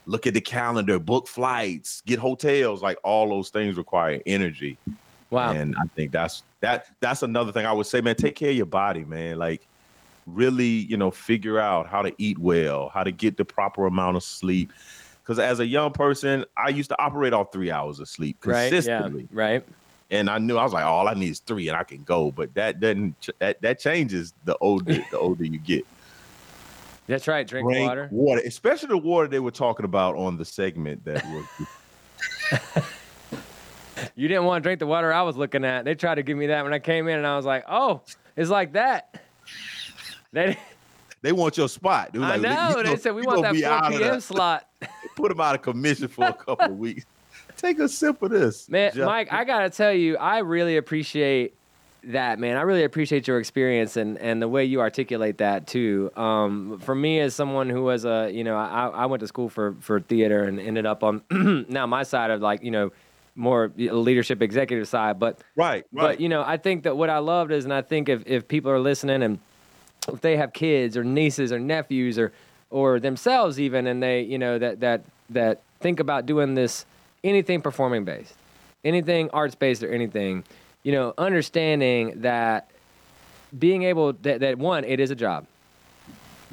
look 0.06 0.26
at 0.26 0.34
the 0.34 0.42
calendar 0.42 1.00
book 1.00 1.28
flights 1.28 2.02
get 2.06 2.20
hotels 2.20 2.82
like 2.82 2.98
all 3.04 3.30
those 3.30 3.50
things 3.50 3.78
require 3.78 4.22
energy 4.26 4.78
Wow. 5.30 5.52
and 5.52 5.76
I 5.80 5.86
think 5.96 6.12
that's 6.12 6.44
that 6.62 6.88
that's 7.00 7.24
another 7.24 7.52
thing 7.52 7.66
I 7.66 7.72
would 7.72 7.86
say, 7.86 8.02
man, 8.02 8.16
take 8.16 8.36
care 8.36 8.50
of 8.50 8.56
your 8.56 8.66
body, 8.66 9.06
man. 9.06 9.38
Like 9.38 9.68
really, 10.26 10.66
you 10.66 10.98
know, 10.98 11.12
figure 11.12 11.60
out 11.60 11.88
how 11.88 12.02
to 12.02 12.14
eat 12.18 12.38
well, 12.40 12.90
how 12.90 13.04
to 13.04 13.12
get 13.12 13.38
the 13.38 13.46
proper 13.46 13.86
amount 13.86 14.18
of 14.18 14.24
sleep. 14.24 14.72
Because 15.30 15.38
as 15.38 15.60
a 15.60 15.68
young 15.68 15.92
person, 15.92 16.44
I 16.58 16.70
used 16.70 16.90
to 16.90 17.00
operate 17.00 17.34
off 17.34 17.52
three 17.52 17.70
hours 17.70 18.00
of 18.00 18.10
sleep 18.10 18.38
right. 18.48 18.72
consistently, 18.72 19.28
Yeah. 19.32 19.40
Right. 19.40 19.64
and 20.10 20.28
I 20.28 20.40
knew 20.40 20.58
I 20.58 20.64
was 20.64 20.74
like, 20.74 20.84
all 20.84 21.08
I 21.08 21.14
need 21.14 21.30
is 21.30 21.38
three, 21.38 21.68
and 21.68 21.78
I 21.78 21.84
can 21.84 22.02
go. 22.02 22.32
But 22.32 22.56
that 22.56 22.80
doesn't 22.80 23.30
that 23.38 23.62
that 23.62 23.78
changes 23.80 24.34
the 24.46 24.58
older 24.58 24.94
the 25.12 25.20
older 25.20 25.44
you 25.46 25.60
get. 25.60 25.86
That's 27.06 27.28
right. 27.28 27.48
Drink, 27.48 27.68
Drink 27.68 27.88
water. 27.88 28.10
water, 28.12 28.42
especially 28.44 28.88
the 28.88 28.98
water 28.98 29.28
they 29.28 29.40
were 29.40 29.52
talking 29.52 29.86
about 29.86 30.16
on 30.16 30.36
the 30.36 30.46
segment 30.46 31.06
that 31.06 31.24
was. 31.28 32.84
You 34.16 34.30
didn't 34.30 34.46
want 34.46 34.64
to 34.64 34.68
drink 34.68 34.80
the 34.80 34.88
water 34.88 35.12
I 35.14 35.22
was 35.24 35.36
looking 35.36 35.66
at. 35.66 35.84
They 35.84 35.94
tried 35.94 36.16
to 36.16 36.24
give 36.24 36.38
me 36.38 36.48
that 36.48 36.64
when 36.64 36.74
I 36.74 36.80
came 36.80 37.08
in, 37.08 37.18
and 37.18 37.28
I 37.28 37.36
was 37.36 37.46
like, 37.46 37.66
"Oh, 37.68 38.02
it's 38.36 38.50
like 38.50 38.74
that." 38.74 39.22
They, 40.32 40.58
they 41.22 41.32
want 41.32 41.58
your 41.58 41.68
spot. 41.70 42.12
They 42.14 42.20
I 42.20 42.36
like, 42.38 42.42
know. 42.42 42.50
"You 42.70 42.76
They 42.78 42.84
gonna- 42.84 42.98
said 42.98 43.16
we 43.16 43.22
want 43.24 43.42
that 43.44 43.54
be 43.54 43.62
4 43.62 43.72
out 43.72 43.92
of 43.94 44.00
p.m. 44.00 44.16
the- 44.16 44.22
slot. 44.22 44.68
put 45.16 45.32
him 45.32 45.40
out 45.42 45.56
of 45.56 45.62
commission 45.62 46.08
for 46.08 46.26
a 46.26 46.34
couple 46.34 46.66
of 46.66 46.78
weeks. 46.78 47.06
Take 47.58 47.80
a 47.80 47.90
sip 47.90 48.22
of 48.22 48.30
this, 48.32 48.70
Man, 48.70 48.92
Jeff. 48.96 49.06
Mike, 49.06 49.34
I 49.34 49.44
gotta 49.44 49.70
tell 49.70 49.92
you, 49.94 50.16
I 50.18 50.40
really 50.40 50.78
appreciate 50.78 51.56
that, 52.06 52.40
man. 52.40 52.56
I 52.56 52.62
really 52.62 52.86
appreciate 52.86 53.28
your 53.28 53.38
experience 53.40 53.98
and, 53.98 54.18
and 54.20 54.42
the 54.42 54.48
way 54.48 54.64
you 54.64 54.80
articulate 54.80 55.40
that 55.40 55.68
too. 55.68 56.10
Um, 56.16 56.80
for 56.80 56.96
me, 56.96 57.20
as 57.20 57.36
someone 57.36 57.70
who 57.70 57.84
was 57.84 58.06
a, 58.06 58.32
you 58.32 58.46
know, 58.46 58.56
I, 58.56 58.88
I 58.88 59.06
went 59.08 59.20
to 59.20 59.28
school 59.28 59.50
for 59.50 59.76
for 59.82 60.00
theater 60.00 60.46
and 60.46 60.58
ended 60.60 60.86
up 60.86 61.04
on 61.04 61.22
now 61.68 61.86
my 61.86 62.04
side 62.04 62.32
of 62.32 62.40
like, 62.40 62.64
you 62.64 62.72
know, 62.72 62.92
more 63.36 63.72
leadership 63.76 64.42
executive 64.42 64.88
side, 64.88 65.20
but 65.20 65.40
right, 65.58 65.86
right. 65.92 66.04
but 66.04 66.22
you 66.22 66.30
know, 66.30 66.42
I 66.46 66.56
think 66.56 66.84
that 66.84 66.96
what 66.96 67.10
I 67.10 67.18
loved 67.18 67.52
is, 67.52 67.66
and 67.66 67.74
I 67.74 67.82
think 67.82 68.08
if 68.08 68.24
if 68.26 68.48
people 68.48 68.72
are 68.72 68.80
listening 68.80 69.22
and 69.22 69.40
if 70.08 70.22
they 70.22 70.38
have 70.38 70.54
kids 70.54 70.96
or 70.98 71.04
nieces 71.04 71.52
or 71.52 71.60
nephews 71.60 72.18
or 72.18 72.32
or 72.70 73.00
themselves 73.00 73.60
even, 73.60 73.88
and 73.88 74.02
they 74.02 74.22
you 74.22 74.38
know 74.38 74.58
that 74.60 74.80
that 74.80 75.02
that 75.30 75.62
think 75.80 76.00
about 76.00 76.26
doing 76.26 76.56
this 76.56 76.86
anything 77.24 77.62
performing 77.62 78.06
based, 78.06 78.34
anything 78.84 79.30
arts 79.32 79.56
based 79.56 79.84
or 79.84 79.92
anything, 79.92 80.44
you 80.84 80.92
know, 80.92 81.14
understanding 81.18 82.22
that 82.22 82.70
being 83.58 83.84
able 83.84 84.14
that, 84.14 84.40
that 84.42 84.58
one 84.58 84.84
it 84.84 85.00
is 85.00 85.12
a 85.12 85.16
job. 85.16 85.46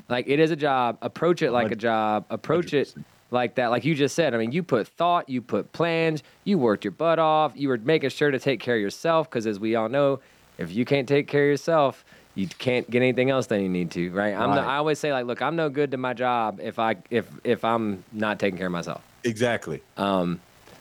Like 0.08 0.28
it 0.28 0.38
is 0.38 0.50
a 0.50 0.56
job. 0.56 0.98
Approach 1.02 1.42
it 1.42 1.50
like 1.50 1.72
a 1.72 1.76
job. 1.76 2.24
Approach 2.30 2.72
it 2.72 2.88
100%. 2.88 3.04
like 3.30 3.56
that. 3.56 3.68
Like 3.68 3.84
you 3.84 3.94
just 3.94 4.14
said 4.14 4.34
i 4.34 4.38
mean 4.38 4.52
you 4.52 4.62
put 4.62 4.86
thought 4.88 5.28
you 5.28 5.42
put 5.42 5.72
plans 5.72 6.22
you 6.44 6.58
worked 6.58 6.84
your 6.84 6.92
butt 6.92 7.18
off 7.18 7.52
you 7.54 7.68
were 7.68 7.78
making 7.78 8.10
sure 8.10 8.30
to 8.30 8.38
take 8.38 8.60
care 8.60 8.76
of 8.76 8.80
yourself 8.80 9.28
because 9.28 9.46
as 9.46 9.58
we 9.58 9.74
all 9.74 9.88
know 9.88 10.20
if 10.58 10.72
you 10.72 10.84
can't 10.84 11.08
take 11.08 11.26
care 11.28 11.42
of 11.44 11.48
yourself 11.50 12.04
you 12.36 12.46
can't 12.46 12.88
get 12.88 13.02
anything 13.02 13.30
else 13.30 13.46
that 13.48 13.60
you 13.60 13.68
need 13.68 13.90
to 13.90 14.10
right 14.12 14.34
i'm 14.34 14.50
Right. 14.50 14.58
i 14.60 14.76
always 14.76 14.98
say 15.00 15.12
like 15.12 15.26
look 15.26 15.42
i'm 15.42 15.56
no 15.56 15.68
good 15.68 15.90
to 15.90 15.96
my 15.96 16.14
job 16.14 16.60
if 16.62 16.78
i 16.78 16.94
if 17.10 17.26
if 17.42 17.64
i'm 17.64 18.04
not 18.12 18.38
taking 18.38 18.56
care 18.58 18.66
of 18.68 18.72
myself 18.72 19.02
Exactly. 19.24 19.82
Um, 19.96 20.38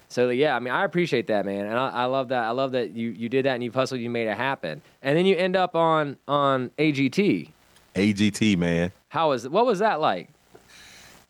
so 0.07 0.29
yeah, 0.29 0.55
I 0.55 0.59
mean, 0.59 0.71
I 0.71 0.83
appreciate 0.85 1.25
that, 1.27 1.47
man, 1.47 1.65
and 1.65 1.79
I, 1.79 1.89
I 1.89 2.05
love 2.05 2.27
that. 2.27 2.43
I 2.43 2.51
love 2.51 2.73
that 2.73 2.91
you 2.91 3.09
you 3.09 3.27
did 3.27 3.45
that 3.45 3.55
and 3.55 3.63
you've 3.63 3.73
hustled, 3.73 4.01
you 4.01 4.09
made 4.11 4.27
it 4.27 4.37
happen, 4.37 4.83
and 5.01 5.17
then 5.17 5.25
you 5.25 5.35
end 5.35 5.55
up 5.55 5.75
on 5.75 6.15
on 6.27 6.69
AGT. 6.77 7.49
AGT, 7.95 8.57
man. 8.57 8.91
How 9.09 9.29
was 9.29 9.49
what 9.49 9.65
was 9.65 9.79
that 9.79 9.99
like? 9.99 10.29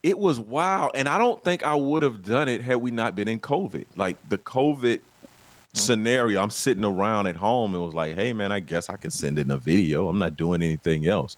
It 0.04 0.20
was 0.20 0.42
wild. 0.42 0.92
And 0.94 1.08
I 1.08 1.18
don't 1.18 1.42
think 1.42 1.64
I 1.64 1.74
would 1.74 2.04
have 2.04 2.22
done 2.24 2.50
it 2.50 2.62
had 2.62 2.78
we 2.78 2.92
not 2.92 3.16
been 3.16 3.30
in 3.30 3.40
COVID. 3.40 3.86
Like 3.96 4.18
the 4.28 4.38
COVID 4.38 5.00
Mm-hmm. 5.76 5.86
scenario, 5.86 6.42
I'm 6.42 6.50
sitting 6.50 6.84
around 6.86 7.28
at 7.28 7.36
home 7.36 7.74
and 7.76 7.84
was 7.84 7.94
like, 7.94 8.16
hey, 8.16 8.34
man, 8.34 8.52
I 8.52 8.60
guess 8.60 8.90
I 8.90 8.96
can 8.98 9.12
send 9.12 9.38
in 9.40 9.52
a 9.52 9.58
video. 9.58 10.08
I'm 10.10 10.20
not 10.20 10.36
doing 10.38 10.62
anything 10.62 11.08
else. 11.08 11.38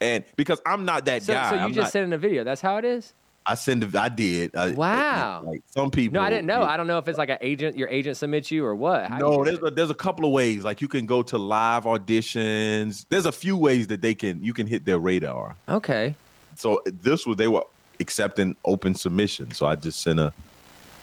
And 0.00 0.24
because 0.36 0.60
I'm 0.66 0.84
not 0.84 1.04
that 1.06 1.22
So, 1.22 1.34
guy, 1.34 1.50
so 1.50 1.56
you 1.56 1.60
I'm 1.62 1.72
just 1.72 1.84
not- 1.86 1.92
sent 1.92 2.04
in 2.04 2.12
a 2.12 2.18
video. 2.18 2.42
That's 2.44 2.60
how 2.60 2.76
it 2.78 2.84
is. 2.84 3.12
I 3.46 3.54
send. 3.54 3.96
I 3.96 4.08
did. 4.10 4.54
Uh, 4.54 4.60
I- 4.60 4.70
Wow. 4.72 5.42
Like 5.46 5.62
some 5.66 5.90
people. 5.90 6.14
No, 6.14 6.20
I 6.20 6.28
didn't 6.30 6.46
know. 6.46 6.62
I 6.62 6.76
don't 6.76 6.86
know 6.86 6.98
if 6.98 7.08
it's 7.08 7.16
like 7.18 7.30
an 7.30 7.38
agent. 7.40 7.76
Your 7.76 7.88
agent 7.88 8.16
submits 8.18 8.50
you 8.50 8.64
or 8.64 8.74
what. 8.74 9.06
How 9.08 9.18
No, 9.18 9.44
there's 9.44 9.58
a, 9.62 9.70
there's 9.70 9.90
a 9.90 9.94
couple 9.94 10.26
of 10.26 10.32
ways. 10.32 10.62
Like 10.62 10.80
you 10.82 10.88
can 10.88 11.06
go 11.06 11.22
to 11.22 11.38
live 11.38 11.84
auditions. 11.84 13.06
There's 13.08 13.24
a 13.26 13.32
few 13.32 13.56
ways 13.56 13.86
that 13.88 14.02
they 14.02 14.14
can 14.14 14.42
you 14.44 14.52
can 14.52 14.66
hit 14.66 14.84
their 14.84 14.98
radar. 14.98 15.56
okay. 15.68 16.14
So 16.56 16.82
this 16.84 17.26
was 17.26 17.38
they 17.38 17.48
were 17.48 17.64
accepting 17.98 18.56
open 18.66 18.94
submissions. 18.94 19.56
So 19.56 19.64
I 19.66 19.74
just 19.74 20.02
sent 20.02 20.20
a 20.20 20.32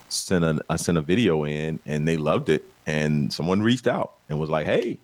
sent 0.09 0.43
a 0.43 0.59
I 0.69 0.75
sent 0.75 0.97
a 0.97 1.01
video 1.01 1.45
in 1.45 1.79
and 1.85 2.07
they 2.07 2.17
loved 2.17 2.49
it. 2.49 2.63
And 2.85 3.31
someone 3.33 3.61
reached 3.61 3.87
out 3.87 4.13
and 4.29 4.39
was 4.39 4.49
like, 4.49 4.65
"Hey, 4.65 4.97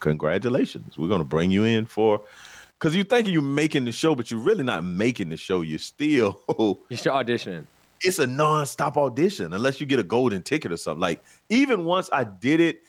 congratulations! 0.00 0.96
We're 0.98 1.08
gonna 1.08 1.24
bring 1.24 1.50
you 1.50 1.64
in 1.64 1.86
for." 1.86 2.22
Because 2.78 2.96
you 2.96 3.04
think 3.04 3.28
you're 3.28 3.42
making 3.42 3.84
the 3.84 3.92
show, 3.92 4.14
but 4.14 4.30
you're 4.30 4.40
really 4.40 4.64
not 4.64 4.82
making 4.84 5.28
the 5.28 5.36
show. 5.36 5.60
You're 5.60 5.78
still 5.78 6.40
You're 6.88 6.96
still 6.98 7.12
auditioning. 7.12 7.66
it's 8.02 8.18
a 8.18 8.26
non-stop 8.26 8.96
audition 8.96 9.52
unless 9.52 9.80
you 9.80 9.86
get 9.86 9.98
a 9.98 10.02
golden 10.02 10.42
ticket 10.42 10.72
or 10.72 10.78
something. 10.78 11.00
Like 11.00 11.22
even 11.50 11.84
once 11.84 12.08
I 12.10 12.24
did 12.24 12.60
it 12.60 12.80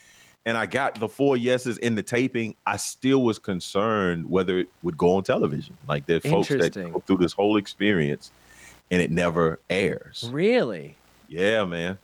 and 0.46 0.58
I 0.58 0.66
got 0.66 0.98
the 1.00 1.10
four 1.10 1.36
yeses 1.36 1.78
in 1.80 1.96
the 1.96 2.04
taping, 2.04 2.56
I 2.66 2.78
still 2.78 3.22
was 3.24 3.38
concerned 3.38 4.30
whether 4.30 4.60
it 4.60 4.70
would 4.82 4.98
go 4.98 5.18
on 5.18 5.24
television. 5.24 5.78
Like 5.90 6.06
there 6.06 6.18
are 6.18 6.22
folks 6.22 6.48
that 6.48 6.74
go 6.74 7.04
through 7.06 7.18
this 7.18 7.34
whole 7.34 7.58
experience 7.58 8.32
and 8.90 9.02
it 9.02 9.12
never 9.12 9.60
airs. 9.70 10.30
Really? 10.32 10.96
Yeah, 11.32 11.64
man. 11.64 11.98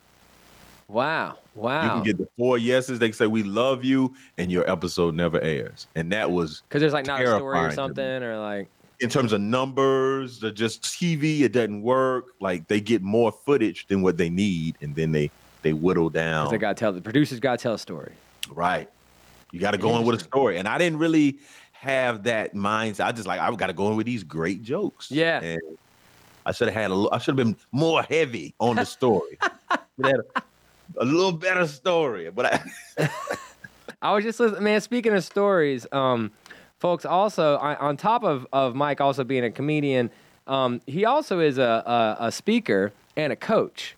Wow. 0.88 1.36
Wow. 1.54 1.82
You 1.82 1.90
can 1.90 2.02
get 2.02 2.18
the 2.18 2.28
four 2.38 2.56
yeses. 2.56 2.98
They 2.98 3.12
say 3.12 3.26
we 3.26 3.42
love 3.42 3.84
you, 3.84 4.14
and 4.38 4.50
your 4.50 4.68
episode 4.70 5.14
never 5.14 5.38
airs. 5.42 5.86
And 5.94 6.10
that 6.12 6.30
was 6.30 6.62
Because 6.66 6.80
there's 6.80 6.94
like 6.94 7.06
not 7.06 7.20
a 7.20 7.26
story 7.26 7.58
or 7.58 7.70
something 7.72 8.22
or 8.22 8.38
like. 8.38 8.68
in 9.00 9.10
terms 9.10 9.34
of 9.34 9.42
numbers, 9.42 10.40
they're 10.40 10.50
just 10.50 10.82
TV. 10.82 11.42
It 11.42 11.52
doesn't 11.52 11.82
work. 11.82 12.28
Like 12.40 12.68
they 12.68 12.80
get 12.80 13.02
more 13.02 13.30
footage 13.30 13.86
than 13.88 14.00
what 14.00 14.16
they 14.16 14.30
need, 14.30 14.76
and 14.80 14.94
then 14.94 15.12
they 15.12 15.30
they 15.60 15.74
whittle 15.74 16.08
down. 16.08 16.50
They 16.50 16.56
got 16.56 16.76
to 16.76 16.80
tell 16.80 16.92
the 16.92 17.02
producers 17.02 17.38
got 17.38 17.58
to 17.58 17.62
tell 17.62 17.74
a 17.74 17.78
story. 17.78 18.12
Right. 18.50 18.88
You 19.52 19.60
got 19.60 19.72
to 19.72 19.78
go 19.78 19.96
in 19.98 20.06
with 20.06 20.20
a 20.20 20.24
story. 20.24 20.56
And 20.58 20.66
I 20.66 20.78
didn't 20.78 20.98
really 20.98 21.38
have 21.72 22.22
that 22.24 22.54
mindset. 22.54 23.04
I 23.06 23.12
just 23.12 23.26
like, 23.26 23.40
I've 23.40 23.56
got 23.56 23.66
to 23.68 23.72
go 23.72 23.90
in 23.90 23.96
with 23.96 24.06
these 24.06 24.24
great 24.24 24.62
jokes. 24.62 25.10
Yeah. 25.10 25.42
And 25.42 25.60
I 26.48 26.52
should 26.52 26.68
have 26.68 26.74
had 26.74 26.90
a 26.90 27.08
I 27.12 27.18
should 27.18 27.38
have 27.38 27.46
been 27.46 27.56
more 27.72 28.02
heavy 28.02 28.54
on 28.58 28.76
the 28.76 28.86
story. 28.86 29.38
A, 30.02 30.14
a 30.96 31.04
little 31.04 31.32
better 31.32 31.66
story. 31.66 32.30
But 32.30 32.46
I, 32.98 33.10
I 34.02 34.14
was 34.14 34.24
just 34.24 34.40
listening, 34.40 34.64
man. 34.64 34.80
Speaking 34.80 35.12
of 35.12 35.22
stories, 35.22 35.86
um, 35.92 36.30
folks, 36.78 37.04
also 37.04 37.58
on, 37.58 37.76
on 37.76 37.96
top 37.98 38.24
of, 38.24 38.46
of 38.50 38.74
Mike 38.74 39.00
also 39.00 39.24
being 39.24 39.44
a 39.44 39.50
comedian, 39.50 40.10
um, 40.46 40.80
he 40.86 41.04
also 41.04 41.40
is 41.40 41.58
a, 41.58 42.16
a, 42.20 42.26
a 42.28 42.32
speaker 42.32 42.92
and 43.14 43.30
a 43.30 43.36
coach. 43.36 43.94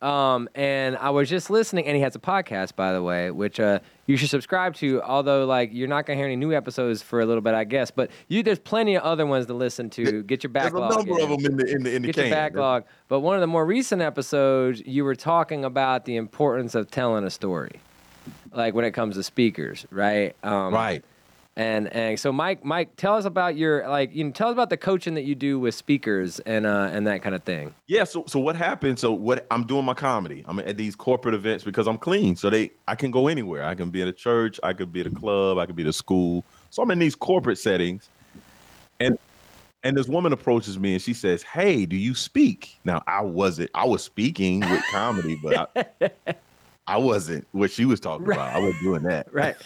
Um, 0.00 0.48
and 0.54 0.96
I 0.96 1.10
was 1.10 1.28
just 1.28 1.50
listening, 1.50 1.86
and 1.86 1.94
he 1.94 2.02
has 2.02 2.16
a 2.16 2.20
podcast, 2.20 2.74
by 2.74 2.92
the 2.94 3.02
way, 3.02 3.30
which 3.30 3.60
uh, 3.60 3.80
you 4.06 4.16
should 4.16 4.30
subscribe 4.30 4.74
to. 4.76 5.02
Although, 5.02 5.46
like, 5.46 5.70
you're 5.72 5.88
not 5.88 6.06
gonna 6.06 6.16
hear 6.16 6.26
any 6.26 6.36
new 6.36 6.52
episodes 6.52 7.02
for 7.02 7.20
a 7.20 7.26
little 7.26 7.40
bit, 7.40 7.54
I 7.54 7.64
guess. 7.64 7.90
But 7.90 8.10
you, 8.28 8.42
there's 8.42 8.58
plenty 8.58 8.96
of 8.96 9.02
other 9.02 9.26
ones 9.26 9.46
to 9.46 9.54
listen 9.54 9.90
to. 9.90 10.22
Get 10.22 10.42
your 10.42 10.50
backlog. 10.50 10.90
there's 10.92 11.04
a 11.04 11.08
number 11.08 11.24
in 11.24 11.30
of 11.32 11.42
them 11.42 11.52
in 11.52 11.56
the, 11.56 11.72
in 11.72 11.82
the, 11.82 11.94
in 11.96 12.02
the 12.02 12.08
get 12.08 12.14
can. 12.16 12.24
your 12.26 12.30
backlog. 12.34 12.84
But 13.08 13.20
one 13.20 13.36
of 13.36 13.40
the 13.40 13.46
more 13.46 13.64
recent 13.64 14.02
episodes, 14.02 14.82
you 14.84 15.04
were 15.04 15.14
talking 15.14 15.64
about 15.64 16.04
the 16.04 16.16
importance 16.16 16.74
of 16.74 16.90
telling 16.90 17.24
a 17.24 17.30
story, 17.30 17.80
like 18.52 18.74
when 18.74 18.84
it 18.84 18.92
comes 18.92 19.16
to 19.16 19.22
speakers, 19.22 19.86
right? 19.90 20.34
Um, 20.42 20.74
Right. 20.74 21.04
And 21.54 21.92
and 21.92 22.18
so, 22.18 22.32
Mike, 22.32 22.64
Mike, 22.64 22.96
tell 22.96 23.14
us 23.14 23.26
about 23.26 23.56
your 23.56 23.86
like, 23.86 24.14
you 24.14 24.24
know, 24.24 24.30
tell 24.30 24.48
us 24.48 24.52
about 24.54 24.70
the 24.70 24.78
coaching 24.78 25.14
that 25.14 25.24
you 25.24 25.34
do 25.34 25.60
with 25.60 25.74
speakers 25.74 26.40
and 26.40 26.64
uh 26.64 26.88
and 26.90 27.06
that 27.06 27.22
kind 27.22 27.34
of 27.34 27.42
thing. 27.42 27.74
Yeah. 27.86 28.04
So, 28.04 28.24
so 28.26 28.38
what 28.40 28.56
happened? 28.56 28.98
So 28.98 29.12
what 29.12 29.46
I'm 29.50 29.66
doing 29.66 29.84
my 29.84 29.92
comedy. 29.92 30.44
I'm 30.46 30.58
at 30.60 30.78
these 30.78 30.96
corporate 30.96 31.34
events 31.34 31.62
because 31.62 31.86
I'm 31.86 31.98
clean. 31.98 32.36
So 32.36 32.48
they, 32.48 32.70
I 32.88 32.94
can 32.94 33.10
go 33.10 33.28
anywhere. 33.28 33.64
I 33.64 33.74
can 33.74 33.90
be 33.90 34.00
at 34.00 34.08
a 34.08 34.12
church. 34.12 34.58
I 34.62 34.72
could 34.72 34.92
be 34.92 35.00
at 35.00 35.06
a 35.06 35.10
club. 35.10 35.58
I 35.58 35.66
could 35.66 35.76
be 35.76 35.82
at 35.82 35.88
a 35.88 35.92
school. 35.92 36.42
So 36.70 36.82
I'm 36.82 36.90
in 36.90 36.98
these 36.98 37.14
corporate 37.14 37.58
settings, 37.58 38.08
and 38.98 39.18
and 39.84 39.96
this 39.96 40.08
woman 40.08 40.32
approaches 40.32 40.78
me 40.78 40.94
and 40.94 41.02
she 41.02 41.12
says, 41.12 41.42
"Hey, 41.42 41.84
do 41.84 41.96
you 41.96 42.14
speak?" 42.14 42.78
Now 42.84 43.02
I 43.06 43.20
wasn't. 43.20 43.70
I 43.74 43.84
was 43.84 44.02
speaking 44.02 44.60
with 44.60 44.82
comedy, 44.90 45.38
but 45.42 45.70
I, 45.76 46.10
I 46.86 46.96
wasn't 46.96 47.46
what 47.52 47.70
she 47.70 47.84
was 47.84 48.00
talking 48.00 48.24
about. 48.24 48.54
I 48.54 48.58
wasn't 48.58 48.82
doing 48.82 49.02
that. 49.02 49.32
Right. 49.32 49.56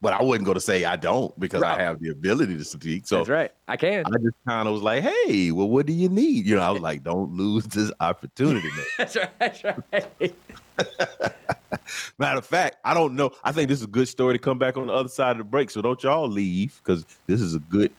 But 0.00 0.12
I 0.12 0.22
wasn't 0.22 0.44
going 0.44 0.56
to 0.56 0.60
say 0.60 0.84
I 0.84 0.96
don't 0.96 1.38
because 1.38 1.62
Right. 1.62 1.78
I 1.78 1.82
have 1.82 2.00
the 2.00 2.10
ability 2.10 2.56
to 2.56 2.64
speak. 2.64 3.06
So 3.06 3.18
That's 3.18 3.28
right. 3.28 3.50
I 3.68 3.76
can. 3.76 4.04
I 4.06 4.18
just 4.22 4.36
kind 4.46 4.68
of 4.68 4.74
was 4.74 4.82
like, 4.82 5.02
"Hey, 5.02 5.50
well, 5.50 5.68
what 5.68 5.86
do 5.86 5.92
you 5.92 6.08
need?" 6.08 6.46
You 6.46 6.56
know, 6.56 6.62
I 6.62 6.70
was 6.70 6.82
like, 6.82 7.02
"Don't 7.02 7.32
lose 7.32 7.64
this 7.64 7.90
opportunity, 8.00 8.68
man." 8.68 8.86
That's 8.98 9.16
right. 9.16 9.30
That's 9.38 9.64
right. 9.64 10.34
Matter 12.18 12.38
of 12.38 12.46
fact, 12.46 12.76
I 12.84 12.94
don't 12.94 13.14
know. 13.14 13.30
I 13.44 13.52
think 13.52 13.68
this 13.68 13.78
is 13.78 13.84
a 13.84 13.88
good 13.88 14.08
story 14.08 14.34
to 14.34 14.38
come 14.38 14.58
back 14.58 14.76
on 14.76 14.86
the 14.86 14.92
other 14.92 15.08
side 15.08 15.32
of 15.32 15.38
the 15.38 15.44
break. 15.44 15.70
So 15.70 15.82
don't 15.82 16.02
y'all 16.02 16.28
leave 16.28 16.80
because 16.82 17.06
this 17.26 17.40
is 17.40 17.54
a 17.54 17.58
good 17.58 17.90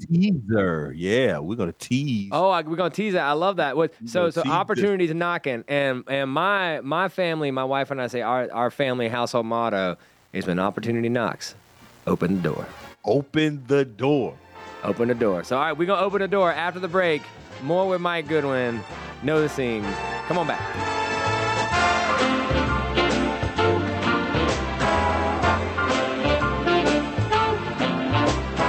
teaser. 0.00 0.92
Yeah, 0.96 1.38
we're 1.38 1.56
gonna 1.56 1.72
tease. 1.72 2.30
Oh, 2.32 2.50
I, 2.50 2.62
we're 2.62 2.76
gonna 2.76 2.90
tease 2.90 3.12
that. 3.14 3.24
I 3.24 3.32
love 3.32 3.56
that. 3.56 3.76
What? 3.76 3.92
So, 4.06 4.30
so 4.30 4.42
tease 4.42 4.50
this. 4.50 4.52
opportunities 4.52 5.14
knocking, 5.14 5.64
and 5.68 6.04
and 6.06 6.30
my 6.30 6.80
my 6.80 7.08
family, 7.08 7.50
my 7.50 7.64
wife 7.64 7.90
and 7.90 8.00
I 8.00 8.06
say 8.06 8.22
our 8.22 8.50
our 8.52 8.70
family 8.70 9.08
household 9.08 9.46
motto 9.46 9.96
is 10.32 10.46
when 10.46 10.58
opportunity 10.58 11.08
knocks, 11.08 11.54
open 12.06 12.36
the 12.36 12.42
door. 12.42 12.66
Open 13.04 13.64
the 13.66 13.84
door. 13.84 14.34
Open 14.84 15.08
the 15.08 15.14
door. 15.14 15.44
So, 15.44 15.56
all 15.56 15.62
right, 15.62 15.72
we're 15.76 15.86
going 15.86 15.98
to 15.98 16.04
open 16.04 16.20
the 16.20 16.28
door 16.28 16.52
after 16.52 16.80
the 16.80 16.88
break. 16.88 17.22
More 17.62 17.88
with 17.88 18.00
Mike 18.00 18.28
Goodwin. 18.28 18.80
Know 19.22 19.40
the 19.40 19.48
scene. 19.48 19.82
Come 20.26 20.38
on 20.38 20.46
back. 20.46 20.60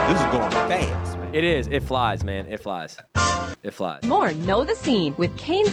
This 0.10 0.20
is 0.20 0.26
going 0.32 0.52
fast, 0.52 1.18
man. 1.18 1.36
It 1.36 1.44
is. 1.44 1.68
It 1.68 1.84
flies, 1.84 2.24
man. 2.24 2.48
It 2.48 2.60
flies. 2.62 2.98
It 3.64 3.74
flies. 3.74 4.04
More 4.04 4.34
Know 4.34 4.66
the 4.66 4.76
Scene 4.76 5.16
with 5.18 5.38
Cain. 5.38 5.66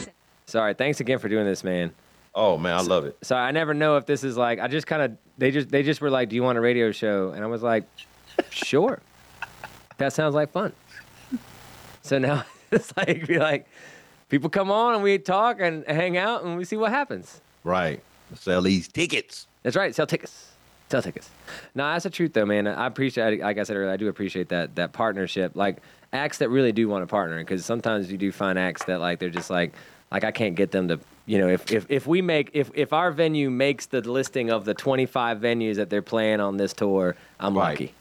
Sorry. 0.46 0.74
Thanks 0.74 1.00
again 1.00 1.18
for 1.18 1.28
doing 1.28 1.46
this, 1.46 1.64
man. 1.64 1.92
Oh 2.38 2.56
man, 2.56 2.76
I 2.76 2.82
love 2.82 3.04
it. 3.04 3.16
So 3.22 3.34
I 3.34 3.50
never 3.50 3.74
know 3.74 3.96
if 3.96 4.06
this 4.06 4.22
is 4.22 4.36
like 4.36 4.60
I 4.60 4.68
just 4.68 4.86
kind 4.86 5.02
of 5.02 5.18
they 5.38 5.50
just 5.50 5.70
they 5.70 5.82
just 5.82 6.00
were 6.00 6.08
like, 6.08 6.28
"Do 6.28 6.36
you 6.36 6.42
want 6.44 6.56
a 6.56 6.60
radio 6.60 6.92
show?" 6.92 7.30
And 7.30 7.42
I 7.42 7.48
was 7.48 7.64
like, 7.64 7.84
"Sure." 8.50 9.00
that 9.96 10.12
sounds 10.12 10.36
like 10.36 10.52
fun. 10.52 10.72
So 12.02 12.18
now 12.18 12.44
it's 12.70 12.96
like 12.96 13.26
we 13.28 13.40
like 13.40 13.66
people 14.28 14.48
come 14.48 14.70
on 14.70 14.94
and 14.94 15.02
we 15.02 15.18
talk 15.18 15.60
and 15.60 15.84
hang 15.86 16.16
out 16.16 16.44
and 16.44 16.56
we 16.56 16.64
see 16.64 16.76
what 16.76 16.92
happens. 16.92 17.40
Right. 17.64 18.02
Sell 18.34 18.62
these 18.62 18.86
tickets. 18.86 19.48
That's 19.64 19.74
right. 19.74 19.92
Sell 19.92 20.06
tickets. 20.06 20.52
Sell 20.90 21.02
tickets. 21.02 21.28
No, 21.74 21.90
that's 21.90 22.04
the 22.04 22.10
truth, 22.10 22.32
though, 22.32 22.46
man. 22.46 22.66
I 22.66 22.86
appreciate, 22.86 23.40
like 23.40 23.58
I 23.58 23.62
said 23.64 23.76
earlier, 23.76 23.90
I 23.90 23.96
do 23.96 24.08
appreciate 24.08 24.48
that 24.50 24.76
that 24.76 24.92
partnership. 24.92 25.56
Like 25.56 25.78
acts 26.12 26.38
that 26.38 26.50
really 26.50 26.72
do 26.72 26.88
want 26.88 27.02
to 27.02 27.06
partner, 27.06 27.38
because 27.38 27.64
sometimes 27.64 28.12
you 28.12 28.16
do 28.16 28.30
find 28.30 28.58
acts 28.58 28.84
that 28.84 29.00
like 29.00 29.18
they're 29.18 29.28
just 29.28 29.50
like, 29.50 29.72
like 30.12 30.24
I 30.24 30.30
can't 30.30 30.54
get 30.54 30.70
them 30.70 30.88
to, 30.88 31.00
you 31.28 31.38
know, 31.38 31.48
if 31.48 31.70
if 31.70 31.86
if 31.90 32.06
we 32.06 32.22
make 32.22 32.50
if 32.54 32.70
if 32.74 32.92
our 32.92 33.10
venue 33.12 33.50
makes 33.50 33.86
the 33.86 34.00
listing 34.00 34.50
of 34.50 34.64
the 34.64 34.72
25 34.74 35.38
venues 35.38 35.76
that 35.76 35.90
they're 35.90 36.00
playing 36.02 36.40
on 36.40 36.56
this 36.56 36.72
tour, 36.72 37.14
I'm 37.38 37.54
Right. 37.56 37.72
lucky. 37.72 37.94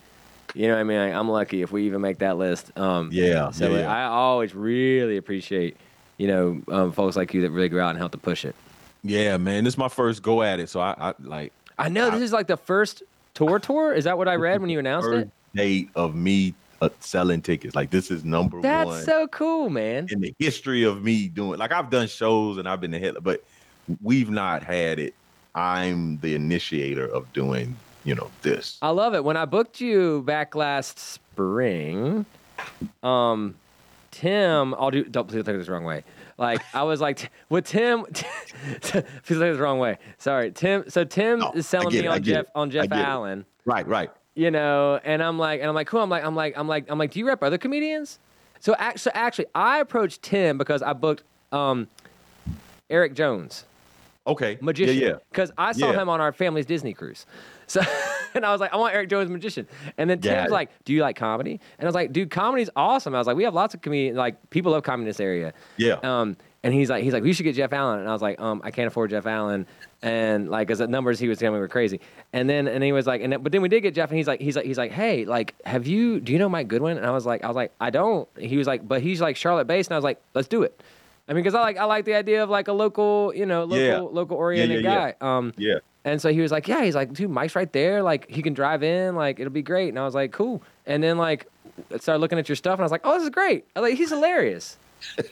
You 0.56 0.68
know 0.70 0.76
what 0.76 0.80
I 0.80 0.84
mean? 0.84 0.98
Like, 0.98 1.14
I'm 1.14 1.30
lucky 1.30 1.62
if 1.62 1.72
we 1.72 1.84
even 1.86 2.00
make 2.02 2.20
that 2.20 2.38
list. 2.38 2.72
Um, 2.78 3.10
Yeah, 3.12 3.52
So 3.52 3.76
yeah, 3.76 3.82
yeah. 3.82 3.94
I 3.94 4.06
always 4.06 4.56
really 4.56 5.18
appreciate, 5.18 5.76
you 6.18 6.28
know, 6.28 6.62
um, 6.70 6.92
folks 6.94 7.18
like 7.18 7.34
you 7.34 7.42
that 7.42 7.52
really 7.52 7.70
go 7.70 7.80
out 7.82 7.90
and 7.90 8.00
help 8.00 8.14
to 8.14 8.18
push 8.18 8.46
it. 8.46 8.56
Yeah, 9.04 9.36
man, 9.38 9.66
this 9.66 9.74
is 9.74 9.78
my 9.78 9.90
first 9.90 10.24
go 10.24 10.42
at 10.42 10.60
it, 10.62 10.70
so 10.70 10.80
I, 10.80 10.96
I 10.98 11.14
like 11.22 11.52
I 11.78 11.90
know 11.90 12.10
this 12.10 12.22
is 12.22 12.32
like 12.32 12.48
the 12.48 12.58
first 12.58 13.04
tour 13.34 13.60
tour. 13.60 13.94
Is 13.94 14.06
that 14.06 14.18
what 14.18 14.28
I 14.30 14.36
read 14.36 14.62
when 14.62 14.70
you 14.70 14.80
announced 14.80 15.10
it? 15.10 15.30
date 15.54 15.90
of 15.96 16.16
me 16.16 16.54
uh, 16.82 16.90
selling 17.00 17.42
tickets. 17.42 17.76
Like 17.76 17.90
this 17.90 18.12
is 18.12 18.24
number 18.24 18.62
That's 18.62 18.86
one 18.86 18.96
That's 18.96 19.06
so 19.06 19.28
cool, 19.28 19.70
man. 19.70 20.08
in 20.12 20.22
the 20.22 20.34
history 20.40 20.84
of 20.84 21.04
me 21.04 21.28
doing. 21.28 21.60
Like 21.60 21.72
I've 21.72 21.90
done 21.90 22.08
shows 22.08 22.58
and 22.58 22.68
I've 22.68 22.82
been 22.82 22.92
the 22.92 23.00
head, 23.00 23.16
but 23.22 23.44
we've 24.02 24.30
not 24.30 24.64
had 24.64 25.00
it. 25.00 25.14
I'm 25.56 26.20
the 26.20 26.36
initiator 26.36 27.06
of 27.08 27.32
doing, 27.34 27.76
you 28.04 28.14
know, 28.14 28.30
this. 28.44 28.78
I 28.82 28.90
love 28.90 29.16
it. 29.16 29.24
When 29.24 29.38
I 29.38 29.46
booked 29.46 29.82
you 29.82 30.22
back 30.24 30.54
last 30.56 31.00
spring, 31.00 32.26
um, 33.02 33.56
Tim, 34.12 34.74
I'll 34.76 34.92
do. 34.92 35.04
Don't 35.04 35.28
please 35.28 35.44
take 35.44 35.58
this 35.58 35.66
the 35.68 35.72
wrong 35.72 35.84
way. 35.84 36.04
Like 36.38 36.62
I 36.76 36.84
was 36.84 37.02
like 37.02 37.32
with 37.50 37.66
Tim, 37.66 38.04
please 38.14 38.24
take 38.82 39.06
this 39.26 39.38
the 39.38 39.56
wrong 39.58 39.80
way. 39.80 39.98
Sorry, 40.20 40.52
Tim. 40.52 40.88
So 40.90 41.04
Tim 41.04 41.40
No, 41.40 41.52
is 41.54 41.68
selling 41.68 41.90
get 41.90 42.02
me 42.02 42.08
it, 42.08 42.12
on 42.12 42.24
Jeff 42.24 42.46
it, 42.46 42.52
on 42.54 42.70
Jeff 42.70 42.86
it. 42.86 42.92
Allen. 42.92 43.46
Right, 43.66 43.88
right. 43.88 44.12
You 44.38 44.52
know, 44.52 45.00
and 45.04 45.22
I'm 45.24 45.40
like, 45.40 45.60
and 45.62 45.68
I'm 45.68 45.74
like, 45.76 45.88
cool. 45.88 46.02
I'm 46.02 46.10
like, 46.10 46.24
I'm 46.24 46.36
like, 46.36 46.54
I'm 46.58 46.68
like, 46.68 46.86
I'm 46.90 47.00
like, 47.00 47.12
do 47.12 47.20
you 47.20 47.28
rep 47.28 47.42
other 47.42 47.58
comedians? 47.58 48.20
So 48.60 48.76
actually, 48.78 49.14
actually, 49.16 49.48
I 49.56 49.80
approached 49.80 50.22
Tim 50.22 50.58
because 50.58 50.82
I 50.84 50.94
booked 50.94 51.24
um, 51.52 51.88
Eric 52.90 53.14
Jones, 53.16 53.66
Okay. 54.26 54.58
magician, 54.62 54.98
Yeah, 54.98 55.08
yeah. 55.08 55.16
because 55.32 55.52
I 55.58 55.72
saw 55.72 55.92
Yeah. 55.92 56.02
him 56.02 56.10
on 56.10 56.22
our 56.22 56.32
family's 56.32 56.66
Disney 56.68 56.94
cruise. 56.94 57.26
So, 57.70 57.82
and 58.34 58.46
I 58.46 58.52
was 58.54 58.62
like, 58.62 58.72
I 58.74 58.78
want 58.78 58.94
Eric 58.96 59.10
Jones 59.10 59.30
magician. 59.30 59.68
And 59.98 60.10
then 60.10 60.22
Tim's 60.22 60.46
it. 60.48 60.52
like, 60.52 60.70
Do 60.86 60.94
you 60.94 61.02
like 61.02 61.18
comedy? 61.18 61.60
And 61.78 61.86
I 61.86 61.86
was 61.86 61.96
like, 61.96 62.14
Dude, 62.14 62.30
comedy's 62.30 62.70
awesome. 62.78 63.14
I 63.14 63.18
was 63.18 63.28
like, 63.28 63.36
We 63.36 63.44
have 63.44 63.54
lots 63.54 63.74
of 63.74 63.82
comedians, 63.82 64.16
like 64.18 64.50
people 64.52 64.72
love 64.72 64.84
comedy 64.84 65.04
in 65.04 65.08
this 65.10 65.20
area. 65.20 65.52
Yeah. 65.76 65.96
Um, 66.02 66.38
and 66.64 66.74
he's 66.74 66.90
like, 66.90 67.04
he's 67.04 67.14
like, 67.14 67.24
we 67.24 67.34
should 67.34 67.44
get 67.44 67.56
Jeff 67.56 67.72
Allen. 67.74 68.00
And 68.00 68.10
I 68.10 68.12
was 68.14 68.22
like, 68.22 68.40
um, 68.42 68.62
I 68.64 68.72
can't 68.72 68.88
afford 68.88 69.12
Jeff 69.12 69.26
Allen. 69.26 69.66
And 70.02 70.50
like, 70.50 70.68
cause 70.68 70.78
the 70.80 70.88
numbers 70.88 71.20
he 71.20 71.28
was 71.28 71.38
telling 71.40 71.54
me 71.56 71.60
were 71.60 71.68
crazy. 71.68 72.00
And 72.34 72.50
then, 72.50 72.68
and 72.68 72.84
he 72.84 72.92
was 72.92 73.08
like, 73.08 73.22
and 73.22 73.32
then, 73.34 73.42
but 73.42 73.52
then 73.52 73.62
we 73.62 73.70
did 73.70 73.82
get 73.82 73.94
Jeff, 73.96 74.10
and 74.10 74.18
he's 74.18 74.28
like, 74.28 74.42
he's 74.42 74.56
like, 74.56 74.66
he's 74.66 74.78
like, 74.78 74.92
hey, 74.92 75.26
like, 75.26 75.56
have 75.66 75.88
you, 75.88 76.20
do 76.20 76.34
you 76.34 76.40
know 76.40 76.50
Mike 76.50 76.68
Goodwin? 76.68 76.98
And 76.98 77.06
I 77.06 77.12
was 77.12 77.26
like, 77.26 77.44
I 77.44 77.48
was 77.48 77.56
like, 77.56 77.72
I 77.80 77.90
don't. 77.90 78.28
He 78.38 78.58
was 78.58 78.68
like, 78.68 78.88
but 78.88 79.02
he's 79.02 79.22
like 79.22 79.36
Charlotte 79.38 79.66
based, 79.68 79.90
and 79.90 79.96
I 79.96 79.98
was 79.98 80.04
like, 80.04 80.22
let's 80.34 80.48
do 80.48 80.64
it. 80.64 80.80
I 81.30 81.34
mean, 81.34 81.44
cause 81.44 81.56
I 81.56 81.62
like, 81.62 81.78
I 81.78 81.84
like 81.86 82.06
the 82.06 82.14
idea 82.14 82.44
of 82.44 82.50
like 82.50 82.68
a 82.70 82.74
local, 82.74 83.34
you 83.36 83.46
know, 83.46 83.64
local, 83.64 83.78
Yeah. 83.86 84.00
local 84.00 84.38
oriented 84.38 84.84
yeah, 84.84 85.12
guy. 85.12 85.16
Um, 85.38 85.54
Yeah. 85.58 85.80
and 86.06 86.22
so 86.22 86.32
he 86.32 86.40
was 86.42 86.52
like, 86.52 86.68
yeah, 86.68 86.84
he's 86.84 86.96
like, 86.96 87.12
dude, 87.14 87.30
Mike's 87.30 87.56
right 87.56 87.72
there. 87.74 88.02
Like, 88.02 88.30
he 88.30 88.42
can 88.42 88.54
drive 88.54 88.82
in. 88.82 89.16
Like, 89.16 89.40
it'll 89.40 89.52
be 89.52 89.62
great. 89.62 89.90
And 89.90 90.00
I 90.00 90.06
was 90.06 90.16
like, 90.16 90.32
cool. 90.32 90.62
And 90.86 91.04
then 91.04 91.18
like, 91.18 91.48
I 91.94 91.98
started 91.98 92.22
looking 92.22 92.40
at 92.40 92.48
your 92.50 92.56
stuff, 92.56 92.74
and 92.74 92.82
I 92.82 92.86
was 92.86 92.92
like, 92.92 93.02
oh, 93.04 93.16
this 93.16 93.24
is 93.24 93.30
great. 93.30 93.66
I 93.76 93.82
was 93.82 93.90
like, 93.90 93.98
he's 93.98 94.10
hilarious. 94.10 94.78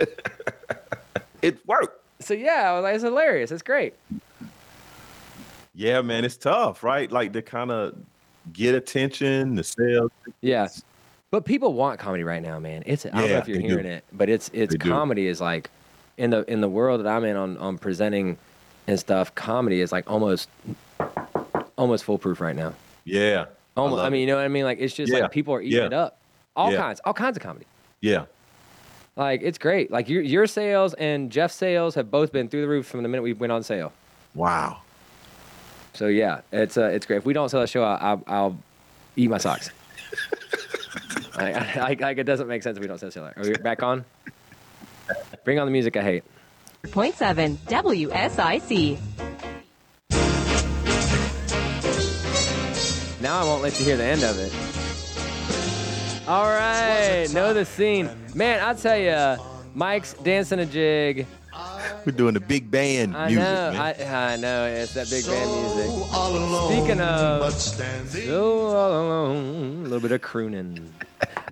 It 1.45 1.65
worked. 1.67 2.01
So 2.21 2.33
yeah, 2.33 2.71
I 2.71 2.73
was 2.73 2.83
like, 2.83 2.95
it's 2.95 3.03
hilarious. 3.03 3.51
It's 3.51 3.61
great. 3.61 3.93
Yeah, 5.73 6.01
man, 6.01 6.23
it's 6.25 6.37
tough, 6.37 6.83
right? 6.83 7.11
Like 7.11 7.33
to 7.33 7.41
kind 7.41 7.69
of 7.71 7.95
get 8.53 8.73
attention, 8.75 9.55
the 9.55 9.63
sales. 9.63 10.11
Yeah. 10.41 10.67
But 11.31 11.43
people 11.45 11.73
want 11.73 11.99
comedy 11.99 12.23
right 12.23 12.41
now, 12.41 12.59
man. 12.59 12.83
It's 12.85 13.05
I 13.05 13.09
don't 13.09 13.29
know 13.29 13.37
if 13.37 13.47
you're 13.47 13.57
they 13.57 13.63
do. 13.63 13.69
hearing 13.69 13.85
it, 13.85 14.03
but 14.13 14.29
it's 14.29 14.49
it's 14.53 14.73
They 14.73 14.77
do. 14.77 14.89
comedy 14.89 15.27
is 15.27 15.41
like 15.41 15.69
in 16.17 16.29
the 16.29 16.49
in 16.51 16.61
the 16.61 16.69
world 16.69 17.01
that 17.03 17.07
I'm 17.07 17.25
in 17.25 17.35
on 17.35 17.57
on 17.57 17.77
presenting 17.77 18.37
and 18.87 18.97
stuff, 18.99 19.35
comedy 19.35 19.81
is 19.81 19.91
like 19.91 20.09
almost 20.09 20.47
almost 21.77 22.05
foolproof 22.05 22.39
right 22.39 22.55
now. 22.55 22.73
Yeah. 23.03 23.45
Almost, 23.75 23.99
I, 23.99 24.03
love 24.03 24.11
mean, 24.13 24.19
it. 24.19 24.21
you 24.21 24.27
know 24.27 24.37
what 24.37 24.45
I 24.45 24.47
mean? 24.47 24.63
Like 24.63 24.79
it's 24.79 24.93
just 24.93 25.11
Yeah, 25.11 25.19
like 25.19 25.31
people 25.31 25.53
are 25.53 25.61
eating 25.61 25.79
yeah. 25.79 25.85
it 25.87 25.93
up. 25.93 26.19
All 26.55 26.71
Yeah. 26.71 26.77
kinds, 26.77 27.01
all 27.03 27.13
kinds 27.13 27.35
of 27.35 27.43
comedy. 27.43 27.65
Yeah. 27.99 28.25
Like 29.15 29.41
it's 29.43 29.57
great. 29.57 29.91
Like 29.91 30.09
your 30.09 30.21
your 30.21 30.45
sales 30.45 30.93
and 30.93 31.31
Jeff's 31.31 31.55
sales 31.55 31.95
have 31.95 32.11
both 32.11 32.31
been 32.31 32.49
through 32.49 32.61
the 32.61 32.67
roof 32.67 32.85
from 32.85 33.01
the 33.01 33.09
minute 33.09 33.23
we 33.23 33.33
went 33.33 33.51
on 33.51 33.63
sale. 33.63 33.93
Wow. 34.33 34.79
So 35.93 36.07
yeah, 36.07 36.41
it's 36.51 36.77
uh, 36.77 36.85
it's 36.87 37.05
great. 37.05 37.17
If 37.17 37.25
we 37.25 37.33
don't 37.33 37.47
sell 37.47 37.61
a 37.61 37.67
show, 37.67 37.83
I'll, 37.83 37.97
I'll, 38.01 38.23
I'll 38.27 38.57
eat 39.15 39.29
my 39.29 39.37
socks. 39.37 39.69
like, 41.37 41.55
I, 41.77 41.97
like 41.99 42.17
it 42.17 42.25
doesn't 42.25 42.47
make 42.47 42.63
sense 42.63 42.77
if 42.77 42.81
we 42.81 42.87
don't 42.87 42.99
sell 42.99 43.09
a 43.09 43.11
show. 43.11 43.23
Are 43.23 43.43
we 43.43 43.53
back 43.53 43.81
on? 43.81 44.03
Bring 45.45 45.59
on 45.59 45.67
the 45.67 45.71
music 45.71 45.95
I 45.95 46.03
hate. 46.03 46.23
Point 46.91 47.15
seven 47.15 47.57
WSIC. 47.67 48.99
Now 53.21 53.39
I 53.39 53.43
won't 53.45 53.63
let 53.63 53.79
you 53.79 53.85
hear 53.85 53.97
the 53.97 54.03
end 54.03 54.23
of 54.23 54.37
it. 54.37 54.64
All 56.27 56.45
right, 56.49 57.27
know 57.33 57.53
the 57.53 57.65
scene, 57.65 58.09
man. 58.33 58.59
I'll 58.63 58.75
tell 58.75 58.97
you, 58.97 59.41
Mike's 59.75 60.13
dancing 60.15 60.59
a 60.59 60.65
jig. 60.65 61.27
We're 62.05 62.11
doing 62.13 62.33
the 62.33 62.39
big 62.39 62.69
band 62.71 63.15
I 63.15 63.27
music, 63.27 63.43
know, 63.43 63.71
man. 63.71 63.81
I, 64.01 64.33
I 64.33 64.35
know. 64.37 64.65
It's 64.65 64.93
that 64.95 65.07
big 65.09 65.23
band 65.25 65.51
music. 65.51 66.13
All 66.13 66.35
alone, 66.35 66.71
Speaking 66.73 66.99
of- 66.99 67.39
but 67.41 67.51
So 67.51 68.67
all 68.67 68.91
alone, 68.91 69.79
a 69.81 69.83
little 69.83 69.99
bit 69.99 70.11
of 70.11 70.21
crooning. 70.21 70.91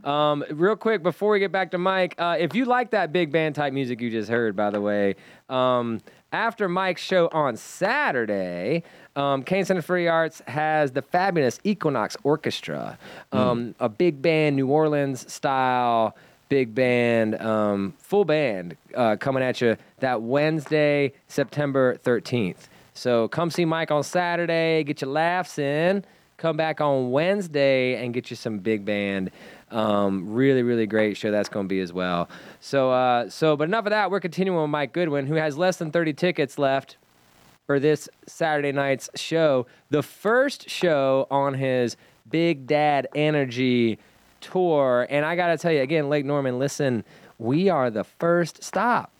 Um, 0.04 0.44
real 0.52 0.76
quick 0.76 1.02
before 1.02 1.32
we 1.32 1.40
get 1.40 1.54
back 1.54 1.72
to 1.72 1.78
Mike, 1.78 2.16
uh, 2.18 2.36
if 2.38 2.54
you 2.56 2.66
like 2.66 2.92
that 2.92 3.14
big 3.14 3.32
band 3.32 3.56
type 3.56 3.72
music 3.72 4.02
you 4.02 4.10
just 4.10 4.30
heard, 4.30 4.54
by 4.54 4.70
the 4.70 4.82
way, 4.82 5.16
um, 5.48 6.02
after 6.34 6.68
Mike's 6.68 7.02
show 7.02 7.30
on 7.32 7.56
Saturday, 7.56 8.84
um, 9.16 9.44
Cain 9.44 9.66
Center 9.66 9.82
for 9.82 9.98
the 9.98 10.08
Arts 10.08 10.42
has 10.48 10.92
the 10.92 11.02
fabulous 11.02 11.60
Equinox 11.64 12.18
Orchestra, 12.24 12.98
um, 13.32 13.76
a 13.80 13.90
big 13.90 14.22
band, 14.22 14.56
New 14.56 14.68
Orleans 14.68 15.32
style 15.32 16.16
big 16.54 16.76
band, 16.76 17.42
um, 17.42 17.96
full 17.98 18.26
band 18.26 18.78
uh, 18.94 19.16
coming 19.20 19.42
at 19.42 19.60
you 19.60 19.76
that 20.02 20.22
Wednesday, 20.22 21.12
September 21.28 21.98
13th. 22.04 22.68
So 22.94 23.28
come 23.28 23.50
see 23.50 23.66
Mike 23.66 23.90
on 23.90 24.04
Saturday, 24.04 24.84
get 24.84 25.02
your 25.02 25.10
laughs 25.10 25.58
in. 25.58 26.06
Come 26.38 26.56
back 26.56 26.80
on 26.80 27.10
Wednesday 27.10 28.04
and 28.04 28.14
get 28.14 28.30
you 28.30 28.36
some 28.36 28.60
big 28.60 28.86
band. 28.86 29.32
Um, 29.72 30.32
really, 30.32 30.62
really 30.62 30.86
great 30.86 31.18
show 31.18 31.32
that's 31.32 31.50
going 31.50 31.66
to 31.66 31.70
be 31.70 31.80
as 31.80 31.92
well. 31.92 32.30
So, 32.60 32.92
uh, 32.92 33.30
so, 33.30 33.58
but 33.58 33.64
enough 33.64 33.88
of 33.88 33.90
that. 33.90 34.12
We're 34.12 34.20
continuing 34.20 34.62
with 34.62 34.70
Mike 34.70 34.94
Goodwin, 34.94 35.26
who 35.26 35.36
has 35.36 35.58
less 35.58 35.78
than 35.78 35.90
30 35.90 36.14
tickets 36.14 36.60
left 36.60 36.98
for 37.66 37.80
this 37.80 38.10
Saturday 38.28 38.72
night's 38.72 39.10
show. 39.16 39.66
The 39.90 40.04
first 40.04 40.70
show 40.70 41.28
on 41.32 41.54
his 41.54 41.98
Big 42.30 42.68
Dad 42.68 43.08
Energy 43.16 44.00
tour. 44.42 45.08
And 45.10 45.26
I 45.26 45.36
got 45.36 45.48
to 45.48 45.58
tell 45.58 45.72
you, 45.72 45.82
again, 45.82 46.10
Lake 46.10 46.26
Norman, 46.26 46.60
listen, 46.60 47.04
we 47.40 47.70
are 47.70 47.90
the 47.90 48.04
first 48.04 48.64
stop. 48.64 49.12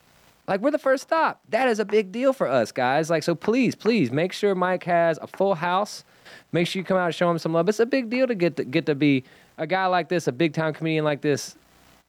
Like, 0.48 0.60
we're 0.60 0.72
the 0.72 0.78
first 0.78 1.04
stop. 1.04 1.40
That 1.50 1.70
is 1.70 1.80
a 1.80 1.86
big 1.86 2.12
deal 2.12 2.34
for 2.34 2.48
us, 2.48 2.72
guys. 2.72 3.10
Like, 3.10 3.24
so 3.24 3.34
please, 3.34 3.76
please 3.76 4.12
make 4.12 4.34
sure 4.34 4.54
Mike 4.56 4.84
has 4.84 5.18
a 5.22 5.28
full 5.28 5.56
house. 5.56 6.04
Make 6.52 6.68
sure 6.68 6.82
you 6.82 6.84
come 6.84 6.98
out 6.98 7.06
and 7.06 7.16
show 7.16 7.32
him 7.32 7.38
some 7.38 7.54
love. 7.54 7.70
It's 7.70 7.80
a 7.80 7.86
big 7.86 8.10
deal 8.10 8.28
to 8.28 8.36
get 8.36 8.58
to, 8.58 8.66
get 8.66 8.86
to 8.88 8.96
be 8.96 9.24
a 9.58 9.66
guy 9.66 9.86
like 9.86 10.10
this, 10.10 10.28
a 10.28 10.34
big 10.34 10.54
time 10.54 10.74
comedian 10.74 11.06
like 11.06 11.22
this, 11.22 11.56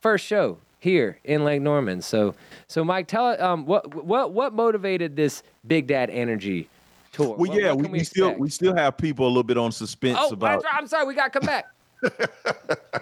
first 0.00 0.26
show 0.26 0.58
here 0.84 1.18
in 1.24 1.44
Lake 1.44 1.62
Norman. 1.62 2.02
So, 2.02 2.34
so 2.68 2.84
Mike, 2.84 3.08
tell 3.08 3.40
um, 3.42 3.64
what 3.64 4.04
what 4.04 4.32
what 4.32 4.52
motivated 4.52 5.16
this 5.16 5.42
Big 5.66 5.86
Dad 5.86 6.10
Energy 6.10 6.68
tour? 7.10 7.28
Well, 7.30 7.36
What- 7.48 7.54
yeah, 7.58 7.72
what 7.72 7.86
we, 7.86 7.98
we 7.98 8.04
still 8.04 8.34
we 8.34 8.50
still 8.50 8.76
have 8.76 8.98
people 8.98 9.24
a 9.26 9.28
little 9.28 9.42
bit 9.42 9.56
on 9.56 9.72
suspense 9.72 10.18
Oh, 10.20 10.32
about. 10.34 10.62
right. 10.62 10.74
I'm 10.74 10.86
sorry. 10.86 11.06
We 11.06 11.14
got 11.14 11.32
to 11.32 11.40
come 11.40 11.46
back. 11.46 11.64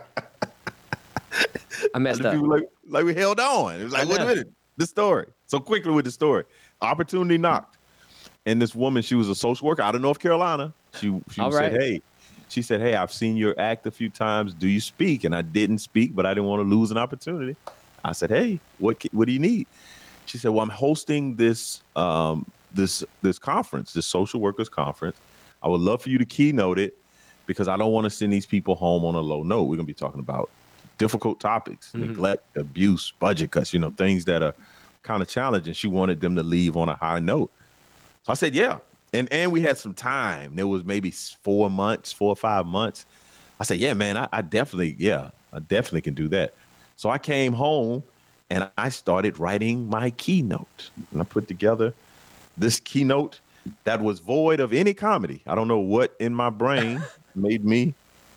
I 1.94 1.98
messed 1.98 2.24
up. 2.24 2.40
like, 2.40 2.68
like 2.88 3.04
we 3.04 3.14
held 3.14 3.40
on. 3.40 3.80
It 3.80 3.84
was 3.84 3.92
like, 3.92 4.08
wait 4.08 4.20
a 4.20 4.26
minute, 4.26 4.48
the 4.76 4.86
story. 4.86 5.26
So 5.46 5.58
quickly 5.58 5.90
with 5.92 6.04
the 6.04 6.10
story, 6.12 6.44
opportunity 6.80 7.36
knocked, 7.36 7.76
and 8.46 8.62
this 8.62 8.74
woman, 8.76 9.02
she 9.02 9.16
was 9.16 9.28
a 9.28 9.34
social 9.34 9.66
worker 9.66 9.82
out 9.82 9.96
of 9.96 10.00
North 10.02 10.20
Carolina. 10.20 10.72
She 10.94 11.20
she 11.32 11.40
All 11.40 11.50
said, 11.50 11.72
right. 11.72 11.80
hey, 11.82 12.02
she 12.52 12.62
said, 12.62 12.80
hey, 12.80 12.94
I've 12.94 13.12
seen 13.12 13.36
your 13.36 13.58
act 13.58 13.86
a 13.86 13.90
few 13.90 14.10
times. 14.10 14.52
Do 14.52 14.68
you 14.68 14.80
speak? 14.80 15.24
And 15.24 15.34
I 15.34 15.42
didn't 15.42 15.78
speak, 15.78 16.14
but 16.14 16.26
I 16.26 16.34
didn't 16.34 16.46
want 16.46 16.60
to 16.60 16.68
lose 16.68 16.90
an 16.90 16.98
opportunity. 16.98 17.56
I 18.04 18.12
said, 18.12 18.30
hey, 18.30 18.60
what 18.78 19.02
what 19.12 19.26
do 19.26 19.32
you 19.32 19.38
need? 19.38 19.66
She 20.26 20.38
said, 20.38 20.50
well, 20.50 20.62
I'm 20.62 20.68
hosting 20.68 21.36
this 21.36 21.82
um 21.96 22.46
this 22.74 23.04
this 23.22 23.38
conference, 23.38 23.92
this 23.92 24.06
social 24.06 24.40
workers 24.40 24.68
conference. 24.68 25.16
I 25.62 25.68
would 25.68 25.80
love 25.80 26.02
for 26.02 26.10
you 26.10 26.18
to 26.18 26.24
keynote 26.24 26.78
it 26.78 26.98
because 27.46 27.68
I 27.68 27.76
don't 27.76 27.92
want 27.92 28.04
to 28.04 28.10
send 28.10 28.32
these 28.32 28.46
people 28.46 28.74
home 28.74 29.04
on 29.04 29.14
a 29.14 29.20
low 29.20 29.42
note. 29.42 29.64
We're 29.64 29.76
gonna 29.76 29.86
be 29.86 29.94
talking 29.94 30.20
about 30.20 30.50
difficult 30.98 31.40
topics, 31.40 31.92
Mm-hmm. 31.92 32.08
neglect, 32.08 32.56
abuse, 32.56 33.12
budget 33.18 33.50
cuts, 33.50 33.72
you 33.72 33.80
know, 33.80 33.90
things 33.90 34.24
that 34.26 34.42
are 34.42 34.54
kind 35.02 35.22
of 35.22 35.28
challenging. 35.28 35.72
She 35.74 35.88
wanted 35.88 36.20
them 36.20 36.36
to 36.36 36.42
leave 36.42 36.76
on 36.76 36.88
a 36.88 36.94
high 36.94 37.18
note. 37.20 37.50
So 38.24 38.32
I 38.32 38.34
said, 38.34 38.54
yeah. 38.54 38.78
And 39.12 39.30
and 39.32 39.52
we 39.52 39.60
had 39.60 39.78
some 39.78 39.94
time. 39.94 40.56
There 40.56 40.66
was 40.66 40.84
maybe 40.84 41.10
four 41.10 41.70
months, 41.70 42.12
four 42.12 42.30
or 42.30 42.36
five 42.36 42.66
months. 42.66 43.06
I 43.60 43.64
said, 43.64 43.78
yeah, 43.78 43.94
man, 43.94 44.16
I, 44.16 44.28
I 44.32 44.42
definitely, 44.42 44.96
yeah, 44.98 45.30
I 45.52 45.60
definitely 45.60 46.00
can 46.00 46.14
do 46.14 46.28
that. 46.28 46.54
So 46.96 47.10
I 47.10 47.18
came 47.18 47.52
home 47.52 48.02
and 48.50 48.68
I 48.76 48.88
started 48.88 49.38
writing 49.38 49.88
my 49.88 50.10
keynote. 50.10 50.90
And 51.12 51.20
I 51.20 51.24
put 51.24 51.46
together 51.46 51.94
this 52.56 52.80
keynote 52.80 53.40
that 53.84 54.00
was 54.00 54.18
void 54.18 54.58
of 54.58 54.72
any 54.72 54.94
comedy. 54.94 55.42
I 55.46 55.54
don't 55.54 55.68
know 55.68 55.78
what 55.78 56.16
in 56.18 56.34
my 56.34 56.50
brain 56.50 57.02
made 57.34 57.64
me 57.64 57.94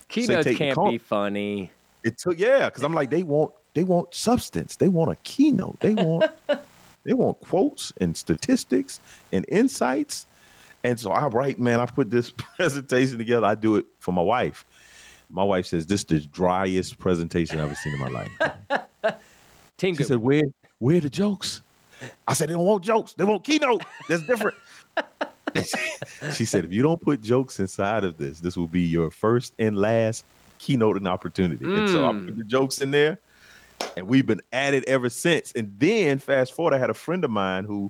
Keynotes 0.07 0.57
can't 0.57 0.91
be 0.91 0.97
funny. 0.97 1.71
It 2.03 2.17
took 2.17 2.37
yeah, 2.37 2.69
because 2.69 2.83
I'm 2.83 2.93
like 2.93 3.09
they 3.09 3.23
want 3.23 3.51
they 3.73 3.83
want 3.83 4.13
substance. 4.13 4.75
They 4.75 4.87
want 4.87 5.11
a 5.11 5.15
keynote. 5.23 5.79
They 5.79 5.93
want 5.93 6.31
they 7.03 7.13
want 7.13 7.39
quotes 7.41 7.91
and 7.99 8.15
statistics 8.15 8.99
and 9.31 9.45
insights. 9.49 10.27
And 10.85 10.99
so 10.99 11.11
I 11.11 11.25
write, 11.27 11.59
man, 11.59 11.79
I 11.79 11.87
put 11.87 12.11
this 12.11 12.29
presentation 12.55 13.17
together. 13.17 13.47
I 13.47 13.55
do 13.55 13.75
it 13.75 13.85
for 13.99 14.11
my 14.11 14.21
wife. 14.21 14.65
My 15.31 15.43
wife 15.43 15.65
says 15.65 15.87
this 15.87 16.01
is 16.01 16.05
the 16.05 16.19
driest 16.19 16.99
presentation 16.99 17.59
I've 17.59 17.65
ever 17.65 17.75
seen 17.75 17.93
in 17.93 17.99
my 17.99 18.09
life. 18.09 19.17
Team 19.77 19.95
She 19.95 20.03
said, 20.03 20.17
Where 20.17 20.43
where 20.77 20.97
are 20.97 21.01
the 21.01 21.09
jokes? 21.09 21.63
I 22.27 22.33
said, 22.33 22.49
they 22.49 22.53
don't 22.53 22.65
want 22.65 22.83
jokes. 22.83 23.13
They 23.13 23.23
want 23.23 23.43
keynote. 23.43 23.83
That's 24.07 24.21
different. 24.27 24.57
she 26.33 26.45
said, 26.45 26.65
if 26.65 26.73
you 26.73 26.83
don't 26.83 27.01
put 27.01 27.21
jokes 27.21 27.59
inside 27.59 28.03
of 28.03 28.17
this, 28.17 28.41
this 28.41 28.57
will 28.57 28.67
be 28.67 28.81
your 28.81 29.09
first 29.09 29.53
and 29.57 29.77
last 29.77 30.25
keynote 30.59 30.97
and 30.97 31.07
opportunity. 31.07 31.63
And 31.65 31.89
so 31.89 32.05
I 32.05 32.11
mm. 32.11 32.27
put 32.27 32.37
the 32.37 32.43
jokes 32.43 32.81
in 32.81 32.91
there, 32.91 33.17
and 33.95 34.07
we've 34.07 34.27
been 34.27 34.41
at 34.51 34.73
it 34.73 34.83
ever 34.87 35.09
since. 35.09 35.53
And 35.53 35.73
then 35.79 36.19
fast 36.19 36.53
forward, 36.53 36.73
I 36.73 36.77
had 36.77 36.89
a 36.89 36.93
friend 36.93 37.23
of 37.23 37.31
mine 37.31 37.63
who 37.63 37.89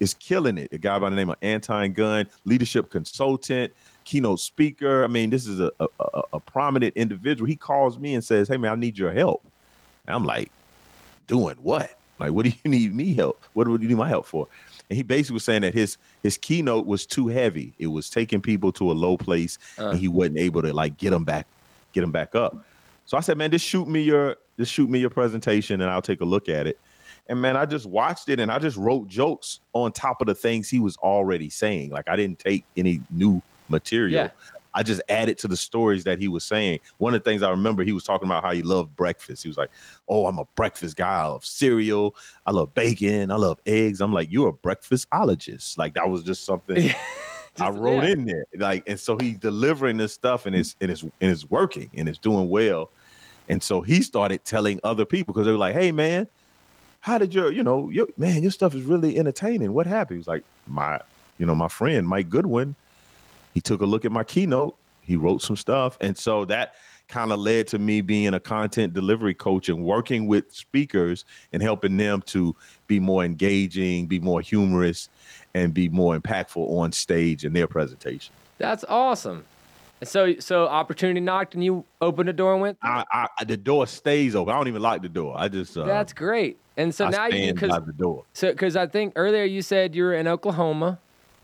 is 0.00 0.14
killing 0.14 0.58
it. 0.58 0.72
A 0.72 0.78
guy 0.78 0.98
by 0.98 1.10
the 1.10 1.16
name 1.16 1.30
of 1.30 1.36
Anton 1.42 1.92
Gunn, 1.92 2.26
leadership 2.44 2.90
consultant, 2.90 3.72
keynote 4.04 4.40
speaker. 4.40 5.04
I 5.04 5.06
mean, 5.06 5.30
this 5.30 5.46
is 5.46 5.60
a, 5.60 5.70
a, 5.78 5.86
a- 6.00 6.22
a 6.32 6.40
prominent 6.40 6.96
individual. 6.96 7.46
He 7.46 7.56
calls 7.56 7.98
me 7.98 8.14
and 8.14 8.24
says, 8.24 8.48
Hey 8.48 8.56
man, 8.56 8.72
I 8.72 8.74
need 8.74 8.98
your 8.98 9.12
help. 9.12 9.44
And 10.06 10.16
I'm 10.16 10.24
like, 10.24 10.50
doing 11.26 11.56
what? 11.62 11.96
Like, 12.18 12.32
what 12.32 12.44
do 12.44 12.50
you 12.50 12.70
need 12.70 12.94
me 12.94 13.14
help? 13.14 13.42
What 13.52 13.64
do 13.64 13.72
you 13.72 13.88
need 13.88 13.96
my 13.96 14.08
help 14.08 14.26
for? 14.26 14.48
And 14.88 14.96
he 14.96 15.02
basically 15.02 15.34
was 15.34 15.44
saying 15.44 15.62
that 15.62 15.74
his 15.74 15.96
his 16.22 16.36
keynote 16.36 16.86
was 16.86 17.06
too 17.06 17.28
heavy. 17.28 17.72
It 17.78 17.86
was 17.86 18.10
taking 18.10 18.40
people 18.40 18.72
to 18.72 18.90
a 18.90 18.94
low 18.94 19.16
place, 19.16 19.58
and 19.78 19.98
he 19.98 20.08
uh. 20.08 20.12
wasn't 20.12 20.38
able 20.38 20.62
to 20.62 20.72
like 20.72 20.96
get 20.96 21.10
them 21.10 21.24
back, 21.24 21.46
get 21.92 22.00
them 22.00 22.10
back 22.10 22.34
up. 22.34 22.56
So 23.06 23.16
I 23.16 23.20
said, 23.20 23.38
man, 23.38 23.50
just 23.50 23.64
shoot 23.64 23.88
me 23.88 24.02
your 24.02 24.36
just 24.58 24.72
shoot 24.72 24.90
me 24.90 24.98
your 24.98 25.10
presentation, 25.10 25.80
and 25.80 25.90
I'll 25.90 26.02
take 26.02 26.20
a 26.20 26.24
look 26.24 26.48
at 26.48 26.66
it. 26.66 26.78
And 27.30 27.40
man, 27.40 27.56
I 27.56 27.64
just 27.64 27.86
watched 27.86 28.28
it, 28.28 28.40
and 28.40 28.50
I 28.50 28.58
just 28.58 28.76
wrote 28.76 29.06
jokes 29.06 29.60
on 29.72 29.92
top 29.92 30.20
of 30.20 30.26
the 30.26 30.34
things 30.34 30.68
he 30.68 30.80
was 30.80 30.96
already 30.96 31.48
saying. 31.48 31.90
Like 31.90 32.08
I 32.08 32.16
didn't 32.16 32.40
take 32.40 32.64
any 32.76 33.00
new 33.08 33.40
material. 33.68 34.24
Yeah. 34.24 34.30
I 34.74 34.82
just 34.82 35.00
added 35.08 35.38
to 35.38 35.48
the 35.48 35.56
stories 35.56 36.02
that 36.04 36.18
he 36.18 36.26
was 36.26 36.42
saying. 36.44 36.80
One 36.98 37.14
of 37.14 37.22
the 37.22 37.30
things 37.30 37.42
I 37.42 37.50
remember, 37.50 37.84
he 37.84 37.92
was 37.92 38.02
talking 38.02 38.26
about 38.26 38.42
how 38.42 38.50
he 38.50 38.62
loved 38.62 38.96
breakfast. 38.96 39.44
He 39.44 39.48
was 39.48 39.56
like, 39.56 39.70
"Oh, 40.08 40.26
I'm 40.26 40.38
a 40.38 40.44
breakfast 40.56 40.96
guy. 40.96 41.22
I 41.22 41.26
love 41.26 41.44
cereal. 41.44 42.16
I 42.46 42.50
love 42.50 42.74
bacon. 42.74 43.30
I 43.30 43.36
love 43.36 43.60
eggs." 43.64 44.00
I'm 44.00 44.12
like, 44.12 44.30
"You're 44.32 44.48
a 44.48 44.52
breakfastologist." 44.52 45.78
Like 45.78 45.94
that 45.94 46.10
was 46.10 46.24
just 46.24 46.44
something 46.44 46.92
I 47.60 47.70
wrote 47.70 48.02
yeah. 48.02 48.10
in 48.10 48.24
there. 48.24 48.44
Like, 48.56 48.82
and 48.88 48.98
so 48.98 49.16
he's 49.18 49.38
delivering 49.38 49.98
this 49.98 50.12
stuff, 50.12 50.46
and 50.46 50.56
it's 50.56 50.74
and 50.80 50.90
it's 50.90 51.02
and 51.02 51.12
it's 51.20 51.48
working, 51.48 51.90
and 51.94 52.08
it's 52.08 52.18
doing 52.18 52.48
well. 52.48 52.90
And 53.48 53.62
so 53.62 53.82
he 53.82 54.02
started 54.02 54.44
telling 54.44 54.80
other 54.82 55.04
people 55.04 55.32
because 55.32 55.46
they 55.46 55.52
were 55.52 55.58
like, 55.58 55.74
"Hey, 55.74 55.92
man, 55.92 56.26
how 57.00 57.18
did 57.18 57.34
your, 57.34 57.50
you 57.50 57.62
know, 57.62 57.90
your 57.90 58.06
man, 58.16 58.42
your 58.42 58.50
stuff 58.50 58.74
is 58.74 58.82
really 58.82 59.18
entertaining. 59.18 59.72
What 59.72 59.86
happened?" 59.86 60.16
He 60.16 60.18
was 60.18 60.28
like, 60.28 60.44
"My, 60.66 61.00
you 61.38 61.46
know, 61.46 61.54
my 61.54 61.68
friend 61.68 62.06
Mike 62.06 62.28
Goodwin." 62.28 62.76
he 63.54 63.60
took 63.60 63.80
a 63.80 63.86
look 63.86 64.04
at 64.04 64.12
my 64.12 64.24
keynote 64.24 64.76
he 65.02 65.16
wrote 65.16 65.42
some 65.42 65.56
stuff 65.56 65.96
and 66.00 66.16
so 66.16 66.44
that 66.44 66.74
kind 67.08 67.32
of 67.32 67.40
led 67.40 67.66
to 67.66 67.78
me 67.78 68.00
being 68.00 68.34
a 68.34 68.40
content 68.40 68.92
delivery 68.92 69.34
coach 69.34 69.68
and 69.68 69.84
working 69.84 70.26
with 70.26 70.52
speakers 70.52 71.24
and 71.52 71.62
helping 71.62 71.96
them 71.96 72.22
to 72.22 72.54
be 72.86 73.00
more 73.00 73.24
engaging 73.24 74.06
be 74.06 74.20
more 74.20 74.40
humorous 74.40 75.08
and 75.54 75.74
be 75.74 75.88
more 75.88 76.18
impactful 76.18 76.68
on 76.70 76.92
stage 76.92 77.44
in 77.44 77.52
their 77.52 77.66
presentation 77.66 78.32
That's 78.58 78.84
awesome. 78.90 79.46
So 80.02 80.34
so 80.38 80.66
opportunity 80.66 81.20
knocked 81.20 81.54
and 81.54 81.62
you 81.62 81.84
opened 82.00 82.28
the 82.28 82.32
door 82.32 82.52
and 82.52 82.62
went. 82.62 82.78
I, 82.82 83.04
I 83.38 83.44
the 83.44 83.56
door 83.56 83.86
stays 83.86 84.34
open 84.34 84.54
i 84.54 84.56
don't 84.56 84.68
even 84.68 84.80
lock 84.82 85.02
the 85.02 85.08
door 85.08 85.34
i 85.36 85.48
just 85.48 85.76
uh, 85.76 85.84
That's 85.84 86.12
great. 86.12 86.58
And 86.76 86.94
so 86.94 87.06
I 87.06 87.10
now 87.10 87.26
you 87.26 87.52
because 87.52 87.70
the 87.84 87.92
door 87.92 88.24
so 88.32 88.50
because 88.52 88.76
I 88.76 88.86
think 88.86 89.12
earlier 89.16 89.44
you 89.44 89.60
said 89.62 89.94
you 89.94 90.04
were 90.04 90.14
in 90.14 90.26
Oklahoma. 90.26 90.98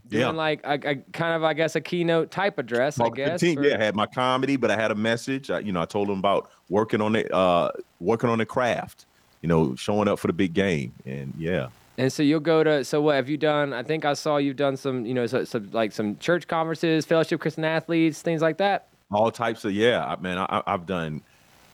Doing 0.08 0.22
Yeah. 0.22 0.30
like 0.30 0.60
a, 0.64 0.74
a 0.90 0.94
kind 1.12 1.34
of 1.34 1.42
I 1.42 1.52
guess 1.52 1.74
a 1.74 1.80
keynote 1.80 2.30
type 2.30 2.58
address. 2.58 3.00
I 3.00 3.08
guess. 3.10 3.40
team, 3.40 3.56
for- 3.56 3.64
yeah, 3.64 3.74
I 3.74 3.84
had 3.84 3.96
my 3.96 4.06
comedy, 4.06 4.54
but 4.56 4.70
I 4.70 4.76
had 4.76 4.92
a 4.92 4.94
message. 4.94 5.50
I, 5.50 5.58
you 5.58 5.72
know, 5.72 5.82
I 5.82 5.84
told 5.84 6.08
them 6.08 6.20
about 6.20 6.48
working 6.70 7.00
on 7.00 7.16
it, 7.16 7.30
uh, 7.34 7.72
working 7.98 8.30
on 8.30 8.38
the 8.38 8.46
craft. 8.46 9.04
You 9.42 9.48
know, 9.48 9.74
showing 9.74 10.06
up 10.06 10.20
for 10.20 10.28
the 10.28 10.32
big 10.32 10.54
game, 10.54 10.92
and 11.04 11.34
yeah, 11.36 11.68
And 11.98 12.12
so 12.12 12.22
you'll 12.22 12.40
go 12.40 12.62
to 12.62 12.84
so 12.84 13.00
what 13.00 13.16
have 13.16 13.28
you 13.28 13.36
done? 13.36 13.72
I 13.72 13.82
think 13.82 14.04
I 14.04 14.12
saw 14.14 14.36
you've 14.36 14.56
done 14.56 14.76
some 14.76 15.06
you 15.06 15.14
know 15.14 15.26
so, 15.26 15.44
some 15.44 15.70
like 15.72 15.92
some 15.92 16.18
church 16.18 16.46
conferences, 16.46 17.06
fellowship 17.06 17.40
Christian 17.40 17.64
athletes, 17.64 18.22
things 18.22 18.42
like 18.42 18.58
that. 18.58 18.88
all 19.10 19.30
types 19.30 19.64
of 19.64 19.72
yeah. 19.72 20.04
I, 20.04 20.16
man, 20.20 20.38
I, 20.38 20.62
I've 20.66 20.86
done 20.86 21.22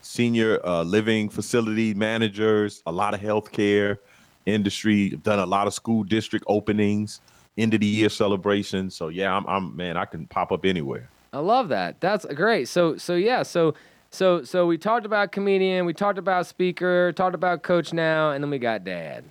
senior 0.01 0.65
uh, 0.65 0.83
living 0.83 1.29
facility 1.29 1.93
managers, 1.93 2.83
a 2.85 2.91
lot 2.91 3.13
of 3.13 3.19
healthcare 3.19 3.97
industry. 4.45 5.11
I've 5.13 5.23
done 5.23 5.39
a 5.39 5.45
lot 5.45 5.67
of 5.67 5.73
school 5.73 6.03
district 6.03 6.45
openings, 6.47 7.21
end 7.57 7.73
of 7.73 7.79
the 7.81 7.85
year 7.85 8.09
celebrations. 8.09 8.95
So 8.95 9.09
yeah, 9.09 9.35
I'm, 9.35 9.45
I'm 9.47 9.75
man, 9.75 9.97
I 9.97 10.05
can 10.05 10.27
pop 10.27 10.51
up 10.51 10.65
anywhere. 10.65 11.09
I 11.33 11.39
love 11.39 11.69
that. 11.69 11.99
That's 11.99 12.25
great. 12.25 12.67
So 12.67 12.95
so 12.97 13.15
yeah, 13.15 13.43
so 13.43 13.73
so 14.09 14.43
so 14.43 14.67
we 14.67 14.77
talked 14.77 15.05
about 15.05 15.31
comedian, 15.31 15.85
we 15.85 15.93
talked 15.93 16.19
about 16.19 16.45
speaker, 16.45 17.11
talked 17.11 17.35
about 17.35 17.63
coach 17.63 17.91
now, 17.91 18.31
and 18.31 18.43
then 18.43 18.51
we 18.51 18.59
got 18.59 18.83
dad. 18.85 19.25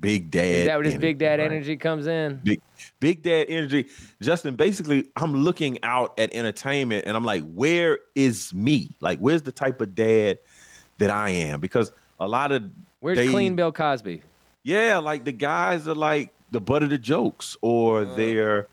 Big 0.00 0.30
dad. 0.30 0.44
Is 0.44 0.66
that 0.66 0.76
where 0.76 0.84
his 0.84 0.96
big 0.96 1.18
dad 1.18 1.38
right? 1.38 1.52
energy 1.52 1.76
comes 1.76 2.06
in? 2.06 2.40
big 2.42 2.60
big 3.00 3.22
dad 3.22 3.46
energy 3.48 3.86
justin 4.20 4.56
basically 4.56 5.08
i'm 5.16 5.34
looking 5.34 5.82
out 5.82 6.18
at 6.18 6.32
entertainment 6.34 7.04
and 7.06 7.16
i'm 7.16 7.24
like 7.24 7.42
where 7.52 7.98
is 8.14 8.52
me 8.54 8.90
like 9.00 9.18
where's 9.18 9.42
the 9.42 9.52
type 9.52 9.80
of 9.80 9.94
dad 9.94 10.38
that 10.98 11.10
i 11.10 11.30
am 11.30 11.60
because 11.60 11.92
a 12.18 12.28
lot 12.28 12.52
of 12.52 12.64
Where's 13.00 13.16
they- 13.16 13.28
clean 13.28 13.56
Bill 13.56 13.72
Cosby? 13.72 14.22
yeah 14.62 14.98
like 14.98 15.24
the 15.24 15.32
guys 15.32 15.88
are 15.88 15.94
like 15.94 16.32
the 16.50 16.60
butt 16.60 16.82
of 16.82 16.90
the 16.90 16.98
jokes 16.98 17.56
or 17.60 18.02
uh-huh. 18.02 18.14
they're 18.16 18.66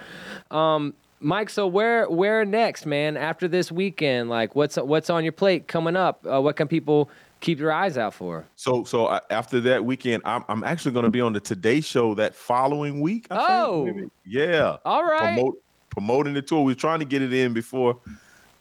Um, 0.52 0.94
Mike, 1.20 1.50
so 1.50 1.66
where 1.66 2.08
where 2.10 2.46
next, 2.46 2.86
man? 2.86 3.18
After 3.18 3.48
this 3.48 3.72
weekend, 3.72 4.30
like 4.30 4.56
what's 4.56 4.76
what's 4.76 5.10
on 5.10 5.24
your 5.24 5.32
plate 5.34 5.68
coming 5.68 5.96
up? 5.96 6.24
Uh, 6.30 6.42
what 6.42 6.56
can 6.56 6.68
people 6.68 7.10
keep 7.40 7.58
their 7.58 7.72
eyes 7.72 7.98
out 7.98 8.14
for? 8.14 8.46
So 8.58 8.84
so 8.84 9.06
uh, 9.08 9.22
after 9.30 9.60
that 9.62 9.86
weekend, 9.86 10.22
I'm 10.26 10.44
I'm 10.50 10.64
actually 10.64 10.92
going 10.92 11.06
to 11.06 11.12
be 11.12 11.22
on 11.22 11.34
the 11.34 11.40
Today 11.40 11.82
Show 11.82 12.14
that 12.16 12.36
following 12.36 13.02
week. 13.02 13.28
I 13.32 13.62
Oh. 13.64 13.86
maybe. 13.86 14.10
yeah. 14.26 14.78
All 14.86 15.04
right. 15.06 15.36
Promote, 15.36 15.56
promoting 15.96 16.34
the 16.34 16.42
tour. 16.42 16.62
We 16.64 16.74
are 16.74 16.76
trying 16.76 17.00
to 17.00 17.06
get 17.06 17.22
it 17.22 17.34
in 17.34 17.54
before 17.54 17.98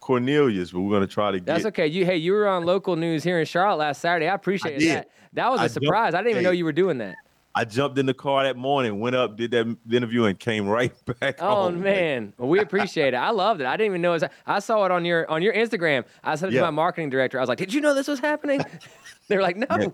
Cornelius, 0.00 0.70
but 0.70 0.80
we're 0.80 0.90
going 0.90 1.06
to 1.06 1.12
try 1.12 1.30
to 1.32 1.38
get. 1.38 1.46
That's 1.46 1.66
okay. 1.66 1.86
You 1.86 2.04
hey, 2.04 2.16
you 2.16 2.32
were 2.32 2.46
on 2.46 2.64
local 2.64 2.96
news 2.96 3.24
here 3.24 3.38
in 3.40 3.46
Charlotte 3.46 3.78
last 3.78 4.00
Saturday. 4.00 4.28
I 4.28 4.34
appreciate 4.34 4.78
that. 4.80 5.10
That 5.32 5.50
was 5.50 5.60
a 5.60 5.64
I 5.64 5.66
jumped- 5.66 5.84
surprise. 5.84 6.14
I 6.14 6.18
didn't 6.18 6.30
even 6.30 6.40
hey. 6.42 6.44
know 6.44 6.50
you 6.52 6.64
were 6.64 6.72
doing 6.72 6.98
that. 6.98 7.16
I 7.56 7.64
jumped 7.64 7.98
in 7.98 8.06
the 8.06 8.14
car 8.14 8.42
that 8.42 8.56
morning, 8.56 8.98
went 8.98 9.14
up, 9.14 9.36
did 9.36 9.52
that 9.52 9.76
interview, 9.90 10.24
and 10.24 10.36
came 10.38 10.66
right 10.68 10.92
back 11.20 11.36
Oh 11.40 11.64
home. 11.64 11.82
man, 11.82 12.32
well, 12.36 12.48
we 12.48 12.58
appreciate 12.58 13.14
it. 13.14 13.16
I 13.16 13.30
loved 13.30 13.60
it. 13.60 13.66
I 13.68 13.76
didn't 13.76 13.92
even 13.92 14.02
know 14.02 14.10
it 14.14 14.22
was. 14.22 14.24
I 14.46 14.58
saw 14.58 14.84
it 14.84 14.90
on 14.90 15.04
your 15.04 15.30
on 15.30 15.40
your 15.42 15.52
Instagram. 15.54 16.04
I 16.24 16.34
said 16.34 16.48
it 16.48 16.54
Yeah. 16.54 16.60
to 16.60 16.66
my 16.66 16.70
marketing 16.70 17.10
director. 17.10 17.38
I 17.38 17.42
was 17.42 17.48
like, 17.48 17.58
"Did 17.58 17.72
you 17.72 17.80
know 17.80 17.94
this 17.94 18.08
was 18.08 18.18
happening?" 18.20 18.60
they 19.28 19.36
were 19.36 19.42
like, 19.42 19.56
"No." 19.56 19.66
Yeah. 19.70 19.86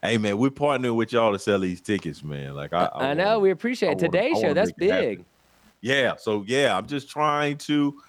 Hey 0.00 0.16
man, 0.16 0.38
we're 0.38 0.50
partnering 0.50 0.94
with 0.94 1.12
y'all 1.12 1.32
to 1.32 1.40
sell 1.40 1.58
these 1.58 1.80
tickets, 1.80 2.22
man. 2.22 2.54
Like 2.54 2.72
I, 2.72 2.88
I 2.94 3.14
know. 3.14 3.24
wanna- 3.24 3.40
We 3.40 3.50
appreciate 3.50 3.88
I 3.88 3.92
it. 3.92 3.98
Today's 3.98 4.40
show. 4.40 4.54
That's 4.54 4.70
make 4.78 4.88
it 4.88 4.92
happen. 4.92 5.08
big. 5.16 5.24
Yeah. 5.80 6.16
So 6.16 6.44
yeah, 6.46 6.76
I'm 6.76 6.86
just 6.86 7.08
trying 7.08 7.58
to 7.58 8.00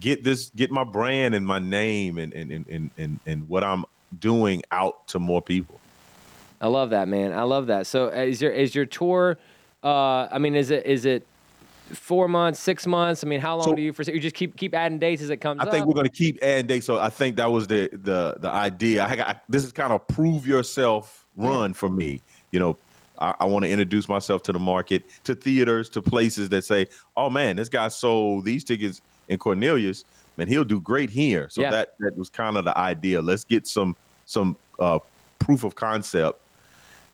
get 0.00 0.24
this, 0.24 0.50
get 0.56 0.70
my 0.70 0.84
brand 0.84 1.34
and 1.34 1.46
my 1.46 1.58
name 1.58 2.18
and 2.18 2.32
and 2.32 2.50
and 2.50 2.90
and 2.96 3.20
and, 3.26 3.48
what 3.48 3.62
I'm 3.62 3.84
doing 4.18 4.62
out 4.70 5.06
to 5.08 5.18
more 5.18 5.42
people. 5.42 5.78
I 6.60 6.66
love 6.68 6.90
that, 6.90 7.08
man. 7.08 7.32
I 7.32 7.42
love 7.42 7.68
that. 7.68 7.86
So, 7.86 8.08
is 8.08 8.40
your 8.42 8.52
is 8.52 8.74
your 8.74 8.86
tour? 8.86 9.38
Uh, 9.82 10.28
I 10.30 10.38
mean, 10.38 10.54
is 10.54 10.70
it 10.70 10.84
is 10.86 11.04
it 11.04 11.26
four 11.92 12.28
months, 12.28 12.60
six 12.60 12.86
months? 12.86 13.24
I 13.24 13.26
mean, 13.26 13.40
how 13.40 13.56
long 13.56 13.64
So- 13.64 13.74
do 13.74 13.82
you 13.82 13.92
foresee? 13.92 14.12
You 14.12 14.20
just 14.20 14.36
keep 14.36 14.56
keep 14.56 14.74
adding 14.74 14.98
dates 14.98 15.22
as 15.22 15.30
it 15.30 15.38
comes 15.38 15.60
I 15.60 15.64
up. 15.64 15.70
think 15.70 15.86
we're 15.86 15.94
gonna 15.94 16.08
keep 16.08 16.38
adding 16.42 16.66
dates. 16.66 16.86
So 16.86 16.98
I 16.98 17.10
think 17.10 17.36
that 17.36 17.50
was 17.50 17.66
the 17.66 17.88
the 17.92 18.36
the 18.38 18.50
idea. 18.50 19.06
I 19.06 19.16
got 19.16 19.42
this 19.48 19.64
is 19.64 19.72
kind 19.72 19.92
of 19.92 20.06
prove 20.06 20.46
yourself 20.46 21.26
run 21.36 21.72
for 21.72 21.88
me. 21.88 22.20
You 22.50 22.60
know, 22.60 22.76
I, 23.20 23.34
I 23.40 23.44
want 23.44 23.64
to 23.64 23.70
introduce 23.70 24.08
myself 24.08 24.42
to 24.44 24.52
the 24.52 24.58
market, 24.58 25.04
to 25.24 25.34
theaters, 25.34 25.88
to 25.90 26.02
places 26.02 26.48
that 26.50 26.64
say, 26.64 26.86
"Oh 27.16 27.30
man, 27.30 27.56
this 27.56 27.68
guy 27.68 27.88
sold 27.88 28.44
these 28.44 28.64
tickets 28.64 29.00
in 29.28 29.38
Cornelius. 29.38 30.04
Man, 30.36 30.48
he'll 30.48 30.64
do 30.64 30.80
great 30.80 31.10
here." 31.10 31.48
So 31.50 31.60
Yeah. 31.62 31.70
that 31.70 31.94
that 32.00 32.16
was 32.16 32.30
kind 32.30 32.56
of 32.56 32.64
the 32.64 32.76
idea. 32.76 33.20
Let's 33.20 33.44
get 33.44 33.66
some 33.66 33.96
some 34.26 34.56
uh, 34.78 34.98
proof 35.38 35.64
of 35.64 35.74
concept, 35.74 36.40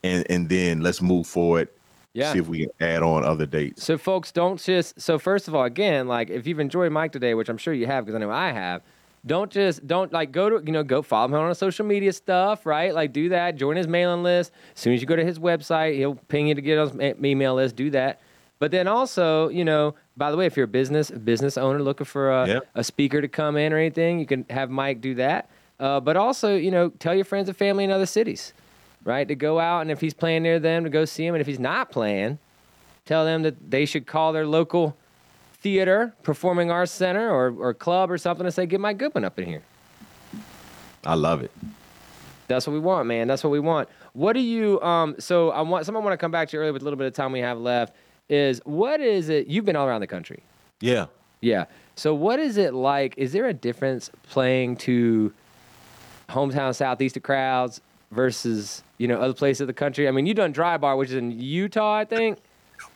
and 0.05 0.25
and 0.31 0.49
then 0.49 0.81
let's 0.81 1.03
move 1.03 1.27
forward. 1.27 1.69
Yeah. 2.13 2.33
See 2.33 2.39
if 2.39 2.49
we 2.49 2.61
can 2.61 2.71
add 2.81 3.03
on 3.03 3.25
other 3.25 3.45
dates. 3.45 3.85
So, 3.85 3.99
folks, 3.99 4.33
don't 4.33 4.59
just. 4.59 4.99
So, 4.99 5.19
first 5.19 5.49
of 5.49 5.55
all, 5.55 5.65
again, 5.65 6.09
like 6.09 6.31
if 6.31 6.47
you've 6.47 6.61
enjoyed 6.61 6.91
Mike 6.91 7.13
today, 7.13 7.35
which 7.35 7.51
I'm 7.51 7.59
sure 7.59 7.75
you 7.75 7.87
have, 7.87 8.07
because 8.07 8.15
I 8.15 8.19
know 8.19 8.31
I 8.31 8.53
have. 8.53 8.81
Don't 9.27 9.51
just 9.51 9.87
don't 9.87 10.13
like 10.13 10.31
go 10.31 10.49
to 10.49 10.65
you 10.65 10.73
know 10.73 10.85
go 10.85 11.03
follow 11.03 11.27
him 11.27 11.35
on 11.35 11.55
social 11.55 11.85
media 11.85 12.13
stuff, 12.13 12.65
right? 12.65 12.95
Like 12.95 13.13
do 13.13 13.29
that. 13.31 13.57
Join 13.57 13.77
his 13.77 13.89
mailing 13.89 14.23
list. 14.23 14.53
As 14.75 14.81
soon 14.81 14.95
as 14.95 15.01
you 15.01 15.07
go 15.07 15.17
to 15.17 15.25
his 15.25 15.39
website, 15.39 15.97
he'll 15.97 16.15
ping 16.15 16.47
you 16.47 16.55
to 16.55 16.61
get 16.63 16.79
on 16.79 16.89
his 17.01 17.19
ma- 17.19 17.27
email 17.29 17.55
list. 17.57 17.75
Do 17.77 17.91
that. 17.91 18.21
But 18.59 18.71
then 18.71 18.87
also, 18.89 19.49
you 19.49 19.65
know, 19.65 19.95
by 20.17 20.31
the 20.31 20.37
way, 20.37 20.47
if 20.47 20.57
you're 20.57 20.65
a 20.65 20.69
business 20.69 21.11
business 21.11 21.59
owner 21.59 21.83
looking 21.83 22.05
for 22.07 22.31
a, 22.31 22.47
Yep. 22.47 22.69
a 22.77 22.85
speaker 22.85 23.21
to 23.21 23.29
come 23.29 23.57
in 23.57 23.73
or 23.73 23.79
anything, 23.79 24.21
you 24.21 24.27
can 24.27 24.47
have 24.49 24.71
Mike 24.71 25.01
do 25.01 25.15
that. 25.17 25.51
Uh, 25.81 26.01
but 26.01 26.17
also, 26.17 26.55
you 26.57 26.71
know, 26.71 26.89
tell 26.91 27.15
your 27.15 27.25
friends 27.25 27.49
and 27.49 27.57
family 27.57 27.85
in 27.85 27.91
other 27.91 28.07
cities, 28.07 28.55
right? 29.05 29.27
To 29.29 29.35
go 29.35 29.59
out 29.59 29.81
and 29.81 29.91
if 29.91 30.01
he's 30.01 30.15
playing 30.15 30.45
near 30.45 30.59
them, 30.59 30.85
to 30.85 30.91
go 30.91 31.05
see 31.05 31.27
him. 31.27 31.35
And 31.35 31.41
if 31.41 31.47
he's 31.47 31.59
not 31.61 31.91
playing, 31.91 32.39
tell 33.05 33.25
them 33.27 33.43
that 33.43 33.71
they 33.71 33.85
should 33.85 34.07
call 34.07 34.33
their 34.33 34.47
local 34.47 34.97
theater, 35.67 36.15
performing 36.23 36.71
arts 36.71 36.93
center, 36.93 37.29
or, 37.29 37.53
or 37.59 37.75
club 37.75 38.09
or 38.09 38.17
something 38.17 38.47
and 38.47 38.55
say, 38.55 38.67
get 38.67 38.79
Mike 38.79 38.99
Goodwin 38.99 39.25
up 39.25 39.37
in 39.37 39.47
here. 39.47 39.63
I 41.05 41.15
love 41.15 41.43
it. 41.43 41.51
That's 42.47 42.69
what 42.69 42.73
we 42.75 42.79
want, 42.79 43.09
man. 43.09 43.27
That's 43.27 43.43
what 43.43 43.51
we 43.51 43.59
want. 43.59 43.89
What 44.13 44.35
do 44.35 44.41
you 44.41 44.81
um 44.81 45.17
so 45.19 45.51
I 45.51 45.63
want 45.63 45.85
someone 45.85 46.05
want 46.05 46.13
to 46.13 46.19
come 46.19 46.31
back 46.31 46.51
to 46.51 46.57
you 46.57 46.61
earlier 46.61 46.73
with 46.73 46.83
a 46.83 46.85
little 46.85 46.97
bit 46.97 47.09
of 47.09 47.15
time 47.15 47.33
we 47.33 47.41
have 47.41 47.59
left 47.59 47.97
is 48.29 48.61
what 48.65 49.01
is 49.01 49.29
it 49.29 49.49
you've 49.49 49.65
been 49.65 49.75
all 49.75 49.89
around 49.89 50.03
the 50.03 50.07
country. 50.07 50.45
Yeah. 50.81 51.07
Yeah. 51.41 51.65
So 51.97 52.15
what 52.15 52.39
is 52.39 52.59
it 52.59 52.73
like? 52.73 53.15
Is 53.17 53.33
there 53.33 53.49
a 53.49 53.55
difference 53.55 54.09
playing 54.31 54.77
to 54.77 55.33
hometown 56.29 56.77
southeast 56.77 57.21
crowds 57.25 57.81
versus, 58.13 58.85
you 58.99 59.09
know, 59.09 59.21
other 59.21 59.35
places 59.35 59.63
of 59.63 59.67
the 59.67 59.73
country? 59.73 60.07
I 60.07 60.13
mean, 60.13 60.27
you 60.27 60.35
done 60.35 60.53
dry 60.53 60.77
bar, 60.77 60.97
which 60.97 61.09
is 61.09 61.17
in 61.17 61.33
Utah, 61.33 61.93
I 61.97 62.05
think. 62.05 62.39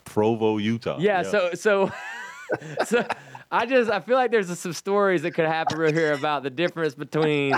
Provo, 0.05 0.59
Utah. 0.59 0.99
Yeah, 1.01 1.23
so 1.23 1.51
so 1.55 1.91
so 2.87 3.07
I 3.51 3.67
just 3.67 3.91
I 3.91 4.01
feel 4.01 4.17
like 4.17 4.31
there's 4.31 4.59
some 4.59 4.73
stories 4.73 5.23
that 5.23 5.33
could 5.33 5.47
happen 5.47 5.79
right 5.79 5.95
here 5.95 6.13
about 6.13 6.43
the 6.43 6.51
difference 6.51 6.95
between 6.95 7.55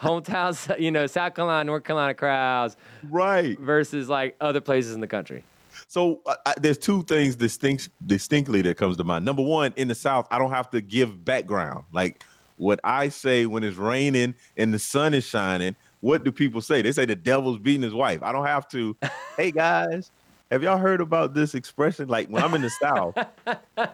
hometowns, 0.00 0.78
you 0.80 0.90
know, 0.90 1.06
South 1.06 1.34
Carolina, 1.34 1.64
North 1.64 1.84
Carolina 1.84 2.14
crowds 2.14 2.76
right. 3.04 3.58
versus 3.58 4.08
like 4.08 4.36
other 4.40 4.60
places 4.60 4.94
in 4.94 5.00
the 5.00 5.06
country. 5.06 5.44
So 5.88 6.20
uh, 6.26 6.36
I, 6.44 6.54
there's 6.60 6.78
two 6.78 7.02
things 7.04 7.36
distinct, 7.36 7.88
distinctly 8.06 8.62
that 8.62 8.76
comes 8.76 8.96
to 8.98 9.04
mind. 9.04 9.24
Number 9.24 9.42
one, 9.42 9.72
in 9.76 9.88
the 9.88 9.94
South, 9.94 10.26
I 10.30 10.38
don't 10.38 10.50
have 10.50 10.70
to 10.70 10.80
give 10.80 11.24
background. 11.24 11.84
Like 11.92 12.24
what 12.56 12.80
I 12.84 13.08
say 13.08 13.46
when 13.46 13.64
it's 13.64 13.76
raining 13.76 14.34
and 14.56 14.72
the 14.72 14.78
sun 14.78 15.14
is 15.14 15.24
shining, 15.24 15.76
what 16.00 16.24
do 16.24 16.32
people 16.32 16.60
say? 16.60 16.82
They 16.82 16.92
say 16.92 17.04
the 17.04 17.16
devil's 17.16 17.58
beating 17.58 17.82
his 17.82 17.94
wife. 17.94 18.22
I 18.22 18.32
don't 18.32 18.46
have 18.46 18.68
to. 18.70 18.96
hey 19.36 19.50
guys, 19.50 20.10
have 20.52 20.62
y'all 20.62 20.76
heard 20.76 21.00
about 21.00 21.32
this 21.32 21.54
expression? 21.54 22.08
Like 22.08 22.28
when 22.28 22.42
I'm 22.42 22.52
in 22.52 22.60
the 22.60 22.70
South, 22.70 23.16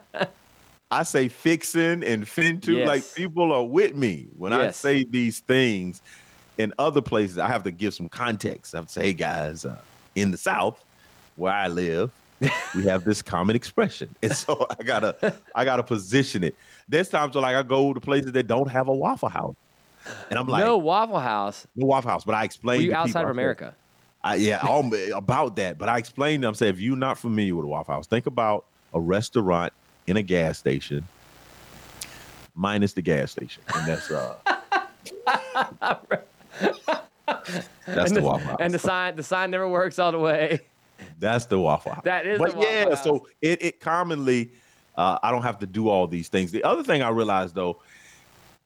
I 0.90 1.02
say 1.04 1.28
fixing 1.28 2.02
and 2.02 2.26
fintu. 2.26 2.78
Yes. 2.78 2.88
Like 2.88 3.14
people 3.14 3.52
are 3.52 3.62
with 3.62 3.94
me 3.94 4.26
when 4.36 4.52
I 4.52 4.72
say 4.72 5.04
these 5.04 5.38
things. 5.38 6.02
In 6.58 6.74
other 6.76 7.00
places, 7.00 7.38
I 7.38 7.46
have 7.46 7.62
to 7.62 7.70
give 7.70 7.94
some 7.94 8.08
context. 8.08 8.74
I 8.74 8.78
have 8.78 8.88
to 8.88 8.92
say, 8.92 9.02
hey 9.04 9.12
guys, 9.12 9.64
uh, 9.64 9.76
in 10.16 10.32
the 10.32 10.36
South, 10.36 10.84
where 11.36 11.52
I 11.52 11.68
live, 11.68 12.10
we 12.74 12.82
have 12.86 13.04
this 13.04 13.22
common 13.22 13.54
expression, 13.54 14.12
and 14.20 14.32
so 14.32 14.66
I 14.80 14.82
gotta, 14.82 15.36
I 15.54 15.64
gotta 15.64 15.84
position 15.84 16.42
it. 16.42 16.56
There's 16.88 17.08
times 17.08 17.36
where 17.36 17.42
like 17.42 17.54
I 17.54 17.62
go 17.62 17.94
to 17.94 18.00
places 18.00 18.32
that 18.32 18.48
don't 18.48 18.68
have 18.68 18.88
a 18.88 18.92
Waffle 18.92 19.28
House, 19.28 19.54
and 20.30 20.36
I'm 20.36 20.48
like, 20.48 20.64
no 20.64 20.78
Waffle 20.78 21.20
House. 21.20 21.68
No 21.76 21.86
Waffle 21.86 22.10
House. 22.10 22.24
But 22.24 22.34
I 22.34 22.40
Were 22.40 22.44
explain 22.44 22.80
you 22.80 22.90
to 22.90 22.96
outside 22.96 23.22
of 23.22 23.30
America? 23.30 23.76
I, 24.22 24.36
yeah, 24.36 24.58
all, 24.68 24.90
about 25.14 25.56
that. 25.56 25.78
But 25.78 25.88
I 25.88 25.98
explained 25.98 26.42
to 26.42 26.48
them, 26.48 26.54
say, 26.54 26.68
if 26.68 26.80
you're 26.80 26.96
not 26.96 27.18
familiar 27.18 27.54
with 27.54 27.64
a 27.64 27.68
Waffle 27.68 27.94
House, 27.94 28.06
think 28.06 28.26
about 28.26 28.64
a 28.94 29.00
restaurant 29.00 29.72
in 30.06 30.16
a 30.16 30.22
gas 30.22 30.58
station, 30.58 31.06
minus 32.54 32.92
the 32.92 33.02
gas 33.02 33.32
station, 33.32 33.62
and 33.74 33.86
that's 33.86 34.10
uh, 34.10 34.34
that's 37.86 38.10
and 38.10 38.16
the 38.16 38.22
Waffle 38.22 38.48
House. 38.48 38.56
And 38.60 38.72
the 38.72 38.78
sign 38.78 39.16
the 39.16 39.22
sign 39.22 39.50
never 39.50 39.68
works 39.68 39.98
all 39.98 40.12
the 40.12 40.18
way. 40.18 40.60
That's 41.18 41.46
the 41.46 41.60
Waffle 41.60 41.92
House. 41.92 42.04
That 42.04 42.26
is 42.26 42.38
but 42.38 42.52
the 42.52 42.56
Waffle 42.56 42.72
yeah, 42.72 42.88
House. 42.88 43.04
so 43.04 43.26
it, 43.40 43.62
it 43.62 43.80
commonly, 43.80 44.50
uh, 44.96 45.18
I 45.22 45.30
don't 45.30 45.42
have 45.42 45.58
to 45.60 45.66
do 45.66 45.88
all 45.88 46.06
these 46.06 46.28
things. 46.28 46.50
The 46.50 46.64
other 46.64 46.82
thing 46.82 47.02
I 47.02 47.10
realized 47.10 47.54
though, 47.54 47.80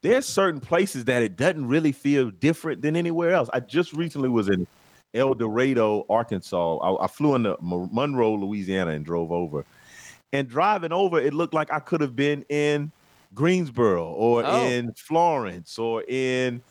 there's 0.01 0.27
certain 0.27 0.61
places 0.61 1.05
that 1.07 1.23
it 1.23 1.37
doesn't 1.37 1.67
really 1.67 1.93
feel 1.93 2.31
different 2.31 2.83
than 2.83 2.97
anywhere 2.97 3.33
else. 3.33 3.51
I 3.53 3.61
just 3.61 3.93
recently 3.93 4.29
was 4.29 4.49
in 4.49 4.67
El 5.15 5.35
Dorado, 5.35 6.07
Arkansas. 6.09 6.77
I, 6.79 7.05
I 7.05 7.07
flew 7.07 7.35
into 7.35 7.57
Monroe, 7.61 8.35
Louisiana, 8.35 8.93
and 8.93 9.05
drove 9.05 9.31
over. 9.33 9.65
And 10.33 10.49
driving 10.49 10.93
over, 10.93 11.21
it 11.21 11.35
looked 11.35 11.53
like 11.55 11.73
I 11.73 11.79
could 11.79 12.01
have 12.01 12.17
been 12.17 12.45
in 12.49 12.91
Greensboro 13.35 14.07
or 14.13 14.43
Oh. 14.45 14.67
in 14.67 14.93
Florence 14.95 15.79
or 15.79 16.03
in 16.09 16.63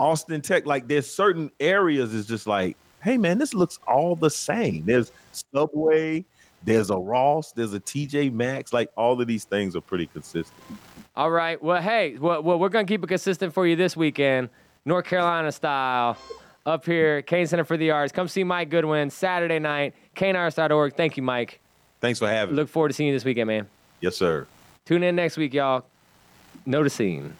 Austin 0.00 0.40
Tech. 0.40 0.66
Like 0.66 0.88
there's 0.88 1.08
certain 1.08 1.50
areas 1.60 2.12
is 2.12 2.26
just 2.26 2.46
like, 2.46 2.76
hey 3.02 3.16
man, 3.18 3.38
this 3.38 3.54
looks 3.54 3.78
all 3.86 4.16
the 4.16 4.30
same. 4.30 4.84
There's 4.84 5.12
Subway, 5.52 6.24
there's 6.64 6.90
a 6.90 6.96
Ross, 6.96 7.52
there's 7.52 7.74
a 7.74 7.80
TJ 7.80 8.32
Maxx. 8.32 8.72
Like 8.72 8.90
all 8.96 9.20
of 9.20 9.26
these 9.28 9.44
things 9.44 9.76
are 9.76 9.80
pretty 9.80 10.06
consistent. 10.06 10.58
All 11.16 11.30
right. 11.30 11.62
Well, 11.62 11.80
hey, 11.80 12.16
well, 12.18 12.42
well, 12.42 12.58
we're 12.58 12.68
gonna 12.70 12.86
keep 12.86 13.04
it 13.04 13.06
consistent 13.06 13.54
for 13.54 13.66
you 13.68 13.76
this 13.76 13.96
weekend, 13.96 14.48
North 14.84 15.04
Carolina 15.04 15.52
style, 15.52 16.16
up 16.66 16.86
here, 16.86 17.22
Cain 17.22 17.46
Center 17.46 17.64
for 17.64 17.76
the 17.76 17.90
Arts. 17.90 18.12
Come 18.12 18.28
see 18.28 18.44
Mike 18.44 18.70
Goodwin 18.70 19.10
Saturday 19.10 19.58
night, 19.58 19.94
kanearts.org. 20.16 20.96
Thank 20.96 21.16
you, 21.16 21.22
Mike. 21.22 21.60
Thanks 22.00 22.18
for 22.18 22.28
having 22.28 22.54
me. 22.54 22.60
Look 22.60 22.68
forward 22.68 22.88
to 22.88 22.94
seeing 22.94 23.08
you 23.08 23.14
this 23.14 23.24
weekend, 23.24 23.48
man. 23.48 23.66
Yes, 24.00 24.16
sir. 24.16 24.46
Tune 24.84 25.02
in 25.02 25.16
next 25.16 25.36
week, 25.36 25.54
y'all. 25.54 25.84
Scene. 26.88 27.36